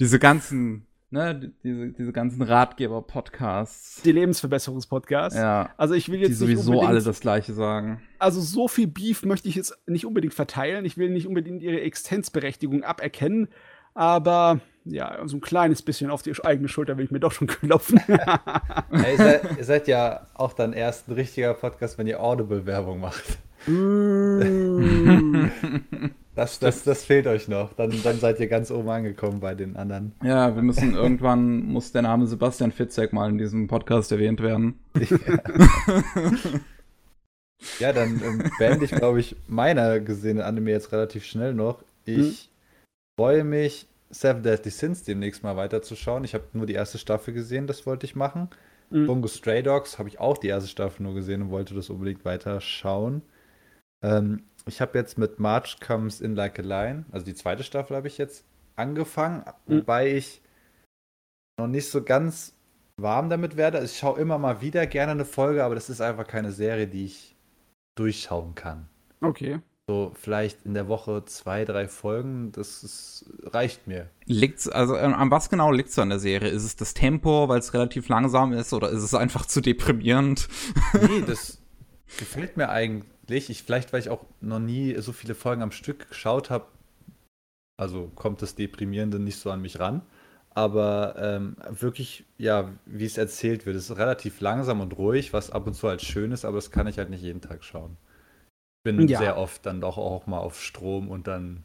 [0.00, 4.00] diese ganzen, ne, diese, diese ganzen Ratgeber-Podcasts.
[4.00, 5.38] Die Lebensverbesserungspodcasts.
[5.38, 5.74] Ja.
[5.76, 8.00] Also ich will jetzt die sowieso alle das Gleiche sagen.
[8.18, 10.86] Also so viel Beef möchte ich jetzt nicht unbedingt verteilen.
[10.86, 13.48] Ich will nicht unbedingt ihre Existenzberechtigung aberkennen,
[13.98, 17.46] aber ja, so ein kleines bisschen auf die eigene Schulter will ich mir doch schon
[17.48, 18.00] klopfen.
[18.06, 18.40] ja,
[18.92, 23.24] ihr, seid, ihr, seid, ja auch dann erst ein richtiger Podcast, wenn ihr Audible-Werbung macht.
[23.66, 25.50] Mm.
[26.36, 27.72] das, das, das fehlt euch noch.
[27.72, 30.12] Dann, dann seid ihr ganz oben angekommen bei den anderen.
[30.22, 34.78] Ja, wir müssen irgendwann, muss der Name Sebastian Fitzek mal in diesem Podcast erwähnt werden.
[37.80, 41.82] Ja, ja dann ähm, beende ich, glaube ich, meiner gesehene Anime jetzt relativ schnell noch.
[42.04, 42.36] Ich hm.
[43.18, 46.22] Freue mich Seven Deadly Sins demnächst mal weiterzuschauen.
[46.22, 48.48] Ich habe nur die erste Staffel gesehen, das wollte ich machen.
[48.90, 49.06] Mhm.
[49.06, 52.24] Bungo Stray Dogs habe ich auch die erste Staffel nur gesehen und wollte das unbedingt
[52.24, 53.22] weiterschauen.
[54.04, 57.96] Ähm, ich habe jetzt mit March Comes in Like a Lion, also die zweite Staffel
[57.96, 58.44] habe ich jetzt
[58.76, 59.80] angefangen, mhm.
[59.80, 60.40] wobei ich
[61.58, 62.54] noch nicht so ganz
[62.98, 63.78] warm damit werde.
[63.78, 66.86] Also ich schaue immer mal wieder gerne eine Folge, aber das ist einfach keine Serie,
[66.86, 67.36] die ich
[67.96, 68.88] durchschauen kann.
[69.20, 69.58] Okay.
[69.88, 74.10] So vielleicht in der Woche zwei, drei Folgen, das ist, reicht mir.
[74.26, 76.50] Liegt's, also äh, an was genau liegt es an der Serie?
[76.50, 80.46] Ist es das Tempo, weil es relativ langsam ist, oder ist es einfach zu deprimierend?
[80.92, 81.62] Nee, das
[82.18, 83.48] gefällt mir eigentlich.
[83.48, 86.66] Ich, vielleicht, weil ich auch noch nie so viele Folgen am Stück geschaut habe,
[87.78, 90.02] also kommt das Deprimierende nicht so an mich ran.
[90.50, 95.66] Aber ähm, wirklich, ja, wie es erzählt wird, ist relativ langsam und ruhig, was ab
[95.66, 97.96] und zu halt schön ist, aber das kann ich halt nicht jeden Tag schauen
[98.82, 99.18] bin ja.
[99.18, 101.64] sehr oft dann doch auch mal auf Strom und dann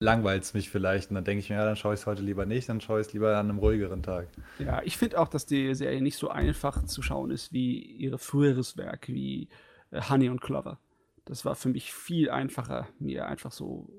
[0.00, 1.10] langweilt es mich vielleicht.
[1.10, 3.00] Und dann denke ich mir, ja, dann schaue ich es heute lieber nicht, dann schaue
[3.00, 4.28] ich es lieber an einem ruhigeren Tag.
[4.58, 8.18] Ja, ich finde auch, dass die Serie nicht so einfach zu schauen ist wie ihr
[8.18, 9.48] früheres Werk, wie
[9.90, 10.78] äh, Honey und Clover.
[11.24, 13.90] Das war für mich viel einfacher, mir einfach so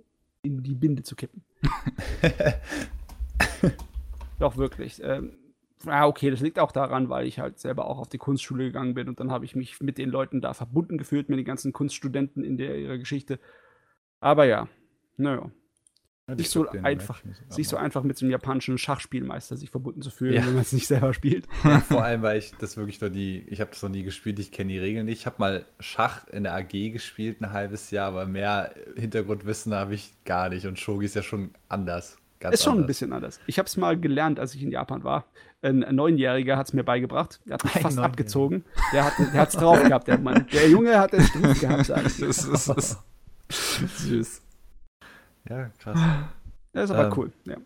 [0.41, 1.43] in die Binde zu kippen.
[4.39, 5.01] Doch, wirklich.
[5.03, 5.37] Ähm,
[5.85, 8.93] ja, okay, das liegt auch daran, weil ich halt selber auch auf die Kunstschule gegangen
[8.93, 11.73] bin und dann habe ich mich mit den Leuten da verbunden gefühlt, mit den ganzen
[11.73, 13.39] Kunststudenten in der ihrer Geschichte.
[14.19, 14.67] Aber ja,
[15.17, 15.51] naja.
[16.27, 20.11] Ja, nicht so einfach, sich so einfach mit so einem japanischen Schachspielmeister sich verbunden zu
[20.11, 20.45] fühlen, ja.
[20.45, 21.47] wenn man es nicht selber spielt.
[21.63, 24.37] Ja, vor allem, weil ich das wirklich noch nie, ich habe das noch nie gespielt,
[24.37, 25.21] ich kenne die Regeln nicht.
[25.21, 29.95] Ich habe mal Schach in der AG gespielt, ein halbes Jahr, aber mehr Hintergrundwissen habe
[29.95, 32.18] ich gar nicht und Shogi ist ja schon anders.
[32.39, 32.83] Ganz ist schon anders.
[32.83, 33.39] ein bisschen anders.
[33.47, 35.25] Ich habe es mal gelernt, als ich in Japan war.
[35.61, 37.41] Ein, Neunjähriger hat es mir beigebracht.
[37.45, 38.63] Der hat mich Ein fast abgezogen.
[38.93, 40.47] Der hat der hat's drauf gehabt, der Mann.
[40.53, 42.15] Der Junge hat es drauf gehabt, sag ich.
[42.17, 42.27] dir.
[42.27, 42.97] Das ist, ist
[43.49, 44.41] süß.
[45.49, 45.99] Ja, krass.
[46.73, 47.31] Das ist aber Ähm, cool.
[47.45, 47.57] Ja.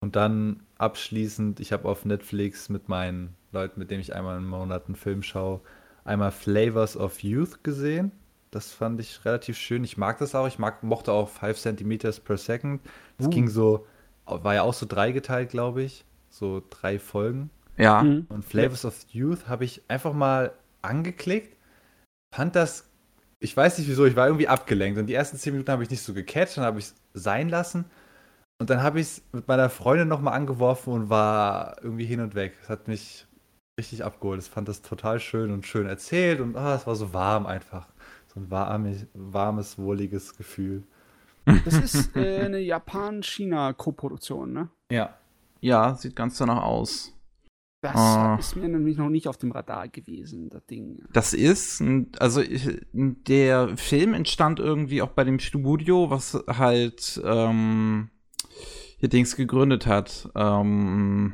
[0.00, 4.48] Und dann abschließend, ich habe auf Netflix mit meinen Leuten, mit denen ich einmal im
[4.48, 5.60] Monat einen Film schaue,
[6.04, 8.12] einmal Flavors of Youth gesehen.
[8.50, 9.84] Das fand ich relativ schön.
[9.84, 10.48] Ich mag das auch.
[10.48, 12.80] Ich mag, mochte auch 5 Centimeters per Second.
[13.18, 13.30] Es Uh.
[13.30, 13.86] ging so,
[14.26, 16.04] war ja auch so dreigeteilt, glaube ich.
[16.28, 17.50] So drei Folgen.
[17.76, 18.02] Ja.
[18.02, 18.26] Mhm.
[18.28, 20.52] Und Flavors of Youth habe ich einfach mal
[20.82, 21.56] angeklickt.
[22.34, 22.88] Fand das,
[23.40, 24.98] ich weiß nicht wieso, ich war irgendwie abgelenkt.
[24.98, 27.48] Und die ersten 10 Minuten habe ich nicht so gecatcht, dann habe ich es sein
[27.48, 27.86] lassen.
[28.60, 32.34] Und dann habe ich es mit meiner Freundin nochmal angeworfen und war irgendwie hin und
[32.34, 32.58] weg.
[32.62, 33.26] Es hat mich
[33.78, 34.42] richtig abgeholt.
[34.42, 37.88] Ich fand das total schön und schön erzählt und ah, es war so warm einfach.
[38.32, 40.84] So ein warmes, warmes, wohliges Gefühl.
[41.44, 44.68] Das ist äh, eine Japan-China-Koproduktion, ne?
[44.90, 45.14] Ja.
[45.60, 47.12] Ja, sieht ganz danach aus.
[47.82, 48.36] Das Ah.
[48.38, 51.02] ist mir nämlich noch nicht auf dem Radar gewesen, das Ding.
[51.12, 51.82] Das ist,
[52.18, 52.42] also
[52.92, 58.10] der Film entstand irgendwie auch bei dem Studio, was halt ähm,
[58.98, 60.28] hier Dings gegründet hat.
[60.34, 61.32] Ähm,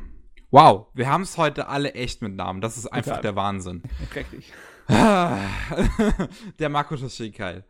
[0.52, 2.60] wow, wir haben es heute alle echt mit Namen.
[2.60, 3.22] Das ist einfach Total.
[3.22, 3.82] der Wahnsinn.
[4.12, 4.52] Schrecklich.
[4.88, 7.64] der Makoto Shinkai.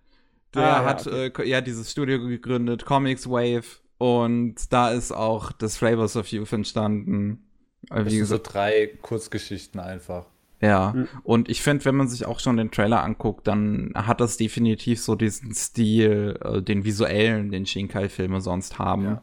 [0.55, 1.43] Der Ah, ja, hat okay.
[1.43, 3.65] äh, ja dieses Studio gegründet, Comics Wave.
[3.99, 7.47] Und da ist auch das Flavors of Youth entstanden.
[7.91, 10.27] Äh, Das Wie sind so gesagt, drei Kurzgeschichten einfach.
[10.61, 10.97] ja.
[10.97, 11.09] Mhm.
[11.23, 15.01] Und ich finde, wenn man sich auch schon den Trailer anguckt, dann hat das definitiv
[15.03, 19.05] so diesen Stil, äh, den visuellen, den Shinkai-Filme sonst haben.
[19.05, 19.23] Ja.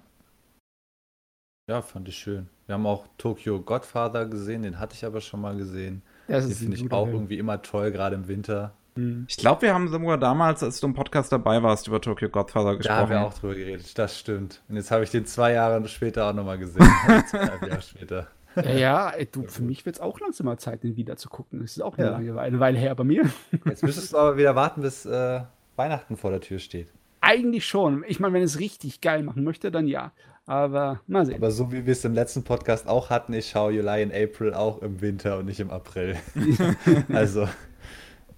[1.69, 2.49] Ja, fand ich schön.
[2.65, 6.01] Wir haben auch Tokyo Godfather gesehen, den hatte ich aber schon mal gesehen.
[6.27, 7.15] Das Den finde ich auch Film.
[7.17, 8.73] irgendwie immer toll, gerade im Winter.
[8.95, 9.25] Mhm.
[9.27, 12.65] Ich glaube, wir haben sogar damals, als du im Podcast dabei warst, über Tokyo Godfather
[12.65, 13.09] Da haben gesprochen.
[13.09, 14.61] wir auch drüber geredet, das stimmt.
[14.69, 16.85] Und jetzt habe ich den zwei Jahre später auch nochmal gesehen.
[17.27, 18.27] Zweieinhalb Jahre später.
[18.55, 21.27] Ja, ja, ey, du, für mich wird es auch langsam mal Zeit, den wieder zu
[21.27, 21.61] gucken.
[21.61, 22.11] Das ist auch eine Ja.
[22.13, 23.23] lange Weile, eine Weile her bei mir.
[23.65, 25.41] Jetzt müsstest du aber wieder warten, bis äh,
[25.75, 26.89] Weihnachten vor der Tür steht.
[27.19, 28.03] Eigentlich schon.
[28.07, 30.11] Ich meine, wenn es richtig geil machen möchte, dann ja.
[30.45, 31.37] Aber mal sehen.
[31.37, 34.53] Aber so wie wir es im letzten Podcast auch hatten, ich schaue July in April
[34.53, 36.17] auch im Winter und nicht im April.
[37.13, 37.47] also,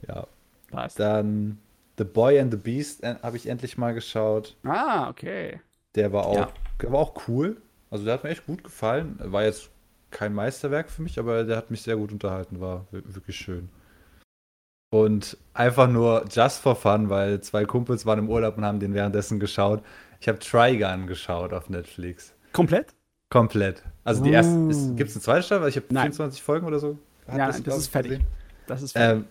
[0.07, 0.27] ja.
[0.76, 1.00] Passt.
[1.00, 1.58] Dann
[1.98, 4.56] The Boy and the Beast habe ich endlich mal geschaut.
[4.64, 5.62] Ah, okay.
[5.96, 6.50] Der war auch, Ja.
[6.82, 7.58] der war auch cool.
[7.90, 9.18] Also der hat mir echt gut gefallen.
[9.24, 9.70] War jetzt
[10.12, 12.60] kein Meisterwerk für mich, aber der hat mich sehr gut unterhalten.
[12.60, 13.70] War wir- wirklich schön.
[14.92, 18.94] Und einfach nur just for fun, weil zwei Kumpels waren im Urlaub und haben den
[18.94, 19.82] währenddessen geschaut.
[20.20, 22.34] Ich habe Trigun geschaut auf Netflix.
[22.54, 22.94] Komplett?
[23.30, 23.84] Komplett.
[24.04, 24.96] Also die erste, Uh.
[24.96, 25.68] gibt es eine zweite Staffel?
[25.68, 26.04] Ich habe Nein.
[26.14, 26.98] 24 Folgen oder so.
[27.28, 28.12] Hat Ja, das glaub ist fertig.
[28.12, 28.28] gesehen.
[28.68, 29.24] Das ist fertig.
[29.24, 29.26] Ähm,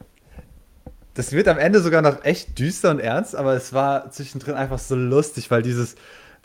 [1.15, 4.78] das wird am Ende sogar noch echt düster und ernst, aber es war zwischendrin einfach
[4.78, 5.97] so lustig, weil dieses,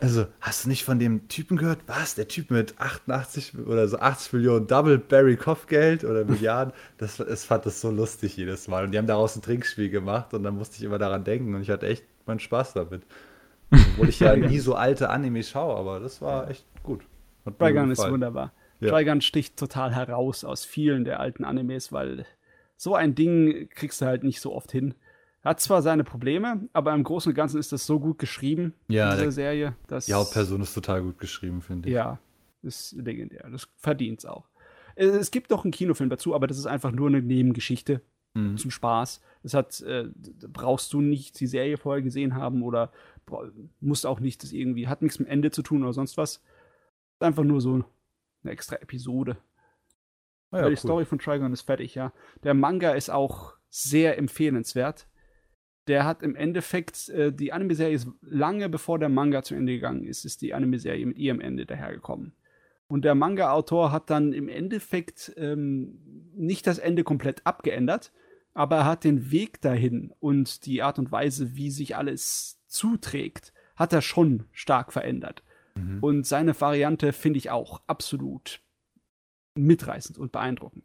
[0.01, 1.79] also, hast du nicht von dem Typen gehört?
[1.87, 2.15] Was?
[2.15, 6.73] Der Typ mit 88 oder so 80 Millionen Double Barry Kopfgeld oder Milliarden?
[6.97, 8.85] Das, es fand das so lustig jedes Mal.
[8.85, 11.61] Und die haben daraus ein Trinkspiel gemacht und dann musste ich immer daran denken und
[11.61, 13.03] ich hatte echt meinen Spaß damit.
[13.71, 17.01] Obwohl ich ja nie so alte Anime schaue, aber das war echt gut.
[17.57, 18.53] Trigun ist wunderbar.
[18.79, 18.91] Ja.
[18.91, 22.25] Trigun sticht total heraus aus vielen der alten Animes, weil
[22.81, 24.93] so ein Ding kriegst du halt nicht so oft hin.
[25.43, 29.09] Hat zwar seine Probleme, aber im Großen und Ganzen ist das so gut geschrieben, Ja,
[29.11, 29.75] diese der- Serie.
[29.87, 31.95] Dass, Die Hauptperson ist total gut geschrieben, finde ich.
[31.95, 32.19] Ja,
[32.61, 33.49] ist legendär.
[33.51, 34.47] Das verdient es auch.
[34.95, 38.01] Es gibt noch einen Kinofilm dazu, aber das ist einfach nur eine Nebengeschichte
[38.35, 38.57] Mhm.
[38.57, 39.21] zum Spaß.
[39.43, 40.05] Das hat, äh,
[40.51, 42.91] brauchst du nicht die Serie vorher gesehen haben oder
[43.81, 46.37] musst auch nicht das irgendwie, hat nichts mit dem Ende zu tun oder sonst was.
[47.13, 47.83] Ist einfach nur so
[48.43, 49.37] eine extra Episode.
[50.51, 50.77] Ah Ja, ja, die cool.
[50.77, 52.11] Story von Trigon ist fertig, ja.
[52.43, 55.07] Der Manga ist auch sehr empfehlenswert.
[55.87, 60.05] Der hat im Endeffekt, äh, die Anime-Serie ist lange bevor der Manga zu Ende gegangen
[60.05, 62.33] ist, ist die Anime-Serie mit ihrem Ende dahergekommen.
[62.87, 65.99] Und der Manga-Autor hat dann im Endeffekt ähm,
[66.35, 68.11] nicht das Ende komplett abgeändert,
[68.53, 73.53] aber er hat den Weg dahin und die Art und Weise, wie sich alles zuträgt,
[73.75, 75.43] hat er schon stark verändert.
[75.75, 75.99] Mhm.
[76.01, 78.61] Und seine Variante finde ich auch absolut
[79.65, 80.83] mitreißend und beeindruckend.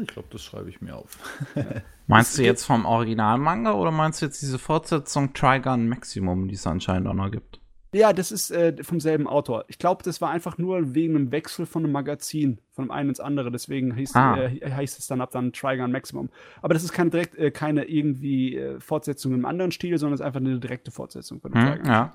[0.00, 1.18] Ich glaube, das schreibe ich mir auf.
[2.06, 6.66] Meinst du jetzt vom Originalmanga oder meinst du jetzt diese Fortsetzung Trigun Maximum, die es
[6.66, 7.60] anscheinend auch noch gibt?
[7.94, 9.64] Ja, das ist äh, vom selben Autor.
[9.68, 13.08] Ich glaube, das war einfach nur wegen einem Wechsel von einem Magazin, von dem einen
[13.08, 13.50] ins andere.
[13.50, 14.36] Deswegen hieß, Ah.
[14.36, 16.28] äh, heißt es dann ab dann Trigun Maximum.
[16.60, 20.20] Aber das ist keine direkt, äh, keine irgendwie äh, Fortsetzung im anderen Stil, sondern es
[20.20, 21.86] ist einfach eine direkte Fortsetzung von der Hm, Trigun.
[21.90, 22.12] ja.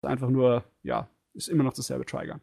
[0.00, 2.40] Ist einfach nur, ja, ist immer noch dasselbe Trigun.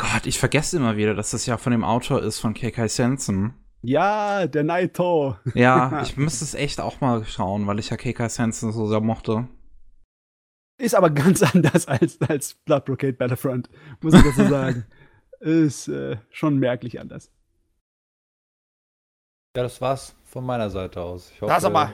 [0.00, 2.88] Gott, ich vergesse immer wieder, dass das ja von dem Autor ist von K.K.
[2.88, 3.52] Sensen.
[3.82, 5.36] Ja, der Naito.
[5.54, 8.28] Ja, ich müsste es echt auch mal schauen, weil ich ja K.K.
[8.30, 9.46] Sensen so sehr mochte.
[10.78, 13.68] Ist aber ganz anders als, als Blood Brocade Battlefront,
[14.00, 14.86] muss ich dazu sagen.
[15.40, 17.30] ist äh, schon merklich anders.
[19.54, 21.30] Ja, das war's von meiner Seite aus.
[21.34, 21.92] Ich hoffe, hast aber,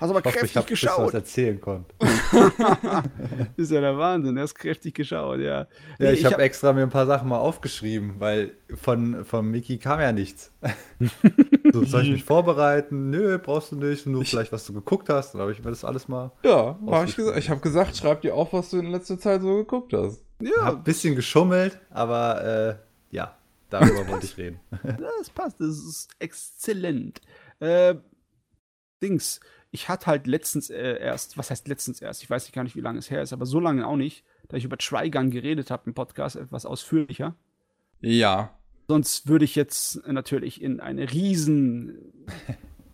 [0.00, 1.06] hast aber ich hoffe, kräftig ich hab geschaut.
[1.06, 1.94] was erzählen konnte.
[3.56, 5.66] ist ja der Wahnsinn, er ist kräftig geschaut, ja.
[5.98, 9.46] Ja, ich, ich habe hab extra mir ein paar Sachen mal aufgeschrieben, weil von, von
[9.50, 10.52] Miki kam ja nichts.
[11.72, 13.10] so, soll ich mich vorbereiten?
[13.10, 14.06] Nö, brauchst du nicht.
[14.06, 15.34] Nur ich, vielleicht, was du geguckt hast.
[15.34, 16.32] Dann habe ich mir das alles mal.
[16.42, 17.38] Ja, hab ich gesagt.
[17.38, 20.24] Ich habe gesagt, schreib dir auf, was du in letzter Zeit so geguckt hast.
[20.40, 20.64] Ja.
[20.64, 23.36] Hab ein bisschen geschummelt, aber äh, ja,
[23.70, 24.60] darüber wollte ich reden.
[24.82, 27.20] das passt, das ist exzellent.
[27.60, 27.94] Äh,
[29.02, 29.40] Dings,
[29.76, 32.22] ich hatte halt letztens äh, erst, was heißt letztens erst?
[32.22, 34.24] Ich weiß nicht gar nicht, wie lange es her ist, aber so lange auch nicht,
[34.48, 37.34] da ich über Trigun geredet habe im Podcast, etwas ausführlicher.
[38.00, 38.56] Ja.
[38.88, 41.98] Sonst würde ich jetzt natürlich in eine riesen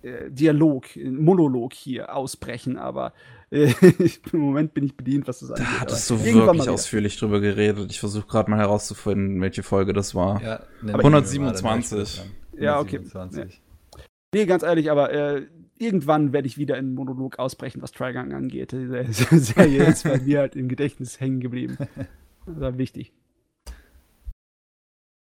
[0.02, 3.12] äh, Dialog, Monolog hier ausbrechen, aber
[3.50, 3.72] äh,
[4.32, 5.66] im Moment bin ich bedient, was das angeht.
[5.66, 7.92] Da hattest du wirklich ausführlich drüber geredet.
[7.92, 10.42] Ich versuche gerade mal herauszufinden, welche Folge das war.
[10.42, 12.22] Ja, 127.
[12.58, 12.96] Ja, okay.
[12.96, 13.54] 127.
[13.54, 14.02] Ja.
[14.34, 15.46] Nee, ganz ehrlich, aber äh,
[15.78, 18.72] irgendwann werde ich wieder in einen Monolog ausbrechen, was Trigang angeht.
[18.72, 21.76] Die Serie ist bei mir halt im Gedächtnis hängen geblieben.
[22.46, 23.12] Das war wichtig.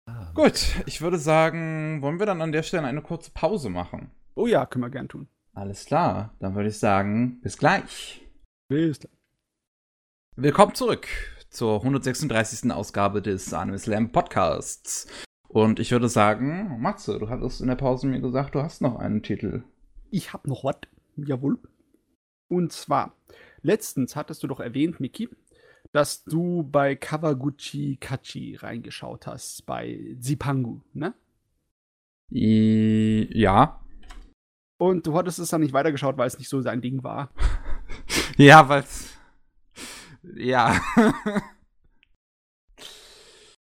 [0.07, 0.31] Ah.
[0.33, 4.11] Gut, ich würde sagen, wollen wir dann an der Stelle eine kurze Pause machen?
[4.35, 5.27] Oh ja, können wir gern tun.
[5.53, 8.21] Alles klar, dann würde ich sagen, bis gleich.
[8.69, 9.11] Bis gleich.
[10.35, 11.07] Willkommen zurück
[11.49, 12.71] zur 136.
[12.71, 15.07] Ausgabe des Anime Slam Podcasts.
[15.47, 18.97] Und ich würde sagen, Matze, du hattest in der Pause mir gesagt, du hast noch
[18.97, 19.63] einen Titel.
[20.11, 20.77] Ich hab noch was,
[21.15, 21.59] jawohl.
[22.49, 23.15] Und zwar,
[23.61, 25.29] letztens hattest du doch erwähnt, Miki,
[25.91, 31.13] dass du bei Kawaguchi Kachi reingeschaut hast, bei Zipangu, ne?
[32.29, 33.81] Ja.
[34.79, 37.31] Und du hattest es dann nicht weitergeschaut, weil es nicht so sein Ding war.
[38.37, 39.13] ja, weil es.
[40.35, 40.79] Ja.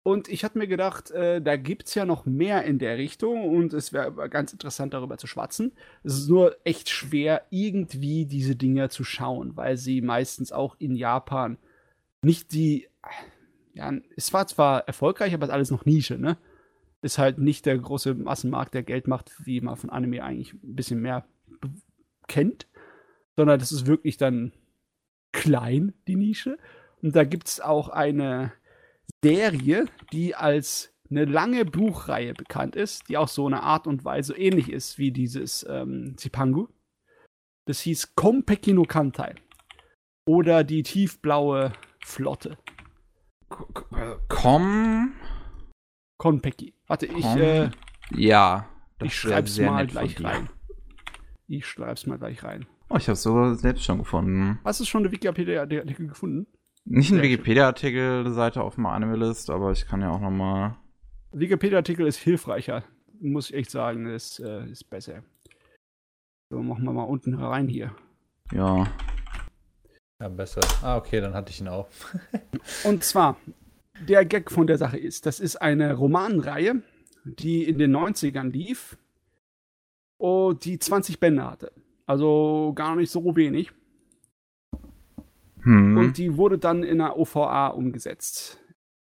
[0.09, 3.47] Und ich hatte mir gedacht, äh, da gibt es ja noch mehr in der Richtung
[3.47, 5.73] und es wäre ganz interessant, darüber zu schwatzen.
[6.03, 10.97] Es ist nur echt schwer, irgendwie diese Dinge zu schauen, weil sie meistens auch in
[10.97, 11.59] Japan
[12.23, 12.89] nicht die.
[13.75, 16.39] Ja, es war zwar erfolgreich, aber es ist alles noch Nische, ne?
[17.03, 20.75] Ist halt nicht der große Massenmarkt, der Geld macht, wie man von Anime eigentlich ein
[20.75, 21.27] bisschen mehr
[22.29, 22.67] kennt,
[23.37, 24.53] sondern das ist wirklich dann
[25.33, 26.57] klein, die Nische.
[27.03, 28.55] Und da gibt es auch eine
[29.25, 34.37] Serie, die als eine lange Buchreihe bekannt ist, die auch so eine Art und Weise
[34.37, 36.69] ähnlich ist wie dieses ähm, Zipangu.
[37.67, 39.35] Das hieß Kompeki no Kantai.
[40.27, 41.73] Oder die tiefblaue
[42.05, 42.59] Flotte.
[44.29, 45.15] Kom.
[46.19, 46.75] Konpeki.
[46.87, 47.25] Warte, ich.
[47.25, 47.71] Äh,
[48.15, 48.69] ja.
[49.03, 50.51] Ich schreib's mal gleich rein.
[51.47, 52.67] Ich schreib's mal gleich rein.
[52.91, 54.59] Oh, ich hab's sogar selbst schon gefunden.
[54.65, 56.47] Hast du schon eine Wikipedia-Artikel gefunden?
[56.91, 60.79] Nicht ein Wikipedia-Artikel, eine Seite auf dem Anime-List, aber ich kann ja auch noch mal.
[61.33, 62.83] Wikipedia-Artikel ist hilfreicher,
[63.21, 65.23] muss ich echt sagen, ist, äh, ist besser.
[66.51, 67.95] So, machen wir mal unten rein hier.
[68.53, 68.87] Ja.
[70.19, 70.63] Ja, besser.
[70.83, 71.89] Ah, okay, dann hatte ich ihn auch.
[72.85, 73.37] Und zwar,
[74.09, 76.83] der Gag von der Sache ist, das ist eine Romanreihe,
[77.25, 78.97] die in den 90ern lief
[80.17, 81.71] und die 20 Bände hatte.
[82.07, 83.73] Also gar nicht so wenig.
[85.69, 85.99] Hm.
[85.99, 88.59] Und die wurde dann in einer OVA umgesetzt.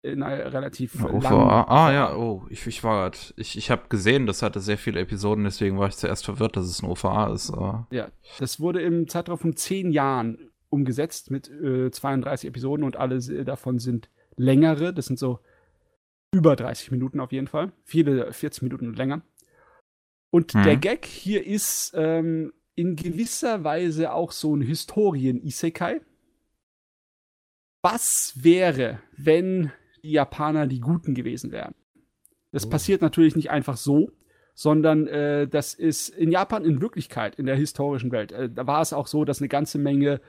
[0.01, 1.63] In einer relativ ja, OVA?
[1.67, 5.45] Ah ja, oh, ich, ich war ich, ich habe gesehen, das hatte sehr viele Episoden,
[5.45, 7.51] deswegen war ich zuerst verwirrt, dass es ein OVA ist.
[7.51, 7.87] Aber.
[7.91, 8.09] Ja,
[8.39, 13.79] das wurde im Zeitraum von zehn Jahren umgesetzt mit äh, 32 Episoden und alle davon
[13.79, 14.93] sind längere.
[14.93, 15.39] Das sind so
[16.33, 17.71] über 30 Minuten auf jeden Fall.
[17.85, 19.21] Viele 40 Minuten und länger.
[20.29, 20.63] Und hm.
[20.63, 26.01] der Gag hier ist ähm, in gewisser Weise auch so ein Historien-Isekai.
[27.81, 29.71] Was wäre, wenn
[30.03, 31.75] die Japaner die Guten gewesen wären?
[32.51, 32.69] Das oh.
[32.69, 34.11] passiert natürlich nicht einfach so,
[34.53, 38.81] sondern äh, das ist in Japan in Wirklichkeit, in der historischen Welt, äh, da war
[38.81, 40.19] es auch so, dass eine ganze Menge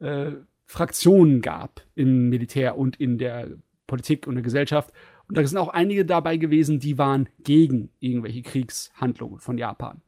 [0.00, 0.32] äh,
[0.64, 3.50] Fraktionen gab im Militär und in der
[3.86, 4.92] Politik und der Gesellschaft.
[5.28, 10.02] Und da sind auch einige dabei gewesen, die waren gegen irgendwelche Kriegshandlungen von Japan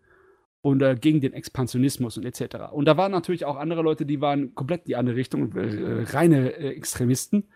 [0.60, 2.72] und äh, gegen den Expansionismus und etc.
[2.72, 6.04] Und da waren natürlich auch andere Leute, die waren komplett in die andere Richtung, äh,
[6.10, 7.48] reine äh, Extremisten.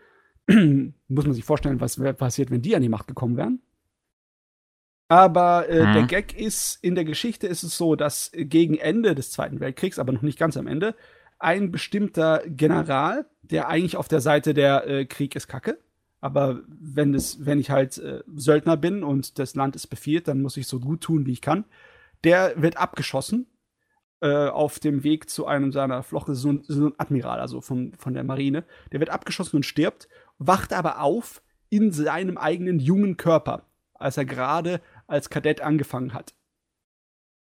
[0.47, 3.61] Muss man sich vorstellen, was wäre passiert, wenn die an die Macht gekommen wären.
[5.09, 5.93] Aber äh, mhm.
[5.93, 9.99] der Gag ist, in der Geschichte ist es so, dass gegen Ende des Zweiten Weltkriegs,
[9.99, 10.95] aber noch nicht ganz am Ende,
[11.39, 15.77] ein bestimmter General, der eigentlich auf der Seite der äh, Krieg ist Kacke,
[16.21, 20.41] aber wenn, es, wenn ich halt äh, Söldner bin und das Land es befiehlt, dann
[20.41, 21.65] muss ich so gut tun, wie ich kann,
[22.23, 23.47] der wird abgeschossen
[24.21, 27.93] äh, auf dem Weg zu einem seiner Flochte, so ein, so ein Admiral, also von,
[27.97, 28.63] von der Marine.
[28.91, 34.25] Der wird abgeschossen und stirbt, wacht aber auf in seinem eigenen jungen Körper, als er
[34.25, 36.33] gerade als Kadett angefangen hat.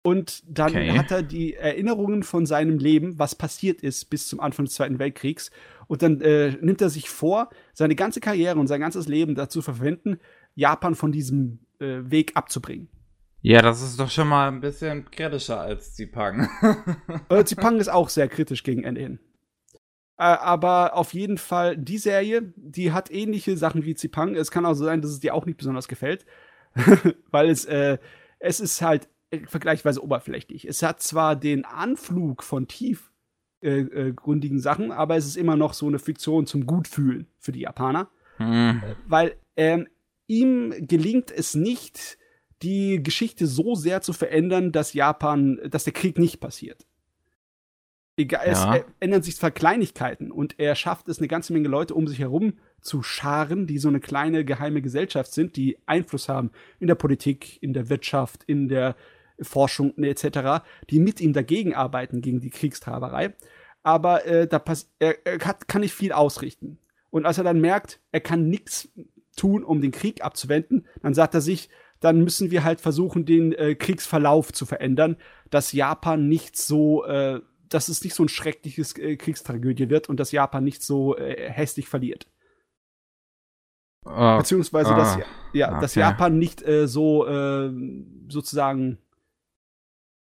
[0.03, 0.98] Und dann okay.
[0.98, 4.99] hat er die Erinnerungen von seinem Leben, was passiert ist bis zum Anfang des Zweiten
[4.99, 5.52] Weltkriegs.
[5.88, 9.61] Und dann äh, nimmt er sich vor, seine ganze Karriere und sein ganzes Leben dazu
[9.61, 10.19] verwenden,
[10.56, 12.89] Japan von diesem äh, Weg abzubringen.
[13.48, 16.49] Ja, das ist doch schon mal ein bisschen kritischer als Zipang.
[17.30, 19.19] äh, Zipang ist auch sehr kritisch gegen Ende hin.
[20.18, 24.36] Äh, aber auf jeden Fall, die Serie, die hat ähnliche Sachen wie Zipang.
[24.36, 26.26] Es kann auch so sein, dass es dir auch nicht besonders gefällt.
[27.32, 27.99] Weil es, äh,
[28.40, 29.07] es ist halt
[29.45, 30.68] vergleichsweise oberflächlich.
[30.68, 35.74] Es hat zwar den Anflug von tiefgründigen äh, äh, Sachen, aber es ist immer noch
[35.74, 38.10] so eine Fiktion zum Gutfühlen für die Japaner.
[38.40, 38.84] Hm.
[39.07, 39.88] Weil ähm,
[40.28, 42.18] ihm gelingt es nicht,
[42.61, 46.85] die Geschichte so sehr zu verändern, dass Japan, dass der Krieg nicht passiert.
[48.19, 48.75] Egal, ja.
[48.75, 52.17] es ändern sich zwar Kleinigkeiten und er schafft es, eine ganze Menge Leute um sich
[52.17, 56.95] herum zu scharen, die so eine kleine geheime Gesellschaft sind, die Einfluss haben in der
[56.95, 58.95] Politik, in der Wirtschaft, in der
[59.39, 63.35] Forschung etc., die mit ihm dagegen arbeiten, gegen die Kriegstraberei.
[63.84, 64.63] Aber äh, da
[64.97, 66.79] er, er hat, kann nicht viel ausrichten.
[67.11, 68.89] Und als er dann merkt, er kann nichts
[69.35, 71.69] tun, um den Krieg abzuwenden, dann sagt er sich,
[71.99, 75.18] dann müssen wir halt versuchen, den äh, Kriegsverlauf zu verändern,
[75.49, 80.19] dass Japan nicht so, äh, dass es nicht so ein schreckliches äh, Kriegstragödie wird und
[80.19, 82.28] dass Japan nicht so äh, hässlich verliert.
[84.06, 85.18] Oh, Beziehungsweise, oh, dass,
[85.53, 85.82] ja, okay.
[85.82, 87.72] dass Japan nicht äh, so äh,
[88.30, 88.99] sozusagen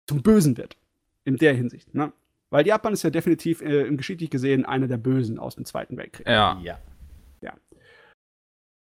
[0.08, 0.78] zum Bösen wird.
[1.28, 2.14] In der Hinsicht, ne?
[2.52, 5.98] Weil Japan ist ja definitiv äh, im geschichtlich gesehen einer der Bösen aus dem Zweiten
[5.98, 6.28] Weltkrieg.
[6.28, 6.62] Ja.
[6.62, 6.78] Ja.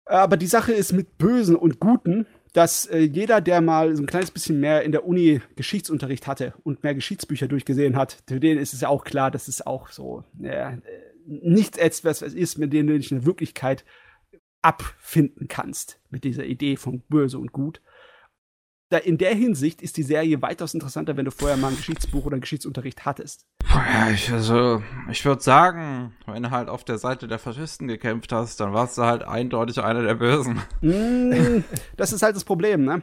[0.06, 4.08] Aber die Sache ist mit Bösen und Guten, dass äh, jeder, der mal so ein
[4.08, 8.60] kleines bisschen mehr in der Uni Geschichtsunterricht hatte und mehr Geschichtsbücher durchgesehen hat, für den
[8.60, 10.78] ist es ja auch klar, dass es auch so äh,
[11.26, 13.84] nichts etwas ist, mit dem du dich in der Wirklichkeit
[14.62, 17.82] abfinden kannst mit dieser Idee von Böse und Gut
[18.94, 22.26] da in der Hinsicht ist die Serie weitaus interessanter, wenn du vorher mal ein Geschichtsbuch
[22.26, 23.48] oder einen Geschichtsunterricht hattest.
[23.68, 28.32] Ja, ich, also, ich würde sagen, wenn du halt auf der Seite der Faschisten gekämpft
[28.32, 30.62] hast, dann warst du halt eindeutig einer der Bösen.
[30.82, 31.64] Mm,
[31.98, 33.02] das ist halt das Problem, ne?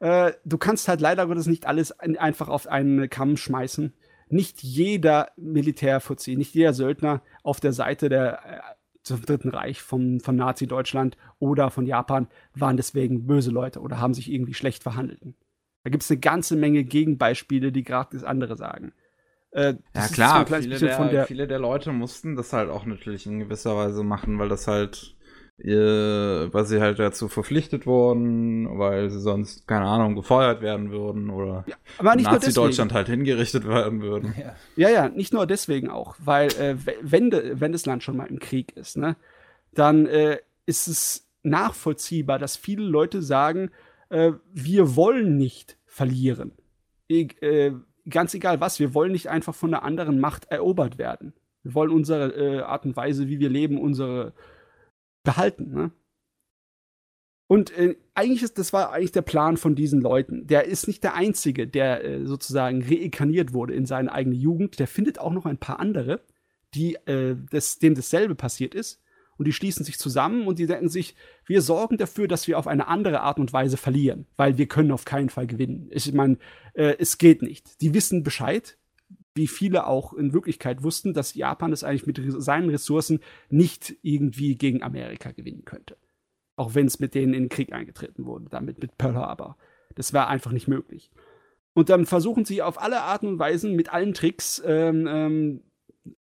[0.00, 3.94] Äh, du kannst halt leider Gottes nicht alles einfach auf einen Kamm schmeißen.
[4.28, 8.60] Nicht jeder Militärfuzzi, nicht jeder Söldner auf der Seite der äh,
[9.02, 14.14] zum Dritten Reich von, von Nazi-Deutschland oder von Japan waren deswegen böse Leute oder haben
[14.14, 15.34] sich irgendwie schlecht verhandelten.
[15.84, 18.92] Da gibt es eine ganze Menge Gegenbeispiele, die gerade das andere sagen.
[19.50, 23.38] Äh, ja klar, viele, der, der, viele der Leute mussten das halt auch natürlich in
[23.38, 25.14] gewisser Weise machen, weil das halt
[25.64, 31.30] äh, weil sie halt dazu verpflichtet wurden, weil sie sonst, keine Ahnung, gefeuert werden würden
[31.30, 34.34] oder ja, aber nicht Nazi-Deutschland halt hingerichtet werden würden.
[34.76, 34.88] Ja.
[34.88, 38.40] ja, nicht nur deswegen auch, weil äh, wenn, de, wenn das Land schon mal im
[38.40, 39.16] Krieg ist, ne,
[39.72, 43.70] dann äh, ist es nachvollziehbar, dass viele Leute sagen,
[44.08, 46.52] äh, wir wollen nicht verlieren.
[47.06, 47.72] Ich, äh,
[48.08, 51.34] ganz egal was, wir wollen nicht einfach von einer anderen Macht erobert werden.
[51.62, 54.32] Wir wollen unsere äh, Art und Weise, wie wir leben, unsere
[55.22, 55.72] behalten.
[55.72, 55.90] Ne?
[57.52, 60.46] Und äh, eigentlich ist das war eigentlich der Plan von diesen Leuten.
[60.46, 64.78] Der ist nicht der einzige, der äh, sozusagen reinkarniert wurde in seine eigene Jugend.
[64.78, 66.22] Der findet auch noch ein paar andere,
[66.74, 69.02] die äh, das, dem dasselbe passiert ist.
[69.36, 72.66] Und die schließen sich zusammen und die denken sich, wir sorgen dafür, dass wir auf
[72.66, 75.88] eine andere Art und Weise verlieren, weil wir können auf keinen Fall gewinnen.
[75.90, 76.38] Ich meine,
[76.74, 77.80] äh, es geht nicht.
[77.80, 78.78] Die wissen Bescheid,
[79.34, 84.56] wie viele auch in Wirklichkeit wussten, dass Japan es eigentlich mit seinen Ressourcen nicht irgendwie
[84.56, 85.96] gegen Amerika gewinnen könnte.
[86.56, 89.56] Auch wenn es mit denen in den Krieg eingetreten wurde, damit mit Pearl Harbor.
[89.94, 91.10] Das war einfach nicht möglich.
[91.74, 95.62] Und dann versuchen sie auf alle Arten und Weisen mit allen Tricks ähm, ähm,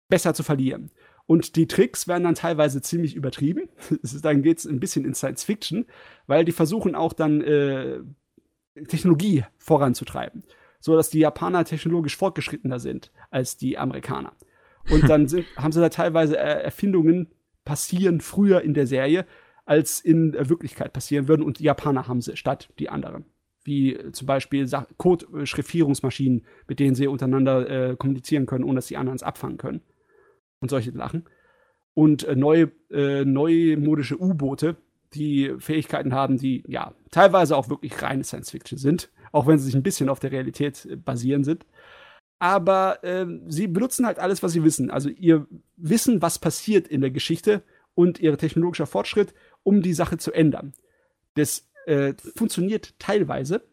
[0.10, 0.92] besser zu verlieren.
[1.28, 3.70] Und die Tricks werden dann teilweise ziemlich übertrieben.
[4.24, 5.86] dann geht es ein bisschen in Science Fiction,
[6.26, 8.00] weil die versuchen auch dann äh,
[8.88, 10.44] Technologie voranzutreiben
[10.88, 14.32] so dass die Japaner technologisch fortgeschrittener sind als die Amerikaner.
[14.90, 17.28] Und dann sind, haben sie da teilweise äh, Erfindungen
[17.66, 19.26] passieren früher in der Serie,
[19.66, 21.44] als in Wirklichkeit passieren würden.
[21.44, 23.26] Und die Japaner haben sie statt die anderen.
[23.66, 24.66] Wie äh, zum Beispiel
[24.96, 29.82] Code-Schriftierungsmaschinen, mit denen sie untereinander äh, kommunizieren können, ohne dass die anderen es abfangen können.
[30.62, 31.26] Und solche Sachen.
[31.96, 34.78] Und äh, neue, äh, neumodische U-Boote,
[35.16, 39.76] die Fähigkeiten haben, die ja teilweise auch wirklich reine Science-Fiction sind auch wenn sie sich
[39.76, 41.66] ein bisschen auf der Realität äh, basieren sind.
[42.40, 44.92] Aber äh, sie benutzen halt alles, was sie wissen.
[44.92, 47.64] Also ihr Wissen, was passiert in der Geschichte
[47.96, 49.34] und ihr technologischer Fortschritt,
[49.64, 50.74] um die Sache zu ändern.
[51.34, 53.64] Das äh, funktioniert teilweise,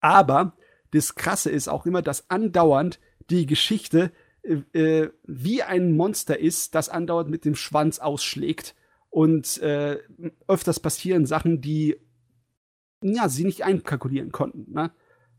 [0.00, 0.56] aber
[0.92, 6.74] das Krasse ist auch immer, dass andauernd die Geschichte äh, äh, wie ein Monster ist,
[6.74, 8.74] das andauernd mit dem Schwanz ausschlägt.
[9.10, 9.98] Und äh,
[10.46, 11.96] öfters passieren Sachen, die
[13.12, 14.72] ja, sie nicht einkalkulieren konnten.
[14.72, 14.90] Ne?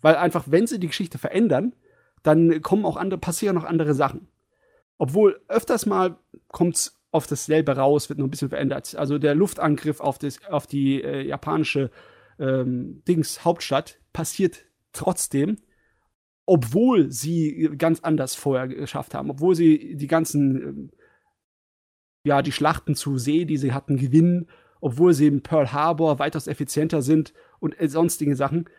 [0.01, 1.73] Weil einfach, wenn sie die Geschichte verändern,
[2.23, 4.27] dann kommen auch andere, passieren noch andere Sachen.
[4.97, 6.17] Obwohl öfters mal
[6.47, 8.95] kommt es auf dasselbe raus, wird noch ein bisschen verändert.
[8.95, 11.89] Also der Luftangriff auf, das, auf die äh, japanische
[12.39, 15.57] ähm, Dings Hauptstadt passiert trotzdem,
[16.45, 20.91] obwohl sie ganz anders vorher geschafft haben, obwohl sie die ganzen, ähm,
[22.23, 24.47] ja, die Schlachten zu See, die sie hatten, gewinnen,
[24.81, 27.33] obwohl sie in Pearl Harbor weitaus effizienter sind
[27.65, 28.69] und äh, sonstige Sachen.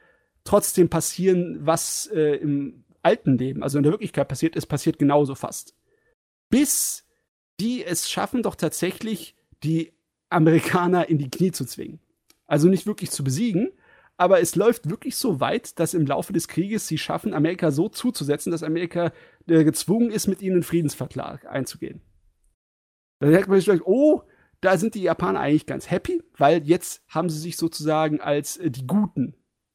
[0.45, 5.35] Trotzdem passieren, was äh, im alten Leben, also in der Wirklichkeit passiert ist, passiert genauso
[5.35, 5.77] fast.
[6.49, 7.05] Bis
[7.61, 9.93] die es schaffen, doch tatsächlich die
[10.29, 12.01] Amerikaner in die Knie zu zwingen.
[12.47, 13.73] Also nicht wirklich zu besiegen,
[14.17, 17.89] aber es läuft wirklich so weit, dass im Laufe des Krieges sie schaffen, Amerika so
[17.89, 19.13] zuzusetzen, dass Amerika
[19.47, 22.01] äh, gezwungen ist, mit ihnen einen Friedensvertrag einzugehen.
[23.21, 24.23] Dann denkt man sich vielleicht, oh,
[24.61, 28.71] da sind die Japaner eigentlich ganz happy, weil jetzt haben sie sich sozusagen als äh,
[28.71, 29.35] die Guten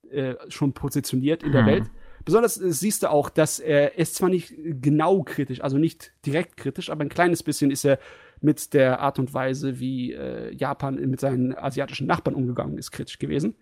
[0.09, 1.67] äh, schon positioniert in der hm.
[1.67, 1.91] Welt.
[2.25, 6.57] Besonders äh, siehst du auch, dass er ist zwar nicht genau kritisch, also nicht direkt
[6.57, 7.99] kritisch, aber ein kleines bisschen ist er
[8.41, 13.19] mit der Art und Weise, wie äh, Japan mit seinen asiatischen Nachbarn umgegangen ist, kritisch
[13.19, 13.55] gewesen.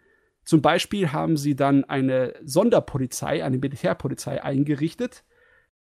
[0.46, 5.24] Zum Beispiel haben sie dann eine Sonderpolizei, eine Militärpolizei eingerichtet,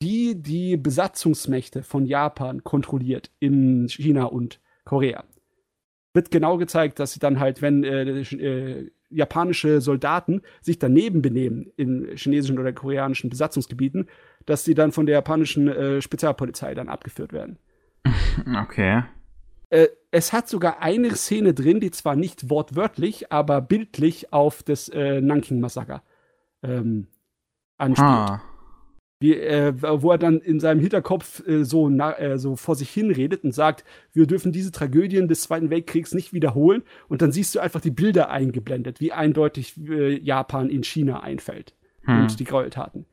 [0.01, 5.23] die die Besatzungsmächte von Japan kontrolliert in China und Korea.
[6.13, 11.71] Wird genau gezeigt, dass sie dann halt, wenn äh, äh, japanische Soldaten sich daneben benehmen
[11.75, 14.09] in chinesischen oder koreanischen Besatzungsgebieten,
[14.45, 17.59] dass sie dann von der japanischen äh, Spezialpolizei dann abgeführt werden.
[18.63, 19.03] Okay.
[19.71, 24.89] Äh, es hat sogar eine Szene drin, die zwar nicht wortwörtlich, aber bildlich auf das
[24.89, 26.03] äh, Nanking-Massaker
[26.61, 27.07] ähm,
[27.77, 28.07] anspielt.
[28.07, 28.41] Ah.
[29.19, 32.91] Wie, äh, wo er dann in seinem Hinterkopf äh, so, na, äh, so vor sich
[32.91, 33.83] hin redet und sagt,
[34.13, 36.83] wir dürfen diese Tragödien des Zweiten Weltkriegs nicht wiederholen.
[37.07, 41.73] Und dann siehst du einfach die Bilder eingeblendet, wie eindeutig äh, Japan in China einfällt
[42.03, 42.21] hm.
[42.21, 43.07] und die Gräueltaten.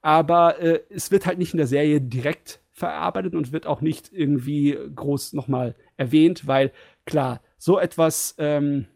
[0.00, 4.10] Aber äh, es wird halt nicht in der Serie direkt verarbeitet und wird auch nicht
[4.12, 6.72] irgendwie groß nochmal erwähnt, weil
[7.04, 8.86] klar, so etwas, ähm,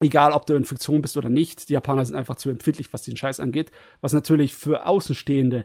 [0.00, 3.02] egal ob du in Fiktion bist oder nicht, die Japaner sind einfach zu empfindlich, was
[3.02, 3.70] den Scheiß angeht,
[4.00, 5.64] was natürlich für Außenstehende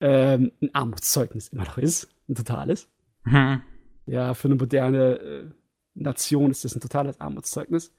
[0.00, 2.88] ähm, ein Armutszeugnis immer noch ist, ein totales.
[3.24, 3.62] Mhm.
[4.06, 5.50] Ja, für eine moderne äh,
[5.94, 7.94] Nation ist das ein totales Armutszeugnis.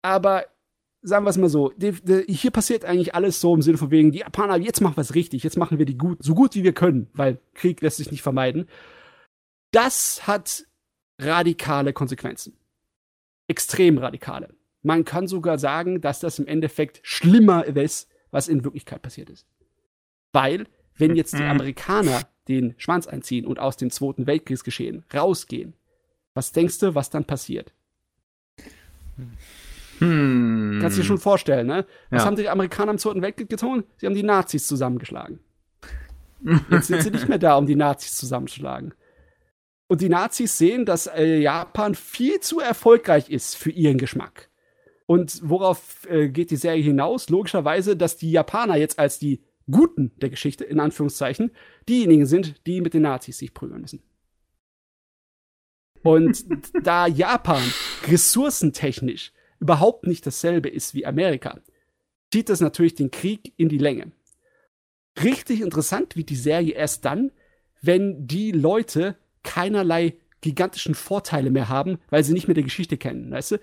[0.00, 0.46] Aber
[1.02, 3.90] sagen wir es mal so, die, die, hier passiert eigentlich alles so im Sinne von
[3.90, 6.54] wegen, die Japaner, jetzt machen wir es richtig, jetzt machen wir die gut, so gut
[6.54, 8.68] wie wir können, weil Krieg lässt sich nicht vermeiden.
[9.72, 10.64] Das hat
[11.18, 12.56] radikale Konsequenzen.
[13.48, 14.54] Extrem radikale.
[14.82, 19.46] Man kann sogar sagen, dass das im Endeffekt schlimmer ist, was in Wirklichkeit passiert ist.
[20.32, 21.50] Weil, wenn jetzt die mhm.
[21.50, 25.74] Amerikaner den Schwanz einziehen und aus dem Zweiten Weltkriegsgeschehen rausgehen,
[26.34, 27.72] was denkst du, was dann passiert?
[29.98, 30.78] Hm.
[30.80, 31.86] Kannst du dir schon vorstellen, ne?
[32.10, 32.26] Was ja.
[32.26, 33.84] haben die Amerikaner im Zweiten Weltkrieg getan?
[33.98, 35.38] Sie haben die Nazis zusammengeschlagen.
[36.70, 38.94] Jetzt sind sie nicht mehr da, um die Nazis zusammenzuschlagen.
[39.86, 44.48] Und die Nazis sehen, dass äh, Japan viel zu erfolgreich ist für ihren Geschmack.
[45.12, 47.28] Und worauf äh, geht die Serie hinaus?
[47.28, 51.50] Logischerweise, dass die Japaner jetzt als die Guten der Geschichte, in Anführungszeichen,
[51.86, 54.02] diejenigen sind, die mit den Nazis sich prügeln müssen.
[56.02, 56.46] Und
[56.82, 57.62] da Japan
[58.08, 61.60] ressourcentechnisch überhaupt nicht dasselbe ist wie Amerika,
[62.32, 64.12] zieht das natürlich den Krieg in die Länge.
[65.22, 67.32] Richtig interessant wird die Serie erst dann,
[67.82, 73.30] wenn die Leute keinerlei gigantischen Vorteile mehr haben, weil sie nicht mehr die Geschichte kennen,
[73.30, 73.60] weißt du?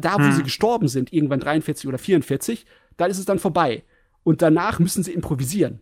[0.00, 0.32] Da, wo hm.
[0.32, 2.66] sie gestorben sind, irgendwann 43 oder 44,
[2.96, 3.84] da ist es dann vorbei.
[4.22, 5.80] Und danach müssen sie improvisieren.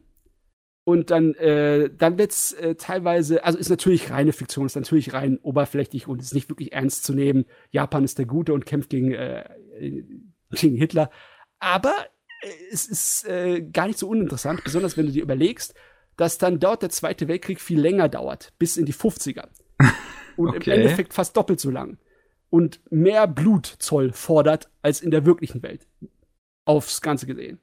[0.85, 5.39] Und dann, äh, dann wird's äh, teilweise, also ist natürlich reine Fiktion, ist natürlich rein
[5.43, 7.45] oberflächlich und ist nicht wirklich ernst zu nehmen.
[7.73, 9.45] Japan ist der Gute und kämpft gegen, äh,
[10.53, 11.11] gegen Hitler.
[11.59, 11.93] Aber
[12.41, 15.75] äh, es ist äh, gar nicht so uninteressant, besonders wenn du dir überlegst,
[16.17, 19.49] dass dann dort der Zweite Weltkrieg viel länger dauert, bis in die 50er.
[20.37, 20.71] Und okay.
[20.71, 21.99] im Endeffekt fast doppelt so lang.
[22.57, 25.87] Und mehr Blutzoll fordert als in der wirklichen Welt.
[26.65, 27.61] Aufs Ganze gesehen.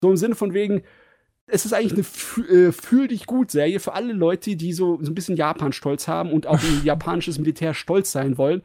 [0.00, 0.84] So im Sinne von wegen,
[1.46, 2.06] es ist eigentlich
[2.38, 6.08] eine äh, Fühl dich gut Serie für alle Leute, die so, so ein bisschen Japan-Stolz
[6.08, 8.62] haben und auf ein japanisches Militär stolz sein wollen.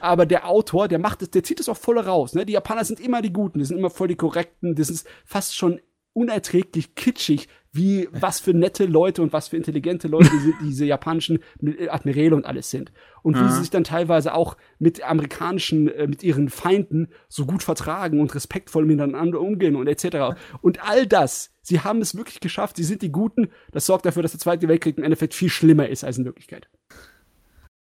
[0.00, 2.34] Aber der Autor, der macht es, der zieht es auch voll raus.
[2.34, 2.44] Ne?
[2.44, 5.56] Die Japaner sind immer die Guten, die sind immer voll die Korrekten, das ist fast
[5.56, 5.80] schon
[6.16, 11.40] unerträglich kitschig, wie was für nette Leute und was für intelligente Leute diese, diese japanischen
[11.90, 12.90] Admiräle und alles sind.
[13.22, 13.50] Und wie Ja.
[13.50, 18.34] sie sich dann teilweise auch mit amerikanischen, äh, mit ihren Feinden so gut vertragen und
[18.34, 20.38] respektvoll miteinander umgehen und etc.
[20.62, 24.22] Und all das, sie haben es wirklich geschafft, sie sind die Guten, das sorgt dafür,
[24.22, 26.70] dass der Zweite Weltkrieg im Endeffekt viel schlimmer ist als in Wirklichkeit.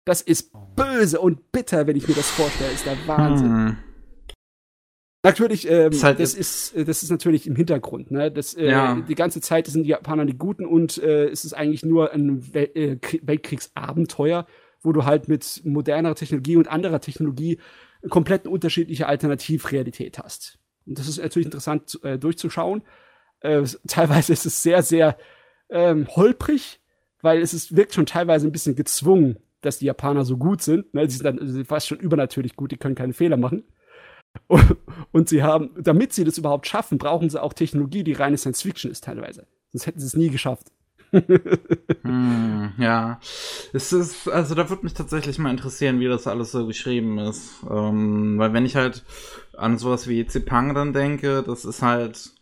[0.04, 3.46] Das ist böse und bitter, wenn ich mir das vorstelle, ist der Wahnsinn.
[3.48, 3.76] Hm.
[5.28, 8.10] Natürlich, ähm, Ist halt- das ist äh, das ist natürlich im Hintergrund.
[8.10, 8.30] Ne?
[8.30, 8.94] Das, äh, Ja.
[9.08, 12.52] Die ganze Zeit sind die Japaner die Guten und äh, es ist eigentlich nur ein
[12.54, 14.46] Wel äh, Krie- Weltkriegsabenteuer,
[14.82, 17.58] wo du halt mit moderner Technologie und anderer Technologie
[18.10, 20.58] komplett eine unterschiedliche Alternativrealität hast.
[20.86, 22.82] Und das ist natürlich interessant äh, durchzuschauen.
[23.40, 25.16] Äh, teilweise ist es sehr, sehr
[25.70, 26.80] ähm, holprig,
[27.20, 30.94] weil es ist, wirkt schon teilweise ein bisschen gezwungen, dass die Japaner so gut sind.
[30.94, 31.08] Ne?
[31.10, 33.64] Sie sind dann sie sind fast schon übernatürlich gut, die können keine Fehler machen.
[34.46, 34.76] Und,
[35.12, 38.62] und sie haben, damit sie das überhaupt schaffen, brauchen sie auch Technologie, die reine Science
[38.62, 39.46] Fiction ist teilweise.
[39.72, 40.72] Sonst hätten sie es nie geschafft.
[42.02, 43.18] Hm, ja.
[43.72, 47.64] Es ist, also da würde mich tatsächlich mal interessieren, wie das alles so geschrieben ist.
[47.68, 49.04] Ähm, weil wenn ich halt
[49.56, 52.32] an sowas wie Zepang dann denke, das ist halt.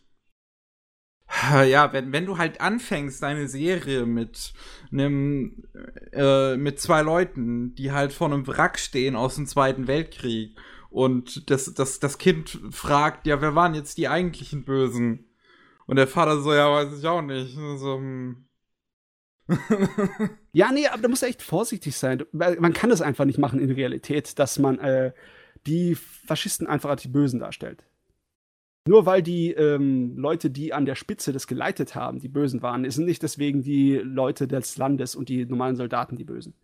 [1.53, 4.53] Ja, wenn, wenn du halt anfängst, deine Serie mit
[4.93, 5.65] einem,
[6.13, 10.57] äh, mit zwei Leuten, die halt vor einem Wrack stehen aus dem Zweiten Weltkrieg
[10.97, 15.27] und das, das, das Kind fragt, ja, wer waren jetzt die eigentlichen Bösen?
[15.85, 17.55] Und der Vater so, ja, weiß ich auch nicht.
[17.55, 18.47] So, hm.
[20.53, 22.25] Ja, nee, aber da muss er echt vorsichtig sein.
[22.33, 25.13] Man kann das einfach nicht machen in Realität, dass man äh,
[25.67, 27.85] die Faschisten einfach als die Bösen darstellt.
[28.89, 32.91] Nur weil die ähm, Leute, die an der Spitze das geleitet haben, die Bösen waren,
[32.91, 36.55] sind nicht deswegen die Leute des Landes und die normalen Soldaten die Bösen.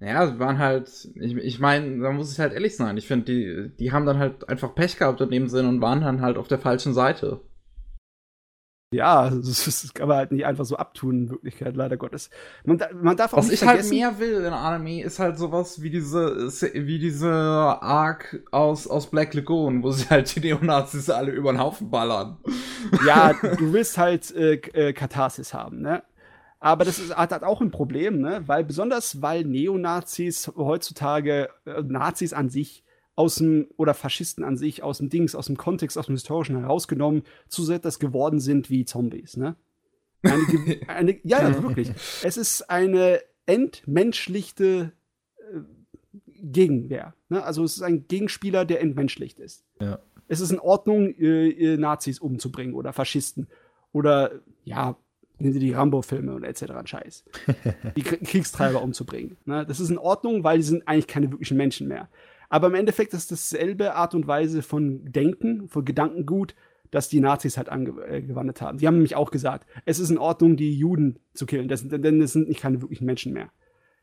[0.00, 2.96] Ja, sie waren halt, ich, ich meine, da muss ich halt ehrlich sein.
[2.98, 6.02] Ich finde, die, die haben dann halt einfach Pech gehabt in dem Sinn und waren
[6.02, 7.40] dann halt auf der falschen Seite.
[8.92, 12.30] Ja, das, das kann man halt nicht einfach so abtun, in Wirklichkeit, leider Gottes.
[12.64, 15.82] Man, man darf auch Was nicht ich halt mehr will in Anime ist halt sowas
[15.82, 16.36] wie diese,
[16.72, 21.60] wie diese Arc aus, aus Black Lagoon, wo sie halt die Neonazis alle über den
[21.60, 22.36] Haufen ballern.
[23.04, 26.04] ja, du willst halt äh, äh, Katharsis haben, ne?
[26.58, 28.42] Aber das ist, hat auch ein Problem, ne?
[28.46, 32.82] Weil besonders weil Neonazis heutzutage äh, Nazis an sich
[33.14, 36.58] aus dem oder Faschisten an sich aus dem Dings, aus dem Kontext, aus dem historischen
[36.58, 39.56] herausgenommen zu so etwas geworden sind wie Zombies, ne?
[40.22, 41.90] Eine, eine, ja, ja, wirklich.
[42.22, 44.92] Es ist eine entmenschlichte
[45.38, 45.60] äh,
[46.42, 47.14] Gegenwehr.
[47.28, 47.42] Ne?
[47.42, 49.98] Also es ist ein Gegenspieler, der entmenschlicht ist Ja.
[50.28, 53.48] es ist in Ordnung, äh, äh, Nazis umzubringen oder Faschisten
[53.92, 54.32] oder
[54.64, 54.96] ja,
[55.38, 56.64] nehmen Sie die Rambo-Filme und etc.
[56.84, 57.24] Scheiß.
[57.96, 59.36] die Krie- Kriegstreiber umzubringen.
[59.44, 59.64] Ne?
[59.66, 62.08] Das ist in Ordnung, weil die sind eigentlich keine wirklichen Menschen mehr.
[62.48, 66.54] Aber im Endeffekt ist dasselbe Art und Weise von Denken, von Gedankengut,
[66.92, 68.78] das die Nazis halt angewandt haben.
[68.78, 72.32] Die haben nämlich auch gesagt, es ist in Ordnung, die Juden zu killen, denn es
[72.32, 73.50] sind nicht keine wirklichen Menschen mehr.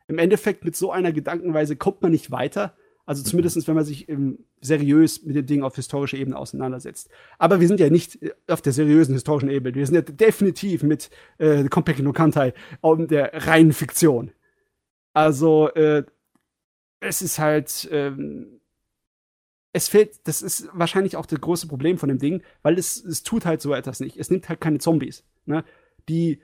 [0.10, 2.76] Im Endeffekt mit so einer Gedankenweise kommt man nicht weiter.
[3.06, 7.10] Also zumindest, wenn man sich ähm, seriös mit den Dingen auf historischer Ebene auseinandersetzt.
[7.38, 9.76] Aber wir sind ja nicht äh, auf der seriösen historischen Ebene.
[9.76, 14.32] Wir sind ja definitiv mit äh, Compaq no Kantai auf der reinen Fiktion.
[15.14, 16.04] Also, äh,
[17.02, 18.62] es ist halt, ähm,
[19.74, 23.24] es fehlt, das ist wahrscheinlich auch das große Problem von dem Ding, weil es, es
[23.24, 24.18] tut halt so etwas nicht.
[24.18, 25.26] Es nimmt halt keine Zombies.
[25.46, 25.66] Ne?
[26.08, 26.42] Die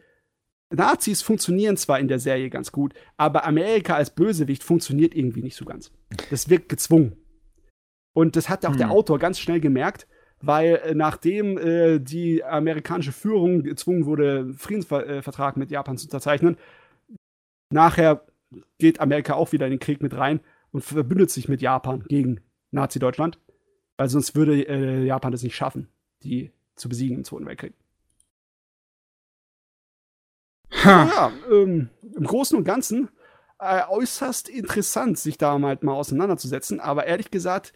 [0.71, 5.55] Nazis funktionieren zwar in der Serie ganz gut, aber Amerika als Bösewicht funktioniert irgendwie nicht
[5.55, 5.91] so ganz.
[6.29, 7.17] Das wirkt gezwungen.
[8.13, 8.93] Und das hat auch der Hm.
[8.93, 10.07] Autor ganz schnell gemerkt,
[10.41, 16.57] weil äh, nachdem äh, die amerikanische Führung gezwungen wurde, einen Friedensvertrag mit Japan zu unterzeichnen,
[17.71, 18.25] nachher
[18.77, 20.39] geht Amerika auch wieder in den Krieg mit rein
[20.71, 22.41] und verbündet sich mit Japan gegen
[22.71, 23.39] Nazi-Deutschland,
[23.97, 25.89] weil sonst würde äh, Japan das nicht schaffen,
[26.23, 27.73] die zu besiegen im Zweiten Weltkrieg.
[30.85, 31.05] Ha.
[31.07, 33.09] Ja, ähm, im Großen und Ganzen
[33.59, 36.79] äh, äußerst interessant, sich da mal, mal auseinanderzusetzen.
[36.79, 37.73] Aber ehrlich gesagt,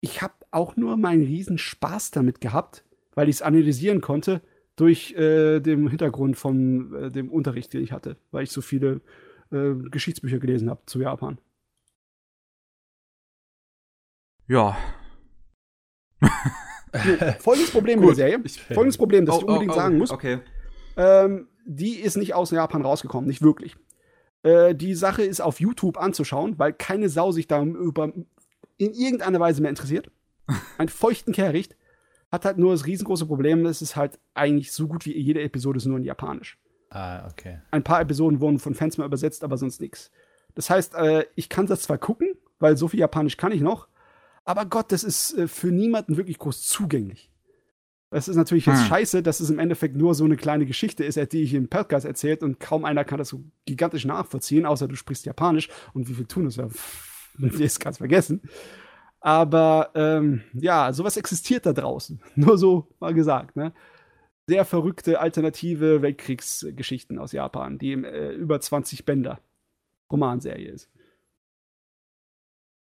[0.00, 4.42] ich habe auch nur meinen riesen Spaß damit gehabt, weil ich es analysieren konnte
[4.76, 9.00] durch äh, den Hintergrund von äh, dem Unterricht, den ich hatte, weil ich so viele
[9.50, 11.38] äh, Geschichtsbücher gelesen habe zu Japan.
[14.48, 14.76] Ja.
[17.40, 18.16] Folgendes Problem mit der Gut.
[18.16, 18.40] Serie.
[18.44, 20.10] Ich- Folgendes Problem, das Oh, ich oh, unbedingt oh, sagen muss.
[20.10, 20.38] Okay.
[20.96, 23.76] Ähm, die ist nicht aus Japan rausgekommen, nicht wirklich.
[24.42, 28.12] Äh, die Sache ist auf YouTube anzuschauen, weil keine Sau sich da über
[28.78, 30.10] in irgendeiner Weise mehr interessiert.
[30.78, 31.76] Ein feuchten Kehricht
[32.30, 35.78] hat halt nur das riesengroße Problem, es ist halt eigentlich so gut wie jede Episode
[35.78, 36.58] ist nur in Japanisch.
[36.90, 37.60] Ah, okay.
[37.70, 40.10] Ein paar Episoden wurden von Fans mal übersetzt, aber sonst nichts.
[40.54, 43.88] Das heißt, äh, ich kann das zwar gucken, weil so viel Japanisch kann ich noch,
[44.44, 47.30] aber Gott, das ist äh, für niemanden wirklich groß zugänglich.
[48.16, 48.86] Das ist natürlich jetzt hm.
[48.86, 52.06] scheiße, dass es im Endeffekt nur so eine kleine Geschichte ist, die ich im Podcast
[52.06, 56.14] erzählt und kaum einer kann das so gigantisch nachvollziehen, außer du sprichst Japanisch und wie
[56.14, 56.66] viel tun das ja,
[57.38, 58.40] das kannst vergessen.
[59.20, 62.22] Aber ähm, ja, sowas existiert da draußen.
[62.36, 63.74] Nur so mal gesagt, ne?
[64.46, 69.40] Sehr verrückte alternative Weltkriegsgeschichten aus Japan, die äh, über 20 Bänder
[70.10, 70.88] Romanserie ist.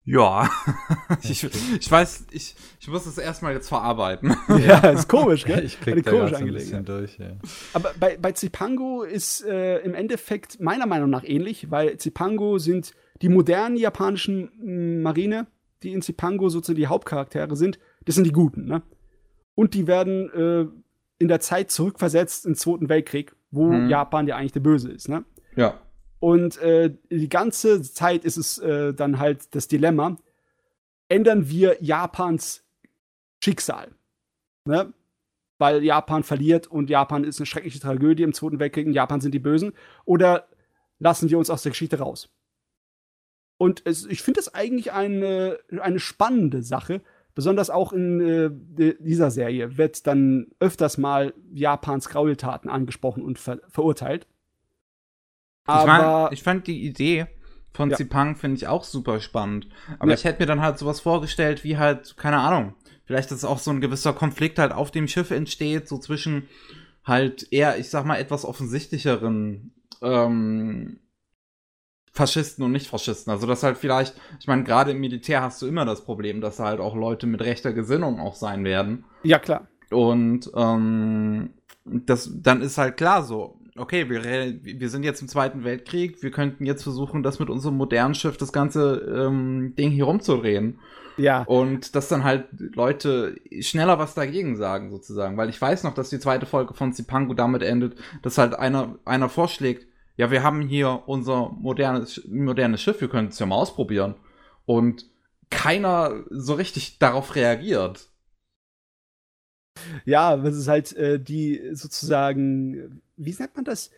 [0.04, 0.50] Ja,
[1.22, 4.34] ich, ich weiß, ich, ich muss das erstmal jetzt verarbeiten.
[4.48, 5.64] Ja, ist komisch, gell?
[5.64, 7.36] Ich krieg Eine da komische ein bisschen durch, ja.
[7.72, 12.94] Aber bei, bei Zipango ist äh, im Endeffekt meiner Meinung nach ähnlich, weil Zipango sind
[13.22, 15.46] die modernen japanischen hm, Marine,
[15.84, 18.82] die in Zipango sozusagen die Hauptcharaktere sind, das sind die Guten, ne?
[19.54, 20.66] Und die werden äh,
[21.18, 23.88] in der Zeit zurückversetzt in den Zweiten Weltkrieg, wo hm.
[23.88, 25.24] Japan ja eigentlich der Böse ist, ne?
[25.54, 25.80] Ja.
[26.22, 30.18] Und äh, die ganze Zeit ist es äh, dann halt das Dilemma,
[31.08, 32.62] ändern wir Japans
[33.42, 33.90] Schicksal.
[34.64, 34.92] Ne?
[35.58, 39.34] Weil Japan verliert und Japan ist eine schreckliche Tragödie im Zweiten Weltkrieg und Japan sind
[39.34, 39.72] die Bösen.
[40.04, 40.46] Oder
[41.00, 42.30] lassen wir uns aus der Geschichte raus?
[43.58, 47.00] Und es, ich finde es eigentlich eine, eine spannende Sache.
[47.34, 48.20] Besonders auch in
[48.78, 54.28] äh, dieser Serie wird dann öfters mal Japans Gräueltaten angesprochen und ver verurteilt.
[55.64, 57.26] Aber ich, ich fand die Idee
[57.72, 57.96] von ja.
[57.96, 59.68] Zipang finde ich auch super spannend.
[59.98, 60.14] Aber ja.
[60.14, 62.74] ich hätte mir dann halt sowas vorgestellt, wie halt, keine Ahnung,
[63.04, 66.48] vielleicht dass auch so ein gewisser Konflikt halt auf dem Schiff entsteht, so zwischen
[67.04, 69.72] halt eher, ich sag mal, etwas offensichtlicheren
[70.02, 71.00] ähm,
[72.12, 73.32] Faschisten und Nicht-Faschisten.
[73.32, 76.58] Also das halt vielleicht, ich meine, gerade im Militär hast du immer das Problem, dass
[76.58, 79.04] halt auch Leute mit rechter Gesinnung auch sein werden.
[79.22, 79.66] Ja, klar.
[79.90, 84.22] Und ähm, das, dann ist halt klar so, okay, wir,
[84.62, 88.36] wir sind jetzt im Zweiten Weltkrieg, wir könnten jetzt versuchen, das mit unserem modernen Schiff,
[88.36, 90.78] das ganze ähm, Ding hier rumzudrehen.
[91.16, 91.42] Ja.
[91.42, 95.36] Und dass dann halt Leute schneller was dagegen sagen, sozusagen.
[95.36, 98.98] Weil ich weiß noch, dass die zweite Folge von Zipangu damit endet, dass halt einer,
[99.04, 99.86] einer vorschlägt,
[100.16, 104.14] ja, wir haben hier unser modernes, modernes Schiff, wir können es ja mal ausprobieren.
[104.66, 105.06] Und
[105.50, 108.08] keiner so richtig darauf reagiert.
[110.04, 113.90] Ja, das ist halt äh, die sozusagen, wie nennt man das?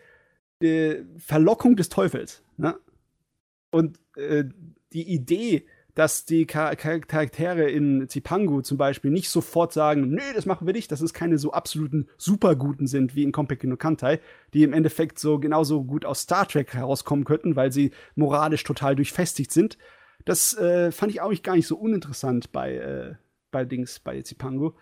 [0.62, 2.42] Die Verlockung des Teufels.
[2.56, 2.76] Ne?
[3.70, 4.44] Und äh,
[4.92, 10.46] die Idee, dass die Char Charaktere in Zipangu zum Beispiel nicht sofort sagen, nö, das
[10.46, 14.20] machen wir nicht, dass es keine so absoluten Superguten sind wie in Compaq no Kantai,
[14.52, 18.96] die im Endeffekt so genauso gut aus Star Trek herauskommen könnten, weil sie moralisch total
[18.96, 19.78] durchfestigt sind.
[20.24, 23.14] Das äh, fand ich auch gar nicht so uninteressant bei, äh,
[23.50, 24.72] bei Dings, bei Zipangu.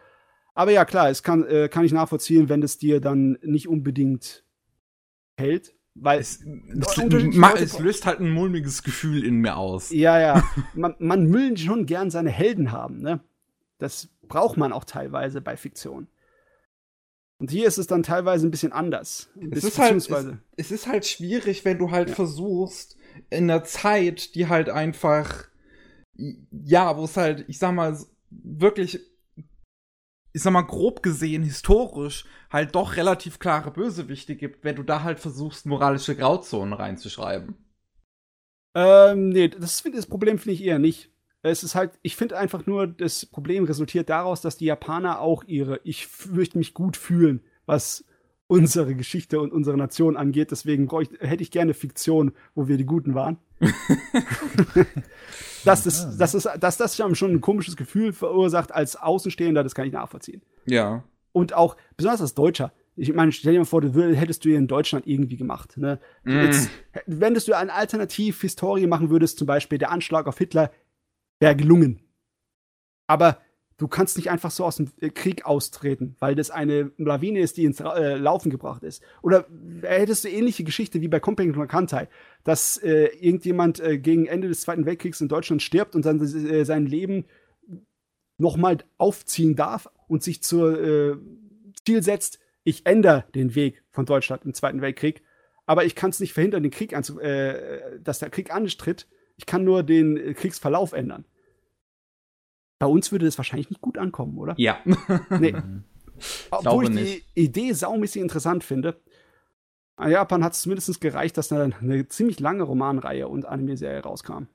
[0.55, 4.45] Aber ja, klar, es kann, äh, kann ich nachvollziehen, wenn es dir dann nicht unbedingt
[5.37, 5.74] hält.
[5.95, 6.99] Weil es, es,
[7.61, 9.91] es, löst halt ein mulmiges Gefühl in mir aus.
[9.91, 10.43] Ja, ja.
[10.74, 13.20] man, man will schon gern seine Helden haben, ne?
[13.79, 16.07] Das braucht man auch teilweise bei Fiktion.
[17.39, 19.29] Und hier ist es dann teilweise ein bisschen anders.
[19.51, 20.09] Es ist, halt, es,
[20.57, 22.15] es, ist halt schwierig, wenn du halt ja.
[22.15, 22.97] versuchst,
[23.31, 25.49] in einer Zeit, die halt einfach,
[26.15, 27.99] ja, wo es halt, ich sag mal,
[28.31, 29.01] wirklich
[30.33, 35.03] ich sag mal, grob gesehen, historisch halt doch relativ klare Bösewichte gibt, wenn du da
[35.03, 37.55] halt versuchst, moralische Grauzonen reinzuschreiben.
[38.75, 41.11] Ähm, nee, das, das Problem finde ich eher nicht.
[41.43, 45.45] Es ist halt, ich finde einfach nur, das Problem resultiert daraus, dass die Japaner auch
[45.45, 48.05] ihre, ich möchte mich gut fühlen, was
[48.47, 50.51] unsere Geschichte und unsere Nation angeht.
[50.51, 53.39] Deswegen ich, hätte ich gerne Fiktion, wo wir die Guten waren.
[55.64, 59.86] dass, das, dass, das, dass das schon ein komisches Gefühl verursacht als Außenstehender, das kann
[59.86, 60.43] ich nachvollziehen.
[60.66, 61.05] Ja.
[61.32, 64.59] Und auch, besonders als Deutscher, ich meine, stell dir mal vor, du hättest du hier
[64.59, 65.78] in Deutschland irgendwie gemacht.
[65.78, 65.98] Ne?
[66.24, 66.40] Mm.
[66.43, 66.69] Jetzt,
[67.06, 70.70] wenn du eine Alternativ-Historie machen würdest, zum Beispiel der Anschlag auf Hitler,
[71.40, 72.01] wäre gelungen.
[73.06, 73.39] Aber
[73.83, 77.57] du kannst nicht einfach so aus dem äh, Krieg austreten, weil das eine Lawine ist,
[77.57, 79.03] die ins äh, Laufen gebracht ist.
[79.23, 79.47] Oder
[79.83, 82.09] hättest du ähnliche Geschichte wie bei Company Kantai,
[82.45, 86.65] dass äh, irgendjemand äh, gegen Ende des Zweiten Weltkriegs in Deutschland stirbt und dann äh,
[86.65, 87.25] sein Leben
[88.39, 91.17] nochmal aufziehen darf und sich zur äh,
[91.85, 95.23] Ziel setzt, ich ändere den Weg von Deutschland im Zweiten Weltkrieg,
[95.67, 99.09] aber ich kann es nicht verhindern, den Krieg anzu dass der Krieg antritt.
[99.37, 101.25] Ich kann nur den Kriegsverlauf ändern.
[102.83, 104.55] Bei uns würde das wahrscheinlich nicht gut ankommen, oder?
[104.57, 104.81] Ja.
[105.39, 105.55] nee.
[106.51, 107.27] Obwohl ich nicht.
[107.37, 109.01] die Idee saumäßig interessant finde.
[110.01, 114.47] In Japan hat es zumindest gereicht, dass eine, eine ziemlich lange Romanreihe und Anime-Serie rauskam.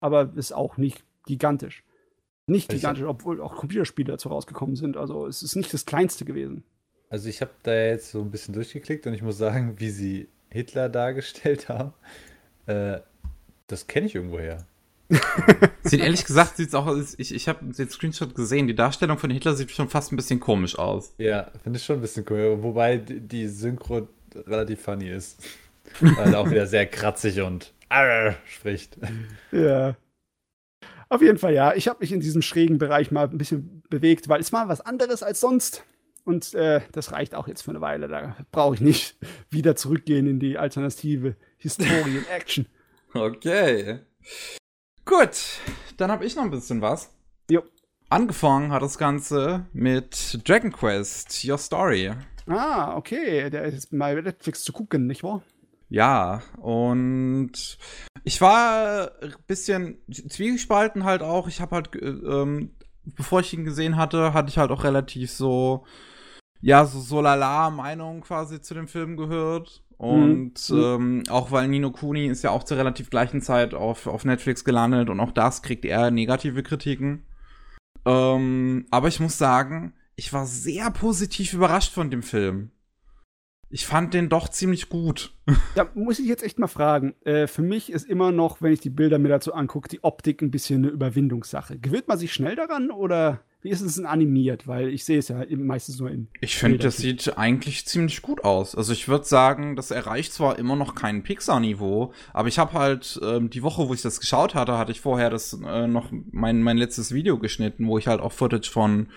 [0.00, 1.84] Aber ist auch nicht gigantisch.
[2.48, 4.96] Nicht gigantisch, obwohl auch Computerspiele dazu rausgekommen sind.
[4.96, 6.64] Also es ist nicht das Kleinste gewesen.
[7.08, 10.28] Also ich habe da jetzt so ein bisschen durchgeklickt und ich muss sagen, wie sie
[10.50, 11.92] Hitler dargestellt haben,
[12.66, 12.98] äh,
[13.68, 14.66] das kenne ich irgendwoher.
[15.82, 19.54] sieht ehrlich gesagt, sieht's auch, ich, ich habe den Screenshot gesehen, die Darstellung von Hitler
[19.54, 21.14] sieht schon fast ein bisschen komisch aus.
[21.18, 22.62] Ja, finde ich schon ein bisschen cool.
[22.62, 25.44] Wobei die Synchro relativ funny ist.
[26.00, 27.72] Weil er auch wieder sehr kratzig und
[28.46, 28.98] spricht.
[29.52, 29.94] Ja.
[31.08, 31.74] Auf jeden Fall, ja.
[31.74, 34.80] Ich habe mich in diesem schrägen Bereich mal ein bisschen bewegt, weil es mal was
[34.80, 35.84] anderes als sonst.
[36.24, 38.08] Und äh, das reicht auch jetzt für eine Weile.
[38.08, 39.16] Da brauche ich nicht
[39.50, 42.66] wieder zurückgehen in die alternative Historie in Action.
[43.16, 44.00] Okay.
[45.06, 45.60] Gut,
[45.98, 47.14] dann habe ich noch ein bisschen was.
[47.50, 47.62] Jo.
[48.08, 52.12] Angefangen hat das Ganze mit Dragon Quest, Your Story.
[52.46, 53.50] Ah, okay.
[53.50, 55.42] Der ist mal Netflix zu gucken, nicht wahr?
[55.90, 57.78] Ja, und
[58.24, 61.48] ich war ein bisschen zwiegespalten halt auch.
[61.48, 62.74] Ich habe halt, ähm,
[63.04, 65.84] bevor ich ihn gesehen hatte, hatte ich halt auch relativ so,
[66.62, 69.83] ja, so, so lala Meinung quasi zu dem Film gehört.
[69.96, 70.78] Und mhm.
[70.78, 74.64] ähm, auch weil Nino Kuni ist ja auch zur relativ gleichen Zeit auf, auf Netflix
[74.64, 77.24] gelandet und auch das kriegt er negative Kritiken.
[78.04, 82.70] Ähm, aber ich muss sagen, ich war sehr positiv überrascht von dem Film.
[83.70, 85.34] Ich fand den doch ziemlich gut.
[85.74, 87.14] Da muss ich jetzt echt mal fragen.
[87.24, 90.42] Äh, für mich ist immer noch, wenn ich die Bilder mir dazu angucke, die Optik
[90.42, 91.78] ein bisschen eine Überwindungssache.
[91.78, 94.68] Gewöhnt man sich schnell daran oder wie ist es denn animiert?
[94.68, 96.28] Weil ich sehe es ja meistens nur in.
[96.42, 98.74] Ich finde, das sieht eigentlich ziemlich gut aus.
[98.74, 103.18] Also ich würde sagen, das erreicht zwar immer noch kein Pixar-Niveau, aber ich habe halt
[103.24, 106.62] ähm, die Woche, wo ich das geschaut hatte, hatte ich vorher das äh, noch mein,
[106.62, 109.08] mein letztes Video geschnitten, wo ich halt auch Footage von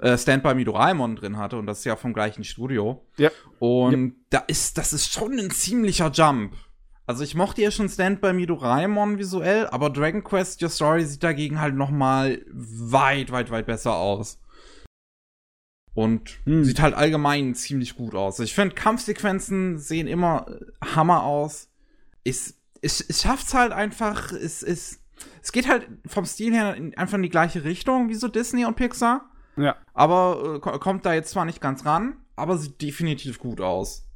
[0.00, 3.04] äh, Stand By Me Doraemon drin hatte und das ist ja vom gleichen Studio.
[3.18, 3.30] Ja.
[3.60, 4.12] Und ja.
[4.30, 6.54] da ist, das ist schon ein ziemlicher Jump.
[7.06, 11.04] Also ich mochte ja schon Stand By Me Doraemon visuell, aber Dragon Quest Your Story
[11.04, 14.38] sieht dagegen halt noch mal weit, weit, weit besser aus.
[15.94, 16.64] Und hm.
[16.64, 18.38] sieht halt allgemein ziemlich gut aus.
[18.38, 20.46] Ich finde, Kampfsequenzen sehen immer
[20.82, 21.68] Hammer aus.
[22.24, 25.00] Es, es, es schafft's halt einfach, es, es,
[25.42, 28.64] es geht halt vom Stil her in, einfach in die gleiche Richtung wie so Disney
[28.64, 29.28] und Pixar.
[29.56, 29.76] Ja.
[29.92, 34.08] Aber äh, kommt da jetzt zwar nicht ganz ran, aber sieht definitiv gut aus.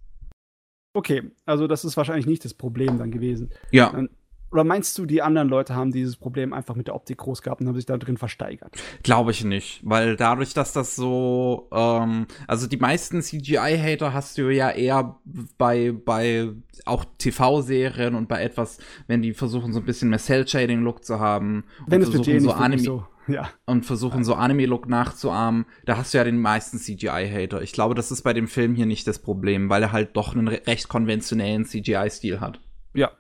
[0.97, 3.51] Okay, also das ist wahrscheinlich nicht das Problem dann gewesen.
[3.71, 3.91] Ja.
[3.91, 4.09] Dann,
[4.51, 7.61] oder meinst du, die anderen Leute haben dieses Problem einfach mit der Optik groß gehabt
[7.61, 8.75] und haben sich da drin versteigert?
[9.03, 14.49] Glaube ich nicht, weil dadurch, dass das so, ähm, also die meisten CGI-Hater hast du
[14.49, 15.17] ja eher
[15.59, 16.49] bei, bei
[16.87, 21.65] auch TV-Serien und bei etwas, wenn die versuchen so ein bisschen mehr Cell-Shading-Look zu haben.
[21.87, 22.83] Wenn es versuchen so Anime.
[22.83, 23.49] So ja.
[23.67, 27.63] und versuchen so Anime-Look nachzuahmen, da hast du ja den meisten CGI-Hater.
[27.63, 30.35] Ich glaube, das ist bei dem Film hier nicht das Problem, weil er halt doch
[30.35, 32.61] einen recht konventionellen CGI-Stil hat.
[32.95, 33.13] Ja.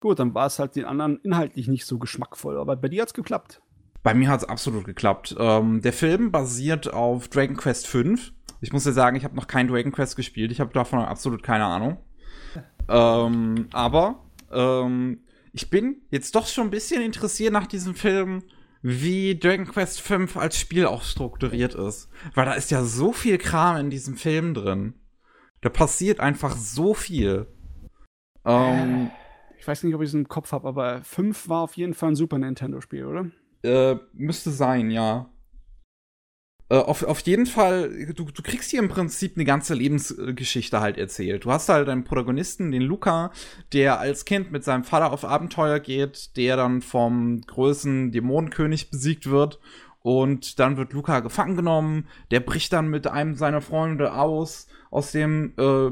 [0.00, 3.14] Gut, dann war es halt den anderen inhaltlich nicht so geschmackvoll, aber bei dir hat's
[3.14, 3.60] geklappt.
[4.02, 5.36] Bei mir hat's absolut geklappt.
[5.38, 8.14] Ähm, der Film basiert auf Dragon Quest V.
[8.62, 10.52] Ich muss ja sagen, ich habe noch kein Dragon Quest gespielt.
[10.52, 11.98] Ich habe davon absolut keine Ahnung.
[12.88, 15.20] ähm, aber ähm,
[15.52, 18.42] ich bin jetzt doch schon ein bisschen interessiert nach diesem Film,
[18.82, 22.08] wie Dragon Quest V als Spiel auch strukturiert ist.
[22.34, 24.94] Weil da ist ja so viel Kram in diesem Film drin.
[25.60, 27.46] Da passiert einfach so viel.
[28.44, 29.10] Ähm,
[29.58, 32.10] ich weiß nicht, ob ich es im Kopf habe, aber 5 war auf jeden Fall
[32.10, 33.30] ein Super Nintendo-Spiel, oder?
[33.62, 35.29] Äh, müsste sein, ja.
[36.70, 40.98] Äh, auf, auf jeden Fall, du, du kriegst hier im Prinzip eine ganze Lebensgeschichte halt
[40.98, 41.44] erzählt.
[41.44, 43.32] Du hast halt einen Protagonisten, den Luca,
[43.72, 49.28] der als Kind mit seinem Vater auf Abenteuer geht, der dann vom größten Dämonenkönig besiegt
[49.28, 49.58] wird.
[50.02, 52.06] Und dann wird Luca gefangen genommen.
[52.30, 55.90] Der bricht dann mit einem seiner Freunde aus, aus dem äh,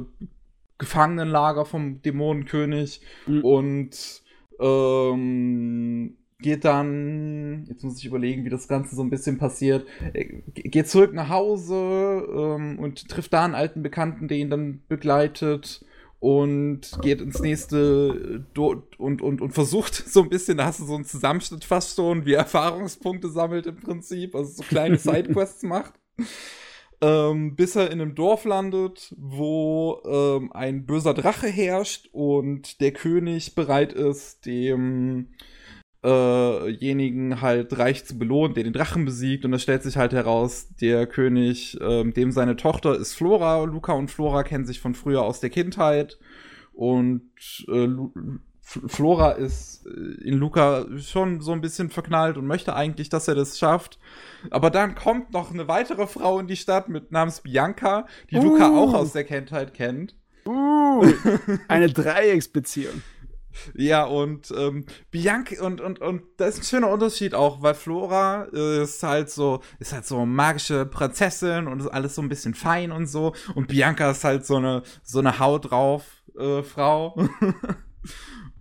[0.78, 3.02] Gefangenenlager vom Dämonenkönig.
[3.26, 3.44] Mhm.
[3.44, 4.22] Und
[4.60, 10.40] ähm, geht dann, jetzt muss ich überlegen, wie das Ganze so ein bisschen passiert, äh,
[10.54, 11.74] geht zurück nach Hause
[12.32, 15.84] ähm, und trifft da einen alten Bekannten, der ihn dann begleitet
[16.20, 20.84] und geht ins nächste äh, und, und, und versucht so ein bisschen, da hast du
[20.84, 25.94] so einen Zusammenschnitt fast schon, wie Erfahrungspunkte sammelt im Prinzip, also so kleine Sidequests macht.
[27.00, 32.90] Ähm, bis er in einem Dorf landet, wo ähm, ein böser Drache herrscht und der
[32.90, 35.28] König bereit ist, dem
[36.08, 39.44] äh, halt reich zu belohnen, der den Drachen besiegt.
[39.44, 43.64] Und es stellt sich halt heraus, der König, äh, dem seine Tochter ist Flora.
[43.64, 46.18] Luca und Flora kennen sich von früher aus der Kindheit.
[46.72, 47.22] Und
[47.68, 47.88] äh,
[48.60, 53.34] Flora ist äh, in Luca schon so ein bisschen verknallt und möchte eigentlich, dass er
[53.34, 53.98] das schafft.
[54.50, 58.42] Aber dann kommt noch eine weitere Frau in die Stadt mit namens Bianca, die uh.
[58.42, 60.14] Luca auch aus der Kindheit kennt.
[60.46, 61.04] Uh,
[61.68, 63.02] eine Dreiecksbeziehung.
[63.74, 68.44] Ja, und ähm, Bianca und, und, und das ist ein schöner Unterschied auch, weil Flora
[68.44, 72.92] ist halt so, ist halt so magische Prinzessin und ist alles so ein bisschen fein
[72.92, 73.34] und so.
[73.54, 77.16] Und Bianca ist halt so eine, so eine Haut drauf äh, Frau.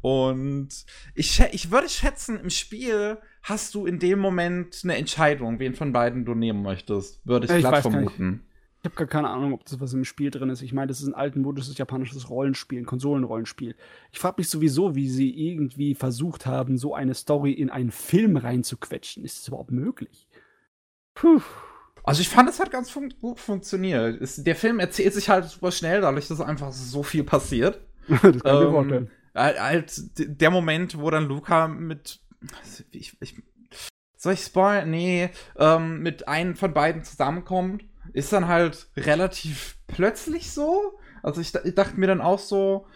[0.02, 0.70] Und
[1.16, 5.92] ich, ich würde schätzen, im Spiel hast du in dem Moment eine Entscheidung, wen von
[5.92, 7.26] beiden du nehmen möchtest.
[7.26, 8.46] Würde ich, Ich glatt vermuten.
[8.82, 10.62] Ich habe gar keine Ahnung, ob das was im Spiel drin ist.
[10.62, 13.76] Ich meine, das ist ein altmodisches japanisches Rollenspiel, ein Konsolenrollenspiel.
[14.12, 18.38] Ich frage mich sowieso, wie sie irgendwie versucht haben, so eine Story in einen Film
[18.38, 19.26] reinzuquetschen.
[19.26, 20.28] Ist das überhaupt möglich?
[21.16, 21.42] Puh.
[22.04, 24.22] Also ich fand, es hat ganz fun gut funktioniert.
[24.22, 27.82] Es, der Film erzählt sich halt super schnell, dadurch, dass einfach so viel passiert.
[28.08, 29.12] das kann Ähm, vorstellen.
[29.36, 32.22] Halt, der Moment, wo dann Luca mit.
[32.92, 33.36] Ich, ich,
[34.16, 34.90] soll ich spoilern?
[34.90, 37.84] Nee, ähm, mit einem von beiden zusammenkommt,
[38.18, 41.00] ist dann halt relativ plötzlich so.
[41.22, 42.88] Also ich, ich dachte mir dann auch so.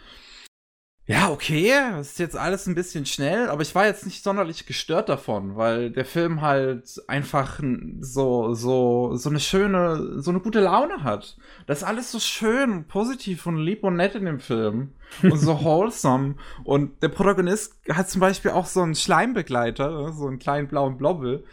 [1.06, 4.65] Ja, okay, das ist jetzt alles ein bisschen schnell, aber ich war jetzt nicht sonderlich
[4.65, 7.60] gestört davon, weil der Film halt einfach
[7.99, 11.38] so, so, so eine schöne, so eine gute Laune hat.
[11.65, 14.93] Das ist alles so schön, und positiv und lieb und nett in dem Film.
[15.22, 16.35] Und so wholesome.
[16.64, 21.43] Und der Protagonist hat zum Beispiel auch so einen Schleimbegleiter, so einen kleinen blauen Blobbel.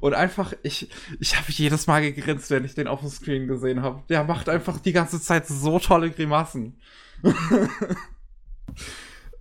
[0.00, 0.90] Und einfach, ich,
[1.20, 4.02] ich habe jedes Mal gegrinst, wenn ich den auf dem Screen gesehen habe.
[4.08, 6.80] Der macht einfach die ganze Zeit so tolle Grimassen.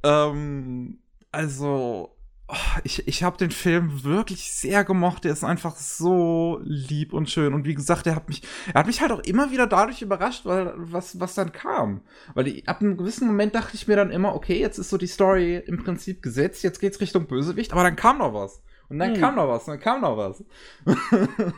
[0.04, 1.00] ähm,
[1.32, 2.16] also,
[2.48, 5.24] oh, ich, ich habe den Film wirklich sehr gemocht.
[5.24, 7.54] Der ist einfach so lieb und schön.
[7.54, 10.46] Und wie gesagt, er hat mich, er hat mich halt auch immer wieder dadurch überrascht,
[10.46, 12.02] weil was, was dann kam.
[12.34, 14.98] Weil ich, ab einem gewissen Moment dachte ich mir dann immer, okay, jetzt ist so
[14.98, 18.62] die Story im Prinzip gesetzt, jetzt geht's Richtung Bösewicht, aber dann kam noch was.
[18.94, 19.22] Und dann Hm.
[19.22, 20.44] kam noch was, dann kam noch was.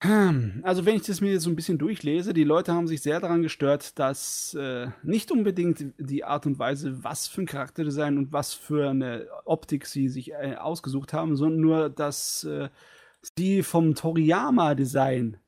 [0.00, 3.18] Hm, Also, wenn ich das mir so ein bisschen durchlese, die Leute haben sich sehr
[3.18, 8.32] daran gestört, dass äh, nicht unbedingt die Art und Weise, was für ein Charakterdesign und
[8.32, 12.68] was für eine Optik sie sich äh, ausgesucht haben, sondern nur, dass äh,
[13.36, 15.38] sie vom Toriyama-Design,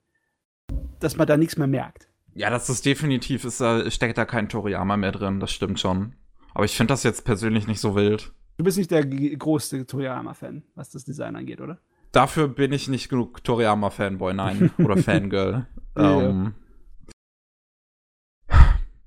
[0.99, 2.09] dass man da nichts mehr merkt.
[2.35, 6.17] Ja, das ist definitiv, ist, da steckt da kein Toriyama mehr drin, das stimmt schon.
[6.55, 8.33] Aber ich finde das jetzt persönlich nicht so wild.
[8.61, 11.79] Du bist nicht der g- größte Toriyama-Fan, was das Design angeht, oder?
[12.13, 14.71] Dafür bin ich nicht genug Toriyama-Fanboy, nein.
[14.79, 15.67] Oder Fangirl.
[15.97, 16.21] Ja.
[16.21, 16.55] ähm,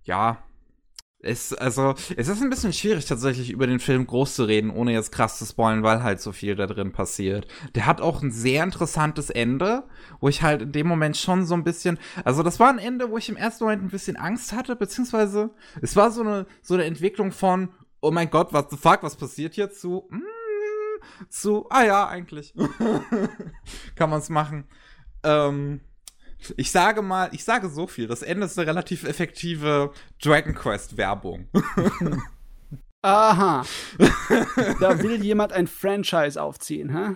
[0.06, 0.40] ja.
[1.20, 4.92] Es, also, es ist ein bisschen schwierig, tatsächlich über den Film groß zu reden, ohne
[4.92, 7.48] jetzt krass zu spoilen, weil halt so viel da drin passiert.
[7.76, 9.84] Der hat auch ein sehr interessantes Ende,
[10.20, 13.10] wo ich halt in dem Moment schon so ein bisschen, also das war ein Ende,
[13.12, 15.52] wo ich im ersten Moment ein bisschen Angst hatte, beziehungsweise
[15.82, 17.70] es war so eine, so eine Entwicklung von,
[18.04, 22.54] oh mein Gott, what the fuck, was passiert hier zu, mm, zu, ah ja, eigentlich.
[23.96, 24.66] Kann man es machen.
[25.24, 25.82] Ähm,
[26.58, 28.08] ich sage mal, ich sage so viel.
[28.08, 31.48] Das Ende ist eine relativ effektive Dragon Quest Werbung.
[33.02, 33.66] Aha.
[34.80, 37.16] da will jemand ein Franchise aufziehen, hä?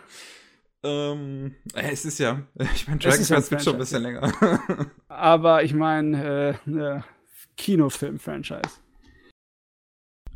[0.84, 2.44] ähm, äh, es ist ja,
[2.74, 4.32] ich meine, Dragon Quest gibt schon ein bisschen länger.
[5.08, 7.02] Aber ich meine, äh, äh,
[7.58, 8.87] Kinofilm-Franchise.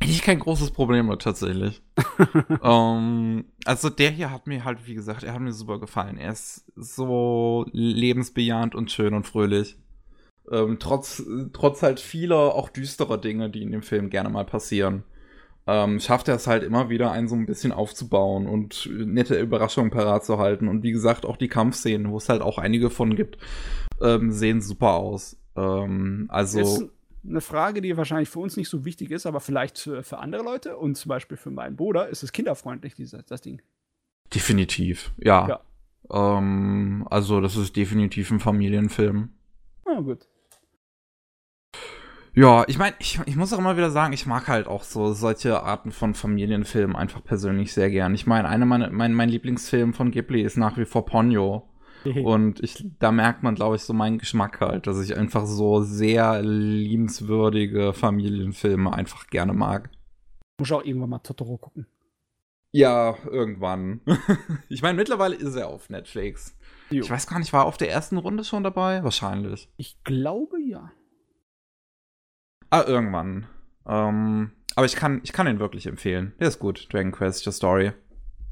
[0.02, 1.80] Hätte ich kein großes Problem mit, tatsächlich.
[2.62, 6.18] ähm, also der hier hat mir halt, wie gesagt, er hat mir super gefallen.
[6.18, 9.76] Er ist so lebensbejahend und schön und fröhlich.
[10.50, 11.22] Ähm, trotz,
[11.52, 15.04] trotz halt vieler, auch düsterer Dinge, die in dem Film gerne mal passieren.
[15.68, 19.92] Ähm, schafft er es halt immer wieder, einen so ein bisschen aufzubauen und nette Überraschungen
[19.92, 20.66] parat zu halten.
[20.66, 23.38] Und wie gesagt, auch die Kampfszenen, wo es halt auch einige von gibt,
[24.00, 25.36] ähm, sehen super aus.
[25.54, 26.58] Ähm, also.
[26.58, 26.88] Jetzt
[27.24, 30.76] eine Frage, die wahrscheinlich für uns nicht so wichtig ist, aber vielleicht für, andere Leute
[30.76, 33.62] und zum Beispiel für meinen Bruder ist es kinderfreundlich, dieses, das Ding.
[34.34, 35.48] Definitiv, ja.
[36.10, 36.38] Ja.
[36.38, 39.30] Ähm, also, das ist definitiv ein Familienfilm.
[39.84, 40.26] Na gut.
[42.34, 45.12] Ja, ich meine, ich, ich muss auch immer wieder sagen, ich mag halt auch so
[45.12, 48.14] solche Arten von Familienfilmen einfach persönlich sehr gern.
[48.14, 51.68] Ich meine, einer meiner, mein, mein Lieblingsfilm von Ghibli ist nach wie vor Ponyo.
[52.24, 55.82] Und ich, da merkt man, glaube ich, so meinen Geschmack halt, dass ich einfach so
[55.82, 59.90] sehr liebenswürdige Familienfilme einfach gerne mag.
[60.58, 61.86] Muss auch irgendwann mal Totoro gucken.
[62.72, 64.00] Ja, irgendwann.
[64.68, 66.56] ich meine, mittlerweile ist er auf Netflix.
[66.90, 67.02] Jo.
[67.02, 69.04] Ich weiß gar nicht, war er auf der ersten Runde schon dabei?
[69.04, 69.68] Wahrscheinlich.
[69.76, 70.90] Ich glaube ja.
[72.70, 73.46] Ah, irgendwann.
[73.86, 76.32] Ähm, aber ich kann, ich kann ihn wirklich empfehlen.
[76.40, 77.92] Der ist gut, Dragon Quest, The Story.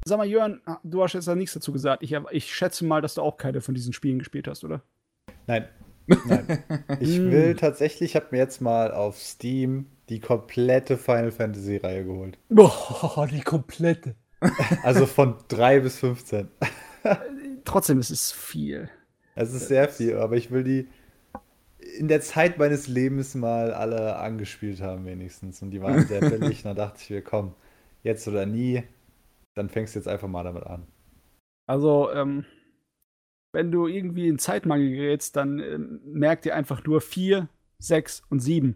[0.05, 2.01] Sag mal, Jörn, du hast jetzt da nichts dazu gesagt.
[2.03, 4.81] Ich, ich schätze mal, dass du auch keine von diesen Spielen gespielt hast, oder?
[5.47, 5.67] Nein.
[6.25, 6.63] Nein.
[6.99, 7.31] Ich Hm.
[7.31, 12.37] will tatsächlich, ich habe mir jetzt mal auf Steam die komplette Final Fantasy Reihe geholt.
[12.49, 14.15] Boah, die komplette.
[14.83, 16.47] Also von 3 bis 15.
[17.65, 18.89] Trotzdem ist es viel.
[19.35, 20.87] Es ist sehr viel, aber ich will die
[21.97, 25.61] in der Zeit meines Lebens mal alle angespielt haben, wenigstens.
[25.61, 26.65] Und die waren sehr billig.
[26.65, 27.53] Und da dachte ich mir, komm,
[28.03, 28.83] jetzt oder nie,
[29.55, 30.87] dann fängst du jetzt einfach mal damit an.
[31.67, 32.45] Also, ähm,
[33.53, 37.49] wenn du irgendwie in Zeitmangel gerätst, dann ähm, merk dir einfach nur 4,
[37.79, 38.75] 6 und 7.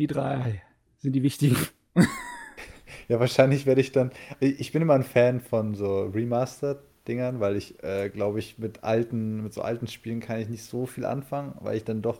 [0.00, 0.62] Die drei
[0.98, 1.56] sind die wichtigen.
[3.08, 4.10] Ja, wahrscheinlich werde ich dann.
[4.40, 9.42] Ich bin immer ein Fan von so Remastered-Dingern, weil ich, äh, glaube ich, mit alten,
[9.44, 12.18] mit so alten Spielen kann ich nicht so viel anfangen, weil ich dann doch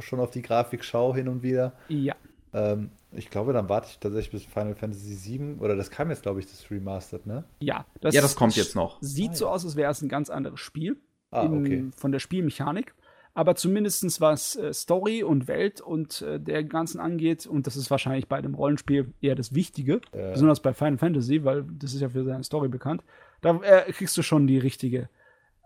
[0.00, 1.72] schon auf die Grafik schaue hin und wieder.
[1.88, 2.14] Ja.
[2.52, 5.56] Ähm, ich glaube, dann warte ich tatsächlich bis Final Fantasy VII.
[5.60, 7.44] Oder das kam jetzt, glaube ich, das Remastered, ne?
[7.60, 8.98] Ja, das, ja, das kommt jetzt noch.
[9.00, 9.50] Sieht Ah, so ja.
[9.52, 10.96] aus, als wäre es ein ganz anderes Spiel.
[11.30, 11.90] Ah, in, okay.
[11.96, 12.94] Von der Spielmechanik.
[13.34, 17.90] Aber zumindest was äh, Story und Welt und äh, der ganzen angeht, und das ist
[17.90, 20.32] wahrscheinlich bei dem Rollenspiel eher das Wichtige, Ja.
[20.32, 23.02] besonders bei Final Fantasy, weil das ist ja für seine Story bekannt,
[23.40, 25.08] da äh, kriegst du schon die richtige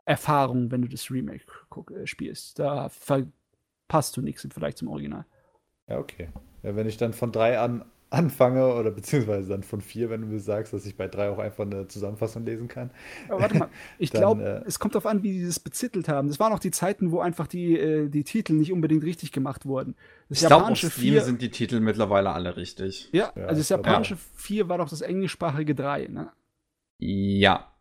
[0.04, 2.60] Erfahrung, wenn du das Remake guck, äh, spielst.
[2.60, 5.24] Da verpasst du nichts im Vergleich zum Original.
[5.88, 6.28] Ja, okay.
[6.66, 10.28] Ja, wenn ich dann von drei an anfange, oder beziehungsweise dann von vier, wenn du
[10.28, 12.90] mir sagst, dass ich bei drei auch einfach eine Zusammenfassung lesen kann.
[13.28, 13.68] Aber warte mal,
[13.98, 16.28] ich glaube, äh, es kommt darauf an, wie die das bezittelt haben.
[16.28, 19.66] Das waren auch die Zeiten, wo einfach die, äh, die Titel nicht unbedingt richtig gemacht
[19.66, 19.96] wurden.
[20.28, 23.10] Das Ich glaube, auf japanische Steam 4, sind die Titel mittlerweile alle richtig.
[23.12, 26.30] ja, Ja, also das japanische 4 war doch das englischsprachige 3, ne?
[27.00, 27.72] Ja.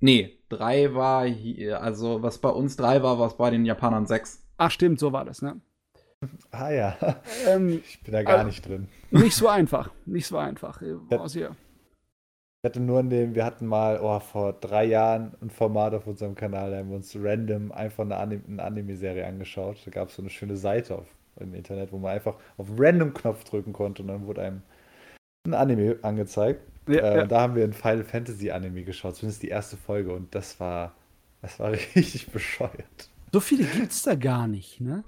[0.00, 4.06] Nee, drei war hier, also was bei uns drei war, war es bei den Japanern
[4.06, 4.42] sechs.
[4.56, 5.60] Ach stimmt, so war das, ne?
[6.50, 6.96] Ah ja,
[7.46, 8.44] Ähm, ich bin da gar Ah.
[8.44, 8.88] nicht drin.
[9.10, 10.80] nicht so einfach, nicht so einfach.
[11.10, 11.54] Aus hier.
[12.62, 16.06] Ich hatte nur in dem, wir hatten mal oh, vor drei Jahren ein Format auf
[16.06, 19.76] unserem Kanal, da haben wir uns random einfach eine, Anim eine Anime-Serie angeschaut.
[19.84, 21.06] Da gab es so eine schöne Seite auf,
[21.38, 24.62] im Internet, wo man einfach auf einen Random-Knopf drücken konnte und dann wurde einem
[25.46, 26.60] ein Anime angezeigt.
[26.88, 27.22] Ja, äh, ja.
[27.22, 30.58] Und da haben wir ein Final Fantasy Anime geschaut, zumindest die erste Folge und das
[30.58, 30.94] war,
[31.42, 33.10] das war richtig bescheuert.
[33.32, 35.04] So viele gibt's da gar nicht, ne?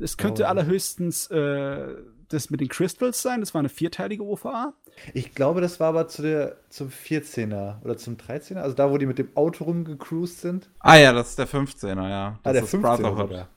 [0.00, 0.46] Es könnte Oh.
[0.46, 1.94] allerhöchstens äh,
[2.28, 4.72] das mit den Crystals sein, das war eine vierteilige OVA.
[5.14, 8.98] Ich glaube, das war aber zu der, zum 14er oder zum 13er, also da, wo
[8.98, 10.68] die mit dem Auto rumgecruised sind.
[10.78, 12.38] Ah ja, das ist der 15er, ja.
[12.42, 13.18] Das Ah, der ist 15er Brotherhood.
[13.30, 13.48] sogar.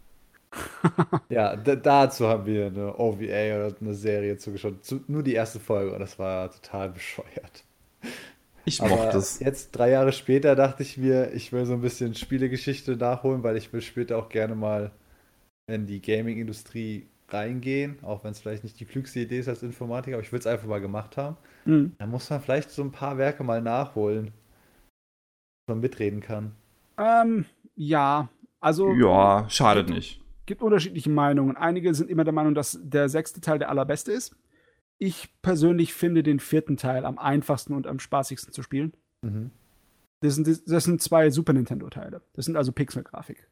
[1.29, 3.15] ja, da, dazu haben wir eine OVA
[3.67, 4.83] oder eine Serie zugeschaut.
[4.85, 7.63] Zu, nur die erste Folge und das war total bescheuert.
[8.65, 9.39] Ich mochte es.
[9.39, 13.57] jetzt, drei Jahre später, dachte ich mir, ich will so ein bisschen Spielegeschichte nachholen, weil
[13.57, 14.91] ich will später auch gerne mal
[15.67, 20.17] in die Gaming-Industrie reingehen, auch wenn es vielleicht nicht die klügste Idee ist als Informatiker,
[20.17, 21.37] aber ich will es einfach mal gemacht haben.
[21.65, 21.95] Mhm.
[21.97, 26.51] Da muss man vielleicht so ein paar Werke mal nachholen, dass man mitreden kann.
[26.97, 27.45] Ähm,
[27.75, 28.29] ja,
[28.59, 30.21] also Ja, schadet nicht.
[30.45, 31.55] gibt unterschiedliche Meinungen.
[31.57, 34.35] Einige sind immer der Meinung, dass der sechste Teil der allerbeste ist.
[34.99, 38.93] Ich persönlich finde den vierten Teil am einfachsten und am spaßigsten zu spielen.
[39.21, 39.49] Mhm.
[40.21, 42.21] Das sind, das sind zwei Super Nintendo-Teile.
[42.33, 43.49] Das sind also Pixel-Grafik.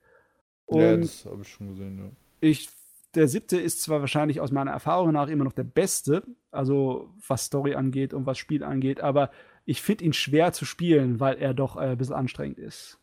[0.71, 1.97] Und Ja, das habe ich schon gesehen.
[1.99, 2.11] Ja.
[2.39, 2.69] ich,
[3.13, 7.45] der siebte ist zwar wahrscheinlich aus meiner Erfahrung nach immer noch der beste, also was
[7.45, 9.31] Story angeht und was Spiel angeht, aber
[9.65, 12.99] ich finde ihn schwer zu spielen, weil er doch äh, ein bisschen anstrengend ist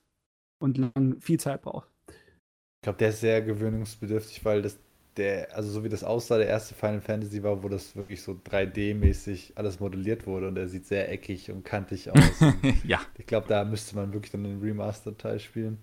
[0.60, 1.88] und lang, viel Zeit braucht.
[2.08, 4.78] Ich glaube, der ist sehr gewöhnungsbedürftig, weil das
[5.18, 8.32] der, also so wie das aussah, der erste Final Fantasy war, wo das wirklich so
[8.32, 12.40] 3D-mäßig alles modelliert wurde und er sieht sehr eckig und kantig aus.
[12.84, 13.00] Ja.
[13.18, 15.78] ich glaube, da müsste man wirklich dann den Remastered-Teil spielen.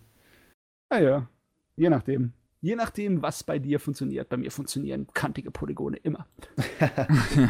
[0.90, 1.30] Ah ja,
[1.76, 2.34] je nachdem.
[2.62, 4.30] Je nachdem, was bei dir funktioniert.
[4.30, 6.26] Bei mir funktionieren kantige Polygone immer.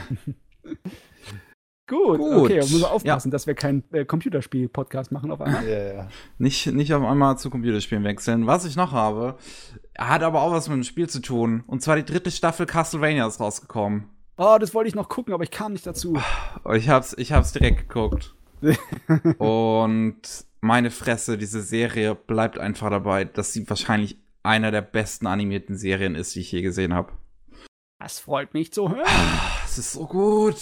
[1.87, 5.67] Gut, Gut, okay, müssen wir aufpassen, dass wir keinen äh, Computerspiel-Podcast machen auf einmal.
[5.67, 6.07] Ja, ja.
[6.39, 8.47] Nicht, nicht auf einmal zu Computerspielen wechseln.
[8.47, 9.37] Was ich noch habe,
[9.95, 11.63] hat aber auch was mit dem Spiel zu tun.
[11.67, 14.09] Und zwar die dritte Staffel Castlevania ist rausgekommen.
[14.37, 16.19] Oh, das wollte ich noch gucken, aber ich kam nicht dazu.
[16.73, 18.33] Ich hab's, ich hab's direkt geguckt.
[19.37, 20.17] Und
[20.65, 26.15] meine Fresse, diese Serie bleibt einfach dabei, dass sie wahrscheinlich einer der besten animierten Serien
[26.15, 27.13] ist, die ich je gesehen habe.
[27.99, 29.05] Das freut mich zu hören.
[29.65, 30.55] Es ist so gut.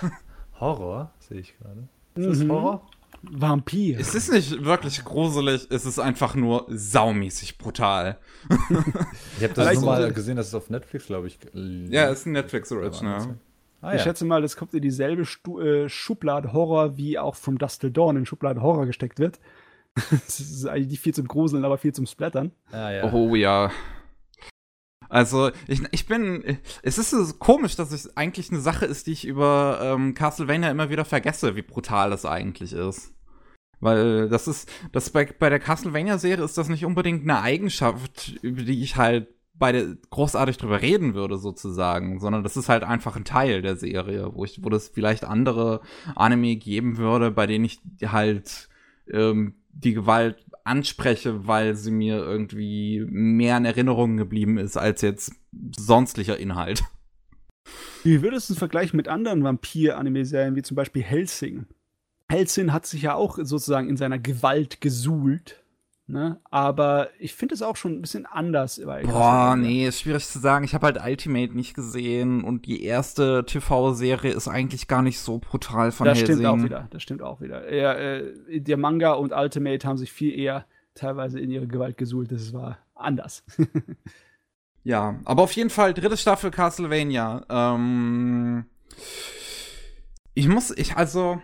[0.60, 1.88] Horror, sehe ich gerade.
[2.14, 2.52] Ist das Mhm.
[2.52, 2.86] Horror?
[3.22, 3.98] Vampir.
[3.98, 8.18] Es ist nicht wirklich gruselig, es ist einfach nur saumäßig brutal.
[9.38, 11.38] Ich habe das nur mal gesehen, das ist auf Netflix, glaube ich.
[11.52, 13.38] Ja, ist ein Netflix Original.
[13.80, 14.04] Ah, Ich ja.
[14.04, 17.90] schätze mal, das kommt in dieselbe Stu äh, Schublade Horror, wie auch vom Dust Till
[17.90, 19.38] Dawn in Schublade Horror gesteckt wird.
[20.10, 22.52] Das ist eigentlich nicht viel zum Gruseln, aber viel zum Splattern.
[22.70, 23.12] Ah, ja.
[23.12, 23.70] Oh ja.
[25.08, 26.58] Also, ich, ich bin.
[26.82, 30.70] Es ist so komisch, dass es eigentlich eine Sache ist, die ich über ähm, Castlevania
[30.70, 33.14] immer wieder vergesse, wie brutal das eigentlich ist.
[33.80, 34.70] Weil das ist.
[34.92, 39.28] Das bei, bei der Castlevania-Serie ist das nicht unbedingt eine Eigenschaft, über die ich halt
[39.58, 43.76] bei der großartig drüber reden würde, sozusagen, sondern das ist halt einfach ein Teil der
[43.76, 45.80] Serie, wo ich, wo das vielleicht andere
[46.14, 48.68] Anime geben würde, bei denen ich halt
[49.10, 55.32] ähm, die Gewalt anspreche, weil sie mir irgendwie mehr in Erinnerung geblieben ist als jetzt
[55.76, 56.84] sonstlicher Inhalt.
[58.04, 61.66] Wie würdest du es vergleichen mit anderen Vampir-Anime-Serien, wie zum Beispiel Helsing?
[62.30, 65.62] Helsing hat sich ja auch sozusagen in seiner Gewalt gesuhlt.
[66.10, 66.40] Ne?
[66.50, 68.80] Aber ich finde es auch schon ein bisschen anders.
[68.82, 70.64] Bei Boah, nee, ist schwierig zu sagen.
[70.64, 75.38] Ich habe halt Ultimate nicht gesehen und die erste TV-Serie ist eigentlich gar nicht so
[75.38, 76.36] brutal von Das Helsing.
[76.36, 76.88] stimmt auch wieder.
[76.90, 77.70] Das stimmt auch wieder.
[77.74, 80.64] Ja, äh, der Manga und Ultimate haben sich viel eher
[80.94, 82.32] teilweise in ihre Gewalt gesuhlt.
[82.32, 83.44] Das war anders.
[84.84, 87.44] ja, aber auf jeden Fall dritte Staffel Castlevania.
[87.50, 88.64] Ähm,
[90.32, 91.42] ich muss, ich also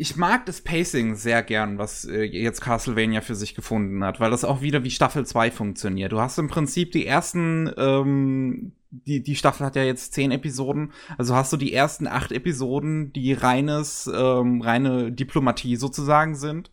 [0.00, 4.30] ich mag das Pacing sehr gern, was äh, jetzt Castlevania für sich gefunden hat, weil
[4.30, 6.12] das auch wieder wie Staffel 2 funktioniert.
[6.12, 10.92] Du hast im Prinzip die ersten, ähm, die, die Staffel hat ja jetzt zehn Episoden,
[11.18, 16.70] also hast du die ersten acht Episoden, die reines, ähm, reine Diplomatie sozusagen sind,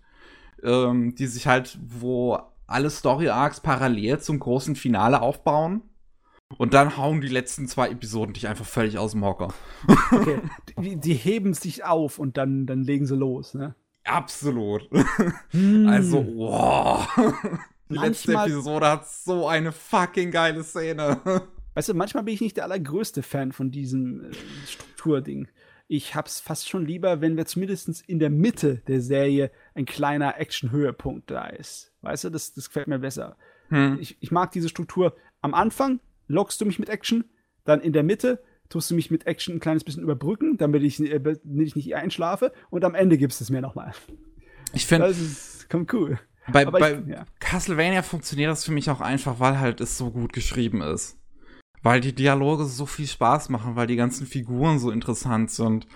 [0.64, 5.82] ähm, die sich halt, wo alle Story-Arcs parallel zum großen Finale aufbauen.
[6.56, 9.54] Und dann hauen die letzten zwei Episoden dich einfach völlig aus dem Hocker.
[10.12, 10.40] Okay.
[10.80, 13.76] Die, die, heben sich auf und dann, dann legen sie los, ne?
[14.04, 14.88] Absolut.
[15.50, 15.88] Hm.
[15.88, 17.08] Also, wow.
[17.90, 21.22] Die manchmal, letzte Episode hat so eine fucking geile Szene.
[21.74, 24.34] Weißt du, manchmal bin ich nicht der allergrößte Fan von diesem äh,
[24.68, 25.48] Strukturding.
[25.88, 30.40] Ich hab's fast schon lieber, wenn wir zumindest in der Mitte der Serie ein kleiner
[30.40, 31.94] Action-Höhepunkt da ist.
[32.02, 33.38] Weißt du, das, das gefällt mir besser.
[33.70, 33.98] Hm.
[34.00, 37.26] Ich, ich mag diese Struktur am Anfang, lockst du mich mit Action,
[37.64, 41.00] dann in der Mitte tust du mich mit Action ein kleines bisschen überbrücken, damit ich,
[41.00, 43.94] äh, damit ich nicht einschlafe und am Ende gibst es mir nochmal.
[44.74, 46.20] Ich finde, das ist, kommt cool.
[46.52, 47.26] Bei, bei ja.
[47.40, 51.18] Castlevania funktioniert das für mich auch einfach, weil halt es so gut geschrieben ist.
[51.84, 55.88] Weil die Dialoge so viel Spaß machen, weil die ganzen Figuren so interessant sind.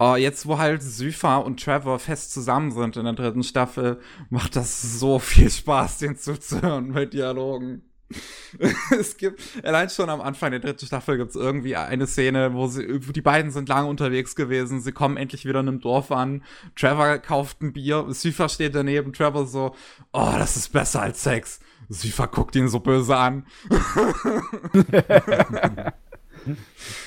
[0.00, 4.00] Uh, jetzt, wo halt Sypha und Trevor fest zusammen sind in der dritten Staffel,
[4.30, 7.82] macht das so viel Spaß, den zuzuhören bei Dialogen.
[8.98, 12.66] es gibt, allein schon am Anfang der dritten Staffel gibt es irgendwie eine Szene, wo
[12.66, 16.10] sie, wo die beiden sind lange unterwegs gewesen, sie kommen endlich wieder in einem Dorf
[16.10, 16.42] an,
[16.76, 19.74] Trevor kauft ein Bier, Sypha steht daneben, Trevor so,
[20.12, 21.60] oh, das ist besser als Sex.
[21.88, 23.46] Sypha guckt ihn so böse an.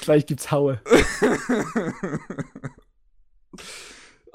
[0.02, 0.82] Gleich gibt's Haue.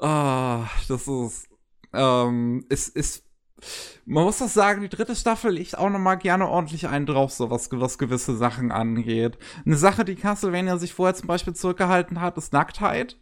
[0.01, 1.49] Ah, oh, das ist,
[1.91, 3.28] ähm, es ist
[4.05, 7.31] man muss doch sagen, die dritte Staffel liegt auch noch mal gerne ordentlich einen drauf,
[7.31, 9.37] so was, was gewisse Sachen angeht.
[9.65, 13.17] Eine Sache, die Castlevania sich vorher zum Beispiel zurückgehalten hat, ist Nacktheit.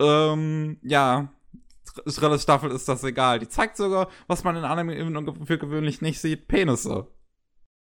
[0.00, 1.32] Ähm, ja,
[1.94, 3.38] dritte Staffel ist das egal.
[3.38, 7.08] Die zeigt sogar, was man in Anime für gewöhnlich nicht sieht, Penisse.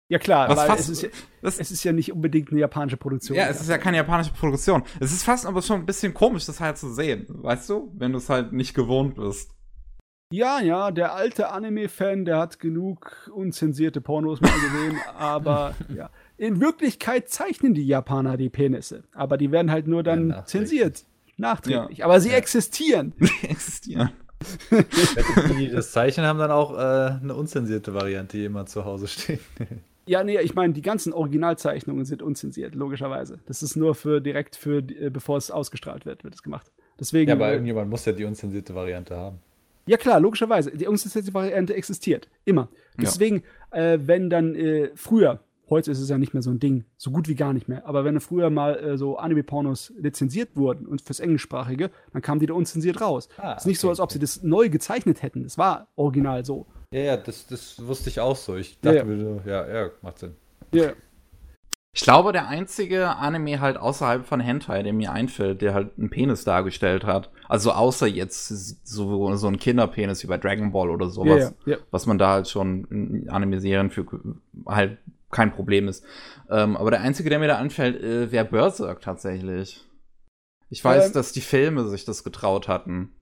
[0.09, 1.09] Ja klar, was fast, es, ist ja,
[1.40, 3.39] das, es ist ja nicht unbedingt eine japanische Produktion.
[3.39, 4.82] Ja, es ist ja keine japanische Produktion.
[5.01, 7.90] Es ist fast aber schon ein bisschen komisch, das halt zu sehen, weißt du?
[7.97, 9.55] Wenn du es halt nicht gewohnt bist.
[10.33, 16.11] Ja, ja, der alte Anime-Fan, der hat genug unzensierte Pornos mal gesehen, aber ja.
[16.39, 21.05] In Wirklichkeit zeichnen die Japaner die Penisse, aber die werden halt nur dann ja, zensiert.
[21.37, 21.99] Nachträglich.
[21.99, 22.07] Ja.
[22.07, 22.37] Aber sie ja.
[22.37, 23.13] existieren.
[23.19, 24.11] Sie existieren.
[25.59, 29.39] die das zeichnen, haben dann auch äh, eine unzensierte Variante, die immer zu Hause steht.
[30.05, 33.39] Ja, nee, ich meine, die ganzen Originalzeichnungen sind unzensiert, logischerweise.
[33.47, 36.73] Das ist nur für direkt für, äh, bevor es ausgestrahlt wird, wird es gemacht.
[36.99, 39.39] Deswegen, ja, aber äh, irgendjemand muss ja die unzensierte Variante haben.
[39.87, 40.71] Ja klar, logischerweise.
[40.71, 42.29] Die unzensierte Variante existiert.
[42.45, 42.69] Immer.
[42.97, 43.43] Deswegen,
[43.73, 43.95] ja.
[43.95, 45.41] äh, wenn dann äh, früher,
[45.71, 47.87] heute ist es ja nicht mehr so ein Ding, so gut wie gar nicht mehr,
[47.87, 52.47] aber wenn früher mal äh, so Anime-Pornos lizenziert wurden und fürs Englischsprachige, dann kamen die
[52.47, 53.29] da unzensiert raus.
[53.39, 53.83] Ah, ist nicht okay.
[53.83, 55.43] so, als ob sie das neu gezeichnet hätten.
[55.43, 56.67] Das war original so.
[56.93, 58.57] Ja, ja, das, das wusste ich auch so.
[58.57, 60.35] Ich dachte, ja, ja, ja macht Sinn.
[60.73, 60.93] Ja.
[61.94, 66.09] Ich glaube, der einzige Anime halt außerhalb von Hentai, der mir einfällt, der halt einen
[66.09, 67.31] Penis dargestellt hat.
[67.48, 68.48] Also außer jetzt
[68.86, 71.78] so, so ein Kinderpenis wie bei Dragon Ball oder sowas, yeah, yeah.
[71.90, 74.06] was man da halt schon in Anime-Serien für
[74.64, 74.98] halt
[75.31, 76.02] kein Problem ist.
[76.48, 79.86] Ähm, aber der einzige, der mir da anfällt, äh, wäre Berserk tatsächlich.
[80.70, 83.14] Ich weiß, ähm, dass die Filme sich das getraut hatten.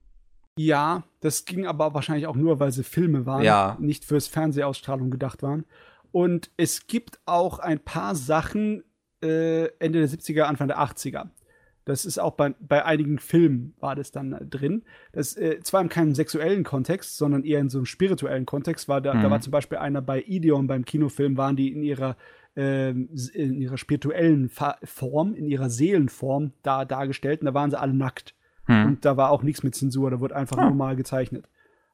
[0.57, 3.77] Ja, das ging aber wahrscheinlich auch nur, weil sie Filme waren, ja.
[3.79, 5.65] nicht fürs Fernsehausstrahlung gedacht waren.
[6.11, 8.83] Und es gibt auch ein paar Sachen
[9.23, 11.29] äh, Ende der 70er, Anfang der 80er.
[11.85, 14.83] Das ist auch bei, bei einigen Filmen war das dann äh, drin.
[15.13, 18.87] Das äh, zwar in keinem sexuellen Kontext, sondern eher in so einem spirituellen Kontext.
[18.87, 19.21] War da, mhm.
[19.23, 22.17] da war zum Beispiel einer bei Ideon beim Kinofilm, waren die in ihrer
[22.55, 27.93] äh, in ihrer spirituellen Form, in ihrer Seelenform da dargestellt und da waren sie alle
[27.93, 28.35] nackt.
[28.67, 28.85] Mhm.
[28.85, 30.65] Und da war auch nichts mit Zensur, da wurde einfach ja.
[30.65, 31.47] normal gezeichnet.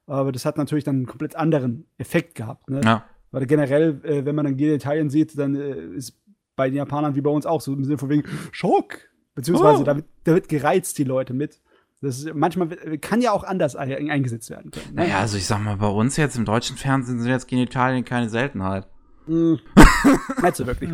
[0.06, 2.70] Aber das hat natürlich dann einen komplett anderen Effekt gehabt.
[2.70, 2.80] Ne?
[2.82, 3.04] Ja.
[3.30, 6.18] Weil generell, äh, wenn man dann Genitalien sieht, dann äh, ist
[6.56, 8.98] bei den Japanern wie bei uns auch so im Sinne von wegen Schock.
[9.34, 9.84] Beziehungsweise oh.
[9.84, 11.60] da, wird, da wird gereizt die Leute mit.
[12.00, 12.68] Das ist, manchmal
[12.98, 14.94] kann ja auch anders eingesetzt werden können.
[14.94, 15.02] Ne?
[15.02, 18.28] Naja, also ich sag mal, bei uns jetzt im deutschen Fernsehen sind jetzt Genitalien keine
[18.28, 18.86] Seltenheit.
[19.26, 19.54] Mm.
[20.40, 20.90] Meinst du wirklich?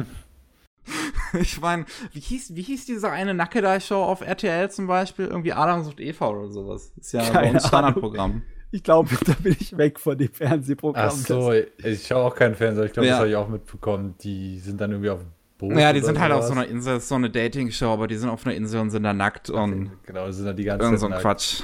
[1.40, 5.26] ich meine, wie hieß, wie hieß diese eine Nackedei-Show auf RTL zum Beispiel?
[5.26, 6.92] Irgendwie Adam sucht Eva oder sowas.
[6.98, 8.42] Ist ja keine bei uns Standardprogramm.
[8.74, 11.08] Ich glaube, da bin ich weg von dem Fernsehprogramm.
[11.08, 12.86] Ach so, ich schaue auch keinen Fernseher.
[12.86, 13.12] Ich glaube, ja.
[13.12, 14.16] das habe ich auch mitbekommen.
[14.20, 15.28] Die sind dann irgendwie auf dem
[15.58, 15.78] Boot.
[15.78, 18.44] Ja, die sind halt auf so einer Insel, so eine Dating-Show, aber die sind auf
[18.44, 19.92] einer Insel und sind da nackt okay, und.
[20.04, 20.98] Genau, sind da die ganze Zeit.
[20.98, 21.62] so ein Quatsch.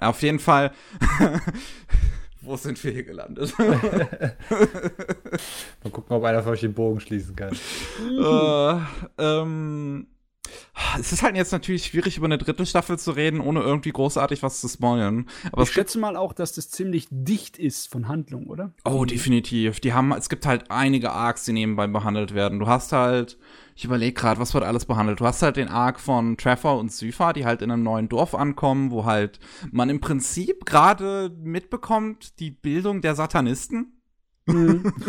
[0.00, 0.72] Auf jeden Fall.
[2.42, 3.54] Wo sind wir hier gelandet?
[3.58, 4.36] Mal
[5.90, 7.56] gucken, ob einer von euch den Bogen schließen kann.
[8.02, 8.80] äh,
[9.16, 10.08] ähm,
[10.98, 14.42] es ist halt jetzt natürlich schwierig, über eine dritte Staffel zu reden, ohne irgendwie großartig
[14.42, 15.28] was zu spoilern.
[15.52, 18.72] Aber ich schätze mal auch, dass das ziemlich dicht ist von Handlung, oder?
[18.84, 19.80] Oh, definitiv.
[19.80, 22.58] Die haben, es gibt halt einige Arcs, die nebenbei behandelt werden.
[22.58, 23.38] Du hast halt,
[23.74, 25.20] ich überlege gerade, was wird alles behandelt?
[25.20, 28.34] Du hast halt den Arc von Trevor und Sypha, die halt in einem neuen Dorf
[28.34, 29.38] ankommen, wo halt
[29.70, 34.00] man im Prinzip gerade mitbekommt, die Bildung der Satanisten.
[34.46, 34.92] Mhm.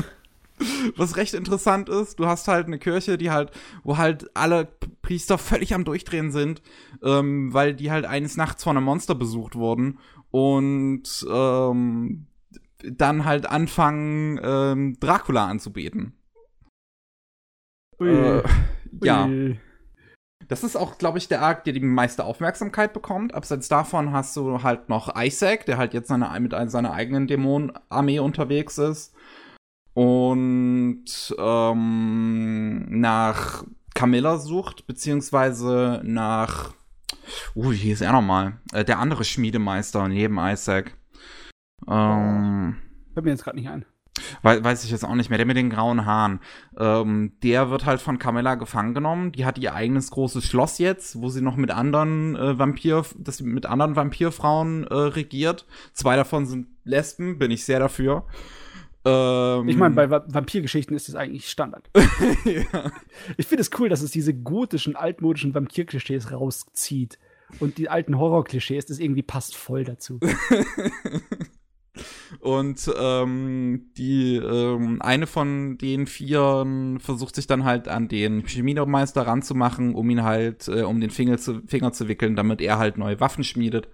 [0.95, 3.51] Was recht interessant ist, du hast halt eine Kirche, die halt,
[3.83, 4.67] wo halt alle
[5.01, 6.61] Priester völlig am Durchdrehen sind,
[7.03, 9.99] ähm, weil die halt eines Nachts von einem Monster besucht wurden
[10.31, 12.27] und ähm,
[12.83, 16.13] dann halt anfangen, ähm, Dracula anzubeten.
[17.99, 18.09] Ui.
[18.09, 18.43] Äh,
[19.03, 19.25] ja.
[19.25, 19.59] Ui.
[20.47, 23.33] Das ist auch, glaube ich, der Arc, der die meiste Aufmerksamkeit bekommt.
[23.33, 28.19] Abseits davon hast du halt noch Isaac, der halt jetzt seine, mit seiner eigenen Dämonenarmee
[28.19, 29.15] unterwegs ist.
[29.95, 31.05] Und
[31.39, 33.63] ähm, nach
[33.93, 36.73] Camilla sucht, beziehungsweise nach,
[37.55, 38.59] uh, wie hieß er nochmal?
[38.73, 40.97] Äh, der andere Schmiedemeister neben Isaac.
[41.87, 42.75] Ähm,
[43.13, 43.85] Hört mir jetzt gerade nicht ein.
[44.41, 46.41] Weiß, weiß ich jetzt auch nicht mehr, der mit den grauen Haaren.
[46.77, 49.31] Ähm, der wird halt von Camilla gefangen genommen.
[49.31, 53.39] Die hat ihr eigenes großes Schloss jetzt, wo sie noch mit anderen äh, Vampir, das
[53.39, 55.65] mit anderen Vampirfrauen äh, regiert.
[55.93, 58.25] Zwei davon sind Lesben, bin ich sehr dafür.
[59.05, 61.89] Ähm, ich meine, bei Vampirgeschichten ist das eigentlich Standard.
[62.45, 62.91] ja.
[63.37, 67.19] Ich finde es cool, dass es diese gotischen, altmodischen Vampir-Klischees rauszieht.
[67.59, 70.19] Und die alten Horror-Klischees, das irgendwie passt voll dazu.
[72.39, 76.65] Und ähm, die ähm, eine von den vier
[76.99, 81.37] versucht sich dann halt an den Chemiemeister ranzumachen, um ihn halt äh, um den Finger
[81.37, 83.87] zu, Finger zu wickeln, damit er halt neue Waffen schmiedet.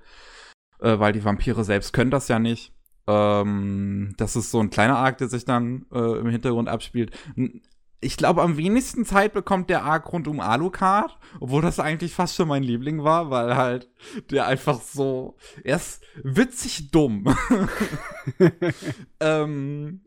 [0.80, 2.74] Äh, weil die Vampire selbst können das ja nicht.
[3.08, 7.12] Ähm, das ist so ein kleiner Arc, der sich dann äh, im Hintergrund abspielt.
[8.00, 12.36] Ich glaube, am wenigsten Zeit bekommt der Arc rund um Alucard, obwohl das eigentlich fast
[12.36, 13.90] schon mein Liebling war, weil halt
[14.32, 17.26] der einfach so, er ist witzig dumm.
[19.20, 20.02] ähm,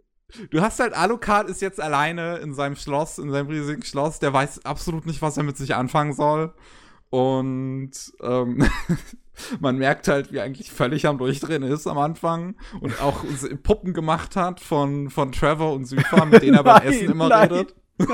[0.50, 4.32] du hast halt, Alucard ist jetzt alleine in seinem Schloss, in seinem riesigen Schloss, der
[4.32, 6.54] weiß absolut nicht, was er mit sich anfangen soll.
[7.15, 7.93] Und
[8.24, 8.69] ähm,
[9.61, 13.24] man merkt halt, wie er eigentlich völlig am Durchdrehen ist am Anfang und auch
[13.62, 17.53] Puppen gemacht hat von, von Trevor und Sypha, mit denen er beim Essen immer nein.
[17.53, 17.77] redet.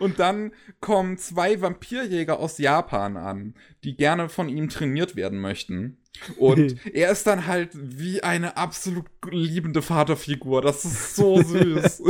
[0.00, 5.98] und dann kommen zwei Vampirjäger aus Japan an, die gerne von ihm trainiert werden möchten.
[6.38, 10.62] Und er ist dann halt wie eine absolut liebende Vaterfigur.
[10.62, 12.02] Das ist so süß.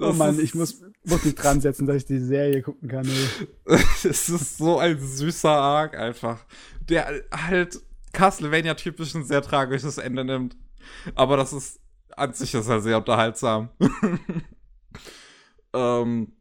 [0.00, 3.08] Oh Mann, ich muss, muss mich dran setzen, dass ich die Serie gucken kann.
[3.64, 6.44] Es ist so ein süßer Arc einfach.
[6.88, 7.80] Der halt
[8.12, 10.56] Castlevania typisch ein sehr tragisches Ende nimmt.
[11.14, 11.80] Aber das ist
[12.16, 13.70] an sich ist er sehr unterhaltsam.
[15.72, 16.32] ähm,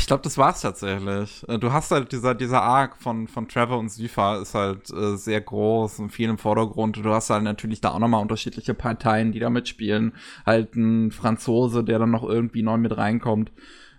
[0.00, 1.44] ich glaube, das war's tatsächlich.
[1.46, 5.16] Äh, du hast halt dieser, dieser Arc von, von Trevor und Sypha ist halt äh,
[5.16, 6.96] sehr groß und viel im Vordergrund.
[6.96, 10.14] Du hast halt natürlich da auch nochmal unterschiedliche Parteien, die da mitspielen.
[10.46, 13.52] Halt ein Franzose, der dann noch irgendwie neu mit reinkommt.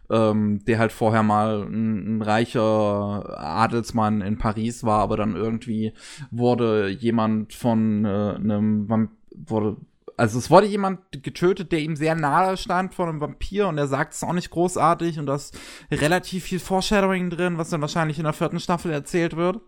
[0.10, 5.94] Ähm, der halt vorher mal ein, ein, reicher Adelsmann in Paris war, aber dann irgendwie
[6.32, 9.78] wurde jemand von äh, einem wurde
[10.22, 13.88] also es wurde jemand getötet, der ihm sehr nahe stand von einem Vampir und er
[13.88, 15.58] sagt es auch nicht großartig und da ist
[15.90, 19.62] relativ viel Foreshadowing drin, was dann wahrscheinlich in der vierten Staffel erzählt wird.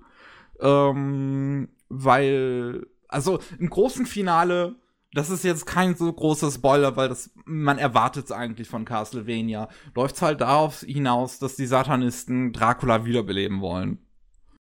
[0.60, 4.76] Ähm, weil, also im großen Finale,
[5.12, 9.70] das ist jetzt kein so großer Spoiler, weil das, man erwartet es eigentlich von Castlevania,
[9.96, 14.03] läuft es halt darauf hinaus, dass die Satanisten Dracula wiederbeleben wollen.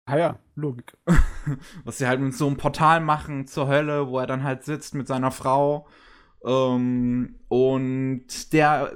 [0.06, 0.95] Ah ja, Logik.
[1.84, 4.94] Was sie halt mit so einem Portal machen zur Hölle, wo er dann halt sitzt
[4.94, 5.88] mit seiner Frau.
[6.45, 8.94] Ähm, und der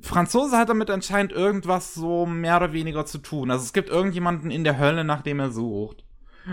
[0.00, 3.50] Franzose hat damit anscheinend irgendwas so mehr oder weniger zu tun.
[3.50, 6.04] Also es gibt irgendjemanden in der Hölle, nach dem er sucht.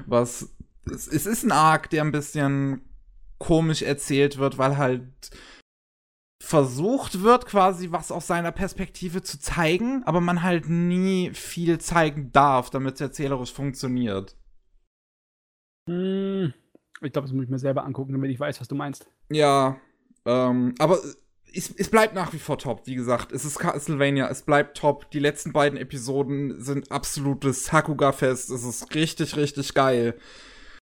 [0.06, 0.54] Was.
[0.86, 2.82] Es, es ist ein Arc, der ein bisschen
[3.40, 5.04] komisch erzählt wird, weil halt
[6.42, 12.32] versucht wird, quasi was aus seiner Perspektive zu zeigen, aber man halt nie viel zeigen
[12.32, 14.36] darf, damit es erzählerisch funktioniert.
[15.90, 16.54] Hm,
[17.02, 19.08] ich glaube, das muss ich mir selber angucken, damit ich weiß, was du meinst.
[19.30, 19.78] Ja,
[20.26, 21.00] ähm, aber
[21.54, 23.32] es, es, bleibt nach wie vor top, wie gesagt.
[23.32, 25.10] Es ist Castlevania, es bleibt top.
[25.12, 28.50] Die letzten beiden Episoden sind absolutes Hakuga-Fest.
[28.50, 30.20] Es ist richtig, richtig geil.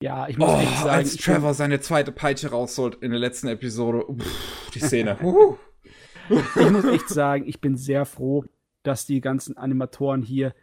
[0.02, 0.90] Ja, ich muss oh, echt sagen.
[0.90, 5.18] Als Trevor seine zweite Peitsche rausholt in der letzten Episode, Uff, die Szene.
[6.30, 8.46] ich muss echt sagen, ich bin sehr froh,
[8.84, 10.54] dass die ganzen Animatoren hier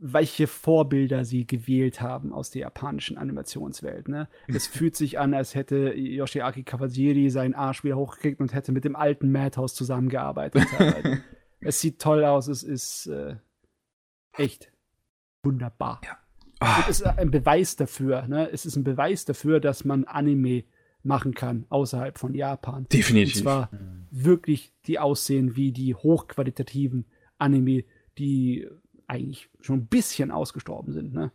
[0.00, 4.08] welche Vorbilder sie gewählt haben aus der japanischen Animationswelt.
[4.08, 4.28] Ne?
[4.48, 8.84] Es fühlt sich an, als hätte Yoshiaki Kawajiri seinen Arsch wieder hochgekriegt und hätte mit
[8.84, 10.64] dem alten Madhouse zusammengearbeitet.
[11.60, 13.36] es sieht toll aus, es ist äh,
[14.32, 14.72] echt
[15.42, 16.00] wunderbar.
[16.04, 16.16] Ja.
[16.60, 16.66] Oh.
[16.88, 18.50] Es ist ein Beweis dafür, ne?
[18.50, 20.64] Es ist ein Beweis dafür, dass man Anime
[21.02, 22.86] machen kann außerhalb von Japan.
[22.92, 23.36] Definitiv.
[23.36, 23.70] Und zwar
[24.10, 27.06] wirklich die aussehen wie die hochqualitativen
[27.38, 27.84] Anime,
[28.18, 28.68] die
[29.06, 31.32] eigentlich schon ein bisschen ausgestorben sind, ne?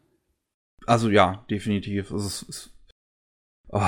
[0.86, 2.12] Also ja, definitiv.
[2.12, 2.74] Es ist, es,
[3.70, 3.82] oh,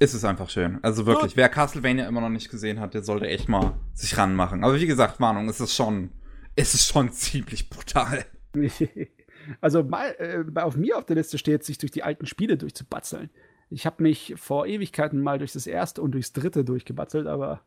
[0.00, 0.82] es ist einfach schön.
[0.82, 1.36] Also wirklich, Gut.
[1.36, 4.64] wer Castlevania immer noch nicht gesehen hat, der sollte echt mal sich ranmachen.
[4.64, 6.10] Aber wie gesagt, Warnung, es ist schon,
[6.56, 8.26] es ist schon ziemlich brutal.
[9.60, 13.30] also mal, äh, auf mir auf der Liste steht, sich durch die alten Spiele durchzubatzeln.
[13.68, 17.62] Ich habe mich vor Ewigkeiten mal durch das erste und durchs dritte durchgebatzelt, aber.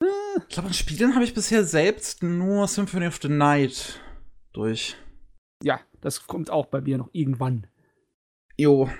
[0.00, 0.06] Äh.
[0.48, 4.00] Ich glaube, an Spielen habe ich bisher selbst nur Symphony of the Night
[4.52, 4.96] durch.
[5.62, 7.66] Ja, das kommt auch bei mir noch irgendwann.
[8.56, 8.90] Jo.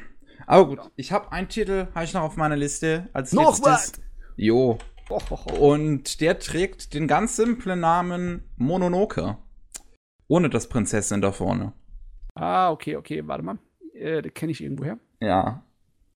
[0.47, 3.64] Aber gut, ich habe einen Titel, habe ich noch auf meiner Liste als noch letztes.
[3.64, 3.93] Was?
[4.36, 4.78] Jo.
[5.59, 9.36] Und der trägt den ganz simplen Namen Mononoke.
[10.28, 11.74] Ohne das Prinzessin da vorne.
[12.34, 13.59] Ah, okay, okay, warte mal.
[13.94, 14.98] Äh, kenne ich irgendwoher.
[15.20, 15.64] Ja.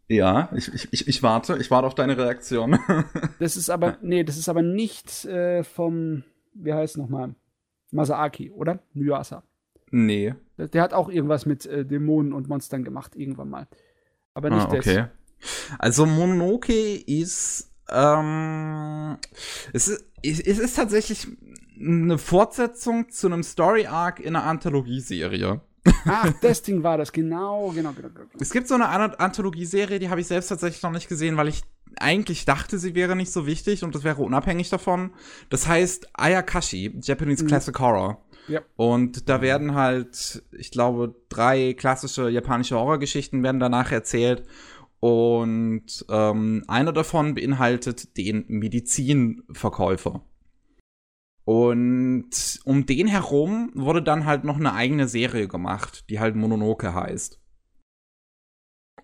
[0.08, 2.78] Ja, ich, ich, ich, warte, ich warte auf deine Reaktion.
[3.40, 6.22] das ist aber, nee, das ist aber nicht äh, vom,
[6.54, 7.34] wie heißt es nochmal?
[7.90, 8.78] Masaaki, oder?
[8.94, 9.42] Nyasa.
[9.90, 10.34] Nee.
[10.58, 13.68] Der, der, hat auch irgendwas mit äh, Dämonen und Monstern gemacht, irgendwann mal.
[14.34, 15.06] Aber nicht ah, okay.
[15.40, 15.76] Das.
[15.78, 19.18] Also Mononoke ist, ähm,
[19.72, 21.26] es ist, es ist tatsächlich
[21.78, 25.60] eine Fortsetzung zu einem Story-Arc in einer Anthologieserie.
[26.04, 28.26] Ach, das Ding war das, genau, genau, genau, genau.
[28.38, 28.88] Es gibt so eine
[29.18, 31.62] Anthologieserie, die habe ich selbst tatsächlich noch nicht gesehen, weil ich
[31.98, 35.12] eigentlich dachte, sie wäre nicht so wichtig und das wäre unabhängig davon.
[35.48, 37.48] Das heißt Ayakashi, Japanese mhm.
[37.48, 38.22] Classic Horror.
[38.48, 38.60] Ja.
[38.76, 44.44] Und da werden halt, ich glaube, drei klassische japanische Horrorgeschichten werden danach erzählt.
[45.00, 50.22] Und ähm, einer davon beinhaltet den Medizinverkäufer.
[51.46, 56.92] Und um den herum wurde dann halt noch eine eigene Serie gemacht, die halt Mononoke
[56.92, 57.40] heißt.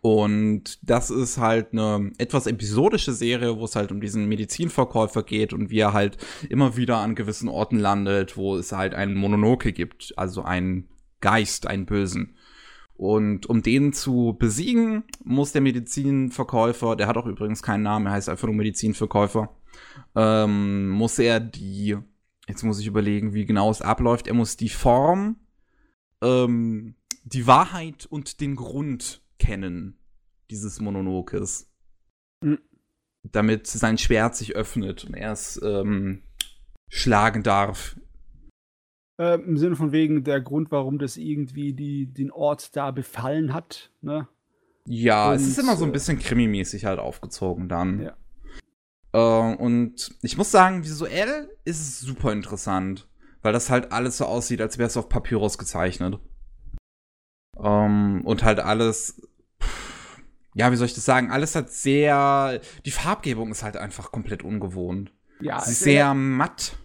[0.01, 5.53] Und das ist halt eine etwas episodische Serie, wo es halt um diesen Medizinverkäufer geht
[5.53, 9.73] und wie er halt immer wieder an gewissen Orten landet, wo es halt einen Mononoke
[9.73, 10.89] gibt, also einen
[11.21, 12.35] Geist, einen Bösen.
[12.95, 18.13] Und um den zu besiegen, muss der Medizinverkäufer, der hat auch übrigens keinen Namen, er
[18.15, 19.55] heißt einfach nur Medizinverkäufer,
[20.17, 21.99] ähm, muss er die,
[22.49, 25.37] jetzt muss ich überlegen, wie genau es abläuft, er muss die Form,
[26.23, 26.95] ähm,
[27.25, 29.99] die Wahrheit und den Grund kennen
[30.51, 31.71] dieses Mononokes.
[32.43, 32.59] Mhm.
[33.25, 36.23] Damit sein Schwert sich öffnet und er es ähm,
[36.89, 37.97] schlagen darf.
[39.19, 43.53] Äh, Im Sinne von wegen der Grund, warum das irgendwie die, den Ort da befallen
[43.55, 44.29] hat, ne?
[44.87, 48.03] Ja, und, es ist immer so ein äh, bisschen krimimäßig halt aufgezogen dann.
[48.03, 48.17] Ja.
[49.13, 53.09] Äh, und ich muss sagen, visuell ist es super interessant,
[53.43, 56.19] weil das halt alles so aussieht, als wäre es auf Papyrus gezeichnet.
[57.59, 59.21] Ähm, und halt alles
[60.55, 61.31] ja, wie soll ich das sagen?
[61.31, 62.61] Alles hat sehr.
[62.85, 65.13] Die Farbgebung ist halt einfach komplett ungewohnt.
[65.41, 66.77] Ja, Sie ist sehr erinnert, matt.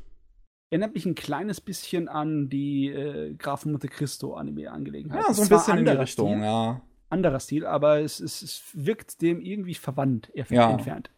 [0.69, 5.23] Erinnert mich ein kleines bisschen an die äh, Grafen Monte Cristo Anime-Angelegenheit.
[5.27, 6.81] Ja, so ein bisschen in die Richtung, Stil, ja.
[7.09, 10.71] Anderer Stil, aber es, es, es wirkt dem irgendwie verwandt, ja.
[10.71, 11.09] entfernt.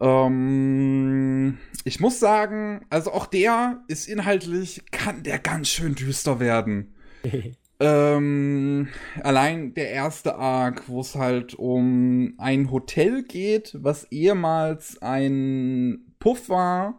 [0.00, 6.94] Ähm, ich muss sagen, also auch der ist inhaltlich, kann der ganz schön düster werden.
[7.80, 8.88] Ähm,
[9.22, 16.48] allein der erste Arc, wo es halt um ein Hotel geht, was ehemals ein Puff
[16.48, 16.98] war,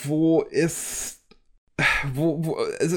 [0.00, 1.24] wo es,
[2.14, 2.96] wo, wo, also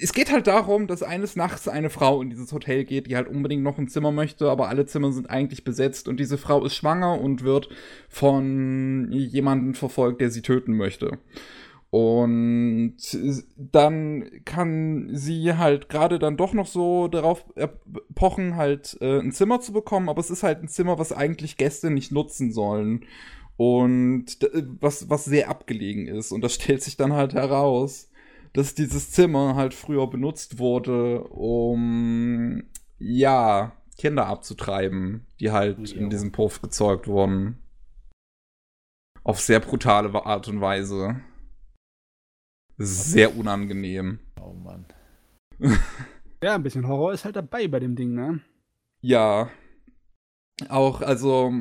[0.00, 3.28] es geht halt darum, dass eines Nachts eine Frau in dieses Hotel geht, die halt
[3.28, 6.74] unbedingt noch ein Zimmer möchte, aber alle Zimmer sind eigentlich besetzt und diese Frau ist
[6.74, 7.68] schwanger und wird
[8.08, 11.18] von jemandem verfolgt, der sie töten möchte.
[11.90, 12.96] Und
[13.56, 17.44] dann kann sie halt gerade dann doch noch so darauf
[18.16, 21.56] pochen, halt äh, ein Zimmer zu bekommen, aber es ist halt ein Zimmer, was eigentlich
[21.56, 23.04] Gäste nicht nutzen sollen.
[23.56, 24.38] Und
[24.80, 26.32] was, was sehr abgelegen ist.
[26.32, 28.10] Und das stellt sich dann halt heraus,
[28.54, 32.64] dass dieses Zimmer halt früher benutzt wurde, um
[32.98, 35.98] ja, Kinder abzutreiben, die halt jo.
[35.98, 37.58] in diesem Puff gezeugt wurden.
[39.22, 41.20] Auf sehr brutale Art und Weise.
[42.78, 44.20] Sehr unangenehm.
[44.40, 44.86] Oh Mann.
[46.42, 48.40] Ja, ein bisschen Horror ist halt dabei bei dem Ding, ne?
[49.00, 49.48] Ja.
[50.68, 51.52] Auch, also,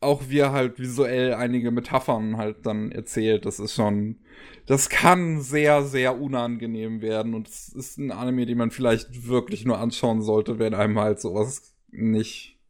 [0.00, 4.20] auch wie er halt visuell einige Metaphern halt dann erzählt, das ist schon,
[4.66, 9.64] das kann sehr, sehr unangenehm werden und es ist ein Anime, den man vielleicht wirklich
[9.64, 12.60] nur anschauen sollte, wenn einem halt sowas nicht,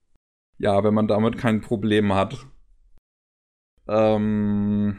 [0.58, 2.46] ja, wenn man damit kein Problem hat.
[3.86, 4.96] Ähm,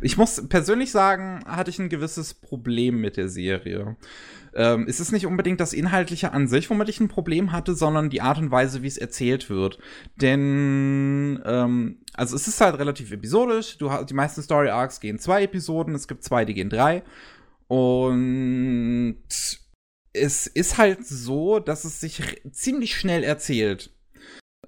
[0.00, 3.96] ich muss persönlich sagen, hatte ich ein gewisses Problem mit der Serie.
[4.54, 8.10] Ähm, es ist nicht unbedingt das Inhaltliche an sich, womit ich ein Problem hatte, sondern
[8.10, 9.78] die Art und Weise, wie es erzählt wird.
[10.16, 13.78] Denn, ähm, also es ist halt relativ episodisch.
[13.78, 17.02] Du hast, die meisten Story Arcs gehen zwei Episoden, es gibt zwei, die gehen drei.
[17.68, 19.18] Und
[20.12, 23.90] es ist halt so, dass es sich ziemlich schnell erzählt.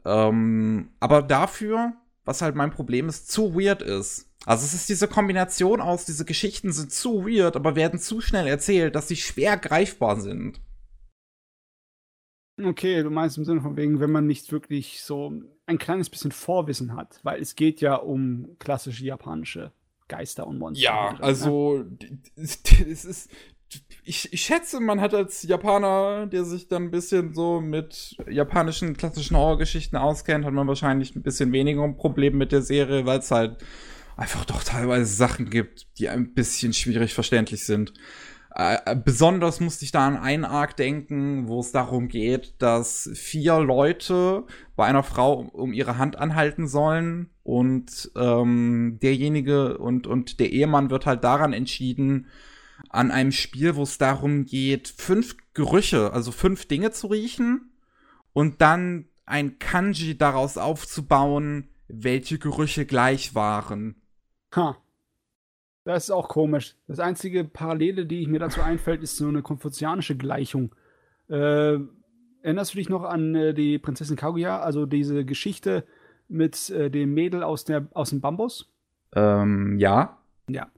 [0.04, 1.94] Ähm, aber dafür,
[2.30, 4.30] was halt mein Problem ist, zu weird ist.
[4.46, 8.46] Also es ist diese Kombination aus, diese Geschichten sind zu weird, aber werden zu schnell
[8.46, 10.60] erzählt, dass sie schwer greifbar sind.
[12.62, 15.32] Okay, du meinst im Sinne von wegen, wenn man nicht wirklich so
[15.66, 19.72] ein kleines bisschen Vorwissen hat, weil es geht ja um klassische japanische
[20.06, 20.84] Geister und Monster.
[20.84, 21.22] Ja, ne?
[21.22, 21.84] also
[22.36, 23.30] es ist
[24.04, 28.96] ich, ich schätze, man hat als Japaner, der sich dann ein bisschen so mit japanischen
[28.96, 33.20] klassischen Horrorgeschichten auskennt, hat man wahrscheinlich ein bisschen weniger ein Problem mit der Serie, weil
[33.20, 33.58] es halt
[34.16, 37.92] einfach doch teilweise Sachen gibt, die ein bisschen schwierig verständlich sind.
[38.52, 43.60] Äh, besonders musste ich da an einen Arc denken, wo es darum geht, dass vier
[43.60, 44.44] Leute
[44.74, 50.90] bei einer Frau um ihre Hand anhalten sollen und ähm, derjenige und, und der Ehemann
[50.90, 52.26] wird halt daran entschieden,
[52.88, 57.72] an einem Spiel, wo es darum geht, fünf Gerüche, also fünf Dinge zu riechen
[58.32, 63.96] und dann ein Kanji daraus aufzubauen, welche Gerüche gleich waren.
[64.54, 64.76] Ha.
[65.84, 66.76] Das ist auch komisch.
[66.88, 70.74] Das einzige Parallele, die mir dazu einfällt, ist so eine konfuzianische Gleichung.
[71.28, 71.78] Äh,
[72.42, 74.60] erinnerst du dich noch an äh, die Prinzessin Kaguya?
[74.60, 75.86] Also diese Geschichte
[76.28, 78.70] mit äh, dem Mädel aus, der, aus dem Bambus?
[79.14, 80.18] Ähm, ja.
[80.48, 80.70] Ja.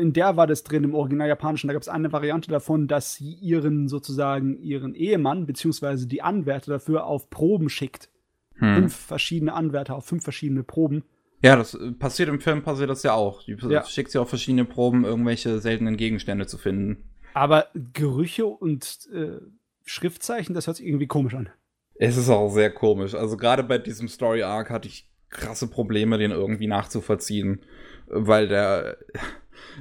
[0.00, 1.68] In der war das drin im Original Japanischen.
[1.68, 6.72] Da gab es eine Variante davon, dass sie ihren sozusagen ihren Ehemann beziehungsweise die Anwärter
[6.72, 8.08] dafür auf Proben schickt.
[8.54, 8.74] Hm.
[8.74, 11.04] Fünf verschiedene Anwärter auf fünf verschiedene Proben.
[11.42, 13.42] Ja, das äh, passiert im Film, passiert das ja auch.
[13.42, 13.84] Die Ja.
[13.84, 17.04] schickt sie auf verschiedene Proben, irgendwelche seltenen Gegenstände zu finden.
[17.34, 19.40] Aber Gerüche und äh,
[19.84, 21.48] Schriftzeichen, das hört sich irgendwie komisch an.
[21.94, 23.14] Es ist auch sehr komisch.
[23.14, 27.60] Also gerade bei diesem Story Arc hatte ich krasse Probleme, den irgendwie nachzuvollziehen,
[28.08, 28.96] weil der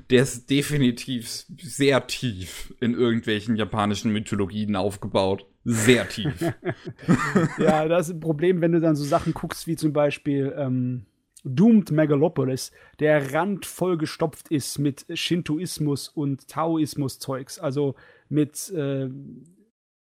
[0.09, 5.45] der ist definitiv sehr tief in irgendwelchen japanischen Mythologien aufgebaut.
[5.65, 6.33] Sehr tief.
[7.57, 11.05] ja, das ist ein Problem, wenn du dann so Sachen guckst, wie zum Beispiel ähm,
[11.43, 17.95] Doomed Megalopolis, der randvoll gestopft ist mit Shintoismus und Taoismus-Zeugs, also
[18.27, 19.09] mit äh,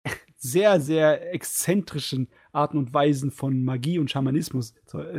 [0.38, 4.73] sehr, sehr exzentrischen Arten und Weisen von Magie und Schamanismus,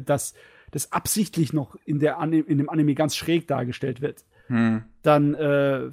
[0.05, 0.35] das,
[0.71, 4.25] das absichtlich noch in, der Ani in dem Anime ganz schräg dargestellt wird.
[4.47, 4.85] Hm.
[5.03, 5.91] Dann, äh,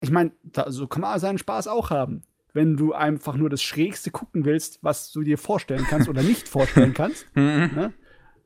[0.00, 0.32] ich meine,
[0.68, 2.22] so kann man seinen Spaß auch haben.
[2.52, 6.48] Wenn du einfach nur das Schrägste gucken willst, was du dir vorstellen kannst oder nicht
[6.48, 7.26] vorstellen kannst.
[7.34, 7.74] Hm.
[7.74, 7.92] Ne?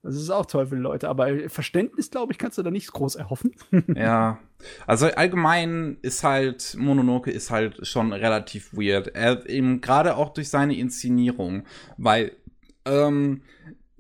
[0.02, 2.92] Das ist auch toll für die Leute, aber Verständnis, glaube ich, kannst du da nicht
[2.92, 3.52] groß erhoffen.
[3.94, 4.38] Ja,
[4.86, 9.09] also allgemein ist halt, Mononoke ist halt schon relativ weird.
[9.09, 11.64] Er eben gerade auch durch seine Inszenierung,
[11.97, 12.32] weil
[12.84, 13.42] ähm,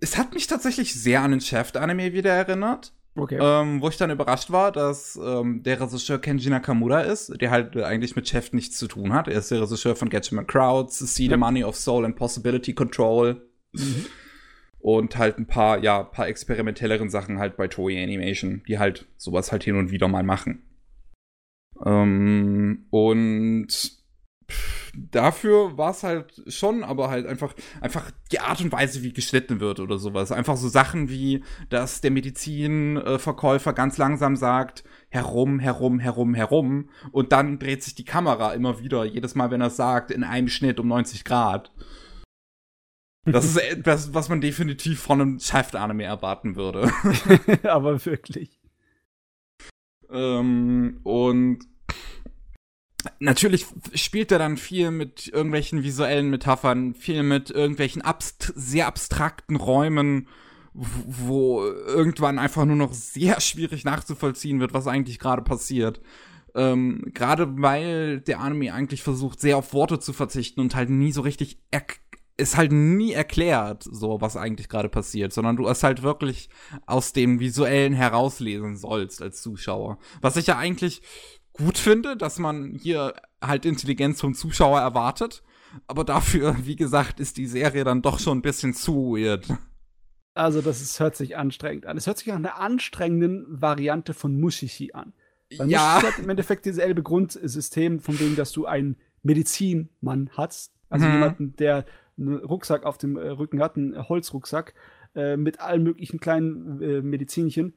[0.00, 2.92] es hat mich tatsächlich sehr an den Chef-Anime wieder erinnert.
[3.16, 3.38] Okay.
[3.40, 7.76] Ähm, wo ich dann überrascht war, dass ähm, der Regisseur Kenji Nakamura ist, der halt
[7.76, 9.26] eigentlich mit Chef nichts zu tun hat.
[9.26, 11.36] Er ist der Regisseur von Get Your Crowds, See the.
[11.36, 13.42] Money of Soul and Possibility Control.
[13.72, 14.06] Mhm.
[14.78, 19.52] Und halt ein paar, ja, paar experimentelleren Sachen halt bei Toei Animation, die halt sowas
[19.52, 20.62] halt hin und wieder mal machen.
[21.84, 23.99] Ähm, und
[24.94, 29.60] dafür war es halt schon, aber halt einfach, einfach die Art und Weise, wie geschnitten
[29.60, 30.32] wird oder sowas.
[30.32, 36.90] Einfach so Sachen wie, dass der Medizinverkäufer ganz langsam sagt, herum, herum, herum, herum.
[37.12, 40.24] Und dann dreht sich die Kamera immer wieder, jedes Mal, wenn er es sagt, in
[40.24, 41.72] einem Schnitt um 90 Grad.
[43.24, 46.90] Das ist etwas, was man definitiv von einem Shaft-Anime erwarten würde.
[47.64, 48.58] aber wirklich.
[50.10, 51.69] ähm, und
[53.18, 59.56] natürlich spielt er dann viel mit irgendwelchen visuellen Metaphern, viel mit irgendwelchen abst sehr abstrakten
[59.56, 60.28] Räumen,
[60.72, 66.00] wo irgendwann einfach nur noch sehr schwierig nachzuvollziehen wird, was eigentlich gerade passiert.
[66.54, 71.12] Ähm, gerade weil der Anime eigentlich versucht, sehr auf Worte zu verzichten und halt nie
[71.12, 71.58] so richtig
[72.40, 76.48] ist halt nie erklärt, so was eigentlich gerade passiert, sondern du es halt wirklich
[76.86, 79.98] aus dem Visuellen herauslesen sollst als Zuschauer.
[80.22, 81.02] Was ich ja eigentlich
[81.52, 85.42] gut finde, dass man hier halt Intelligenz vom Zuschauer erwartet.
[85.86, 89.46] Aber dafür, wie gesagt, ist die Serie dann doch schon ein bisschen zu weird.
[90.34, 91.96] Also, das ist, hört sich anstrengend an.
[91.96, 95.12] Es hört sich nach einer anstrengenden Variante von Mushishi an.
[95.56, 95.94] Weil ja.
[95.94, 100.72] Mushishi hat im Endeffekt dieselbe Grundsystem, von dem, dass du einen Medizinmann hast.
[100.88, 101.12] Also Mhm.
[101.12, 101.84] jemanden, der
[102.18, 104.74] einen Rucksack auf dem äh, Rücken hat, einen Holzrucksack,
[105.14, 107.74] äh, mit allen möglichen kleinen äh, Medizinchen,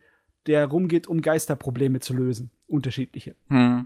[0.48, 2.52] der rumgeht, um Geisterprobleme zu lösen.
[2.68, 3.36] Unterschiedliche.
[3.50, 3.86] Hm.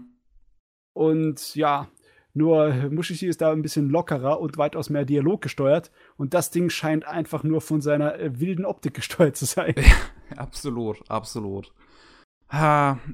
[0.92, 1.88] Und ja,
[2.34, 5.90] nur Mushishi ist da ein bisschen lockerer und weitaus mehr Dialog gesteuert.
[6.16, 9.74] Und das Ding scheint einfach nur von seiner äh, wilden Optik gesteuert zu sein.
[10.36, 11.72] Absolut, absolut.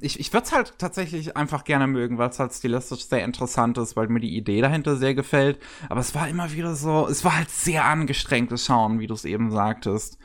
[0.01, 3.77] Ich, ich würde es halt tatsächlich einfach gerne mögen, weil es halt stilistisch sehr interessant
[3.79, 5.59] ist, weil mir die Idee dahinter sehr gefällt.
[5.89, 9.25] Aber es war immer wieder so, es war halt sehr angestrengtes Schauen, wie du es
[9.25, 10.19] eben sagtest.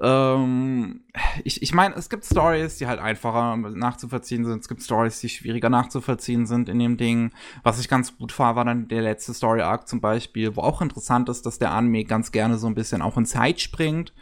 [0.00, 1.00] Ähm,
[1.44, 4.60] ich ich meine, es gibt Stories, die halt einfacher nachzuvollziehen sind.
[4.60, 7.32] Es gibt Stories, die schwieriger nachzuvollziehen sind in dem Ding.
[7.62, 10.82] Was ich ganz gut war, war dann der letzte Story Arc zum Beispiel, wo auch
[10.82, 14.12] interessant ist, dass der Anime ganz gerne so ein bisschen auch in Zeit springt.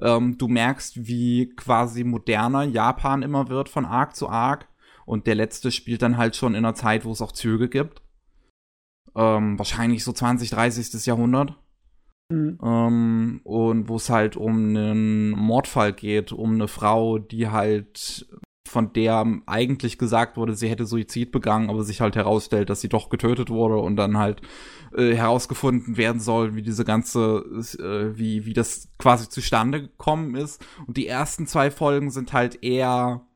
[0.00, 4.68] Ähm, du merkst, wie quasi moderner Japan immer wird von Arc zu Arc.
[5.04, 8.02] Und der letzte spielt dann halt schon in einer Zeit, wo es auch Züge gibt.
[9.14, 11.06] Ähm, wahrscheinlich so 20, 30.
[11.06, 11.56] Jahrhundert.
[12.30, 12.58] Mhm.
[12.62, 18.26] Ähm, und wo es halt um einen Mordfall geht, um eine Frau, die halt
[18.68, 22.88] von der eigentlich gesagt wurde, sie hätte Suizid begangen, aber sich halt herausstellt, dass sie
[22.88, 24.40] doch getötet wurde und dann halt
[24.96, 27.44] äh, herausgefunden werden soll, wie diese ganze,
[27.78, 30.64] äh, wie, wie das quasi zustande gekommen ist.
[30.86, 33.26] Und die ersten zwei Folgen sind halt eher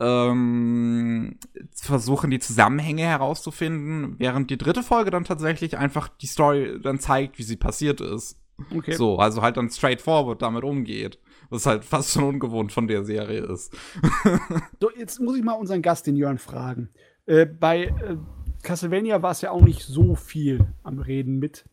[0.00, 1.38] ähm,
[1.74, 7.38] versuchen, die Zusammenhänge herauszufinden, während die dritte Folge dann tatsächlich einfach die Story dann zeigt,
[7.38, 8.40] wie sie passiert ist.
[8.74, 8.92] Okay.
[8.92, 11.18] So, also halt dann straightforward damit umgeht.
[11.50, 13.74] Was halt fast schon ungewohnt von der Serie ist.
[14.80, 16.90] So, jetzt muss ich mal unseren Gast, den Jörn, fragen.
[17.26, 18.16] Äh, bei äh,
[18.62, 21.64] Castlevania war es ja auch nicht so viel am Reden mit.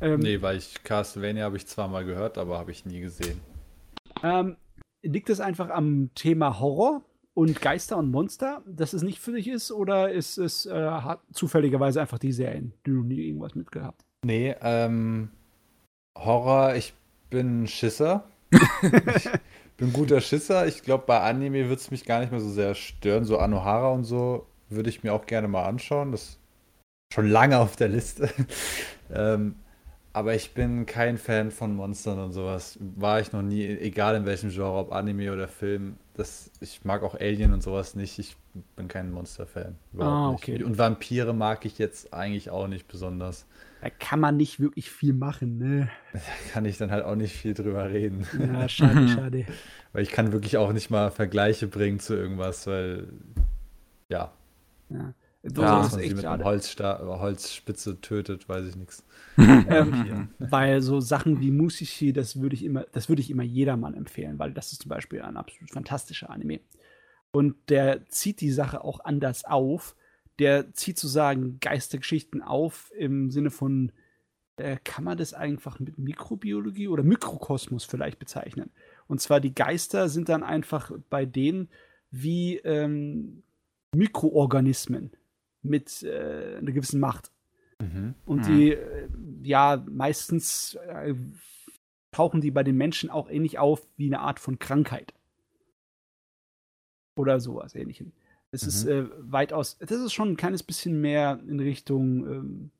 [0.00, 3.40] Ähm, Nee, weil ich Castlevania habe ich zwar mal gehört, aber habe ich nie gesehen.
[4.22, 4.56] ähm,
[5.02, 7.02] liegt es einfach am Thema Horror
[7.34, 9.70] und Geister und Monster, dass es nicht für dich ist?
[9.70, 14.04] Oder ist es äh, hat zufälligerweise einfach die Serien, die du nie irgendwas mitgehabt?
[14.24, 15.30] Nee, ähm,
[16.16, 16.94] Horror, ich
[17.30, 18.24] bin ein Schisser.
[18.50, 19.28] ich
[19.76, 20.66] bin ein guter Schisser.
[20.66, 23.24] Ich glaube, bei Anime wird es mich gar nicht mehr so sehr stören.
[23.24, 26.12] So Anohara und so würde ich mir auch gerne mal anschauen.
[26.12, 26.38] Das ist
[27.12, 28.30] schon lange auf der Liste.
[29.12, 29.56] ähm,
[30.16, 32.78] aber ich bin kein Fan von Monstern und sowas.
[32.80, 35.96] War ich noch nie, egal in welchem Genre, ob Anime oder Film.
[36.14, 38.18] Das, ich mag auch Alien und sowas nicht.
[38.18, 38.34] Ich
[38.76, 39.76] bin kein Monster-Fan.
[39.98, 40.42] Ah, nicht.
[40.42, 40.64] okay.
[40.64, 43.44] Und Vampire mag ich jetzt eigentlich auch nicht besonders.
[43.82, 45.90] Da kann man nicht wirklich viel machen, ne?
[46.52, 48.26] kann ich dann halt auch nicht viel drüber reden.
[48.38, 49.44] Ja, schade, schade.
[49.92, 53.08] Weil ich kann wirklich auch nicht mal Vergleiche bringen zu irgendwas, weil
[54.08, 54.32] ja,
[54.90, 55.14] Ja.
[55.42, 56.44] Ja, das dass man sie mit einem.
[56.44, 59.04] Holzsta Holzspitze tötet, weiß ich nichts.
[59.38, 63.92] Ähm, weil so Sachen wie Musishi, das würde ich immer, das würde ich immer jedermann
[63.92, 66.60] empfehlen, weil das ist zum Beispiel ein absolut fantastischer Anime.
[67.32, 69.94] Und der zieht die Sache auch anders auf.
[70.38, 73.92] Der zieht sozusagen Geistergeschichten auf im Sinne von,
[74.56, 78.70] äh, kann man das einfach mit Mikrobiologie oder Mikrokosmos vielleicht bezeichnen?
[79.06, 81.68] Und zwar die Geister sind dann einfach bei denen
[82.10, 83.42] wie ähm,
[83.94, 85.10] Mikroorganismen
[85.62, 87.30] mit äh, einer gewissen Macht.
[87.80, 88.14] Mhm.
[88.24, 88.56] Und Hm.
[88.56, 89.08] die, äh,
[89.42, 91.14] ja, meistens äh,
[92.12, 95.12] tauchen die bei den Menschen auch ähnlich auf wie eine Art von Krankheit.
[97.16, 98.12] Oder sowas ähnlichem.
[98.52, 98.68] Es Mhm.
[98.68, 102.70] ist äh, weitaus, das ist schon ein kleines bisschen mehr in Richtung ähm,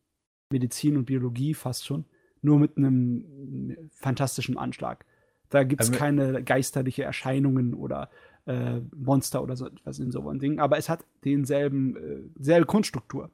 [0.51, 2.05] Medizin und Biologie fast schon.
[2.43, 5.05] Nur mit einem fantastischen Anschlag.
[5.49, 8.11] Da gibt es Also- keine geisterliche Erscheinungen oder
[8.47, 10.59] äh, Monster oder so etwas in so einem Ding.
[10.61, 13.31] Aber es hat denselben, äh, selbe Grundstruktur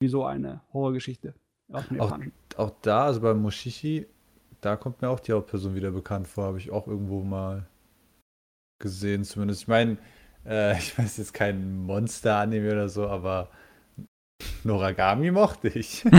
[0.00, 1.34] wie so eine Horrorgeschichte
[1.72, 2.18] Auch,
[2.56, 4.06] auch da, also bei Mushishi,
[4.60, 7.66] da kommt mir auch die Hauptperson wieder bekannt vor, habe ich auch irgendwo mal
[8.80, 9.62] gesehen, zumindest.
[9.62, 9.98] Ich meine,
[10.46, 13.50] äh, ich weiß jetzt kein Monster-Anime oder so, aber
[14.64, 16.04] Noragami mochte ich.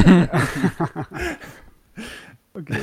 [2.53, 2.82] okay.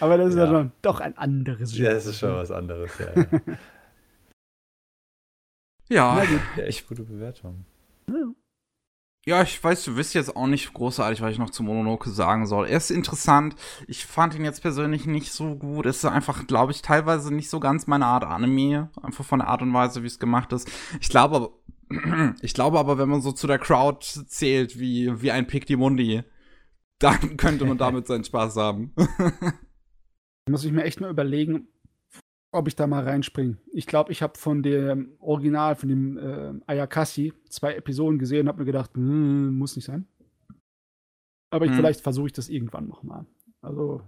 [0.00, 0.50] Aber das ist ja, Ja.
[0.50, 3.26] schon doch ein anderes ja, das ist schon was anderes, ja.
[5.88, 6.22] Ja.
[6.22, 6.64] Ja, Na gut.
[6.64, 7.64] echt gute Bewertung.
[9.26, 12.46] Ja, ich weiß, du wisst jetzt auch nicht großartig, was ich noch zu Mononoke sagen
[12.46, 12.66] soll.
[12.66, 13.56] Er ist interessant.
[13.86, 15.84] Ich fand ihn jetzt persönlich nicht so gut.
[15.84, 18.88] Es ist einfach, glaube ich, teilweise nicht so ganz meine Art Anime.
[19.02, 20.70] Einfach von der Art und Weise, wie es gemacht ist.
[21.02, 25.30] Ich glaube aber, ich glaube aber, wenn man so zu der Crowd zählt, wie, wie
[25.30, 26.22] ein Pick die Mundi,
[26.98, 28.94] dann könnte man damit seinen Spaß haben.
[30.48, 31.68] Muss ich mir echt mal überlegen,
[32.50, 33.58] ob ich da mal reinspringe.
[33.72, 38.48] Ich glaube, ich habe von dem Original, von dem äh, Ayakashi, zwei Episoden gesehen und
[38.48, 40.06] habe mir gedacht, hm, muss nicht sein.
[41.50, 41.76] Aber ich, Hm.
[41.76, 43.26] vielleicht versuche ich das irgendwann noch mal.
[43.60, 44.02] Also,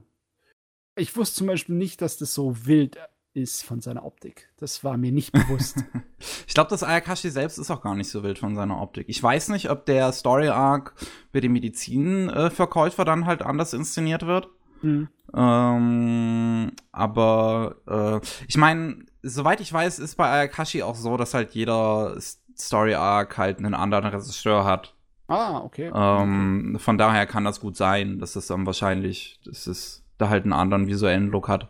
[0.97, 2.99] ich wusste zum Beispiel nicht, dass das so wild
[3.33, 4.51] ist von seiner Optik.
[4.57, 5.85] Das war mir nicht bewusst.
[6.47, 9.09] Ich glaube, das Ayakashi selbst ist auch gar nicht so wild von seiner Optik.
[9.09, 10.95] Ich weiß nicht, ob der Story Arc
[11.33, 14.49] mit dem Medizinverkäufer dann halt anders inszeniert wird.
[14.81, 15.09] Hm.
[15.35, 21.53] Ähm, aber äh, ich meine, soweit ich weiß, ist bei Ayakashi auch so, dass halt
[21.53, 22.17] jeder
[22.57, 24.95] Story Arc halt einen anderen Regisseur hat.
[25.29, 25.91] Ah, okay.
[25.95, 30.45] Ähm, Von daher kann das gut sein, dass es dann wahrscheinlich, dass es da halt
[30.45, 31.69] einen anderen visuellen Look hat.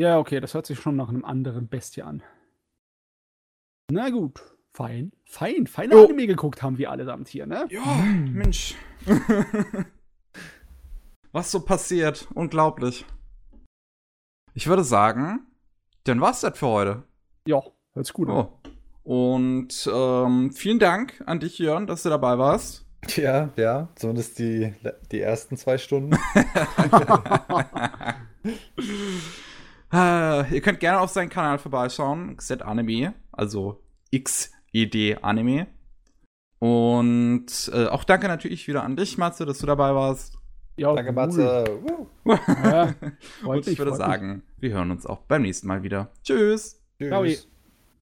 [0.00, 2.22] Ja, okay, das hört sich schon nach einem anderen Bestie an.
[3.90, 4.42] Na gut,
[4.74, 5.12] fein.
[5.24, 6.04] Fein, feine Jo.
[6.04, 7.66] Anime geguckt haben wir allesamt hier, ne?
[7.70, 7.82] Ja,
[8.32, 8.74] Mensch.
[11.32, 13.04] Was so passiert, unglaublich.
[14.54, 15.46] Ich würde sagen,
[16.04, 17.02] dann war's das für heute.
[17.46, 17.62] Ja,
[17.94, 18.34] hört sich gut an.
[18.34, 18.58] Oh.
[19.02, 22.84] Und ähm, vielen Dank an dich, Jörn, dass du dabei warst.
[23.16, 24.74] Ja, ja, zumindest die,
[25.12, 26.16] die ersten zwei Stunden.
[29.92, 33.82] Äh, ihr könnt gerne auf seinen Kanal vorbeischauen, XZ Anime, also
[34.14, 35.66] XED Anime.
[36.58, 40.37] Und äh, auch danke natürlich wieder an dich, Matze, dass du dabei warst.
[40.78, 41.14] Ja, Danke, cool.
[41.14, 41.80] Matze.
[42.64, 42.94] Ja,
[43.44, 46.10] Und ich würde sagen, wir hören uns auch beim nächsten Mal wieder.
[46.22, 46.80] Tschüss.
[46.98, 47.08] Tschüss.
[47.08, 47.57] Ciao.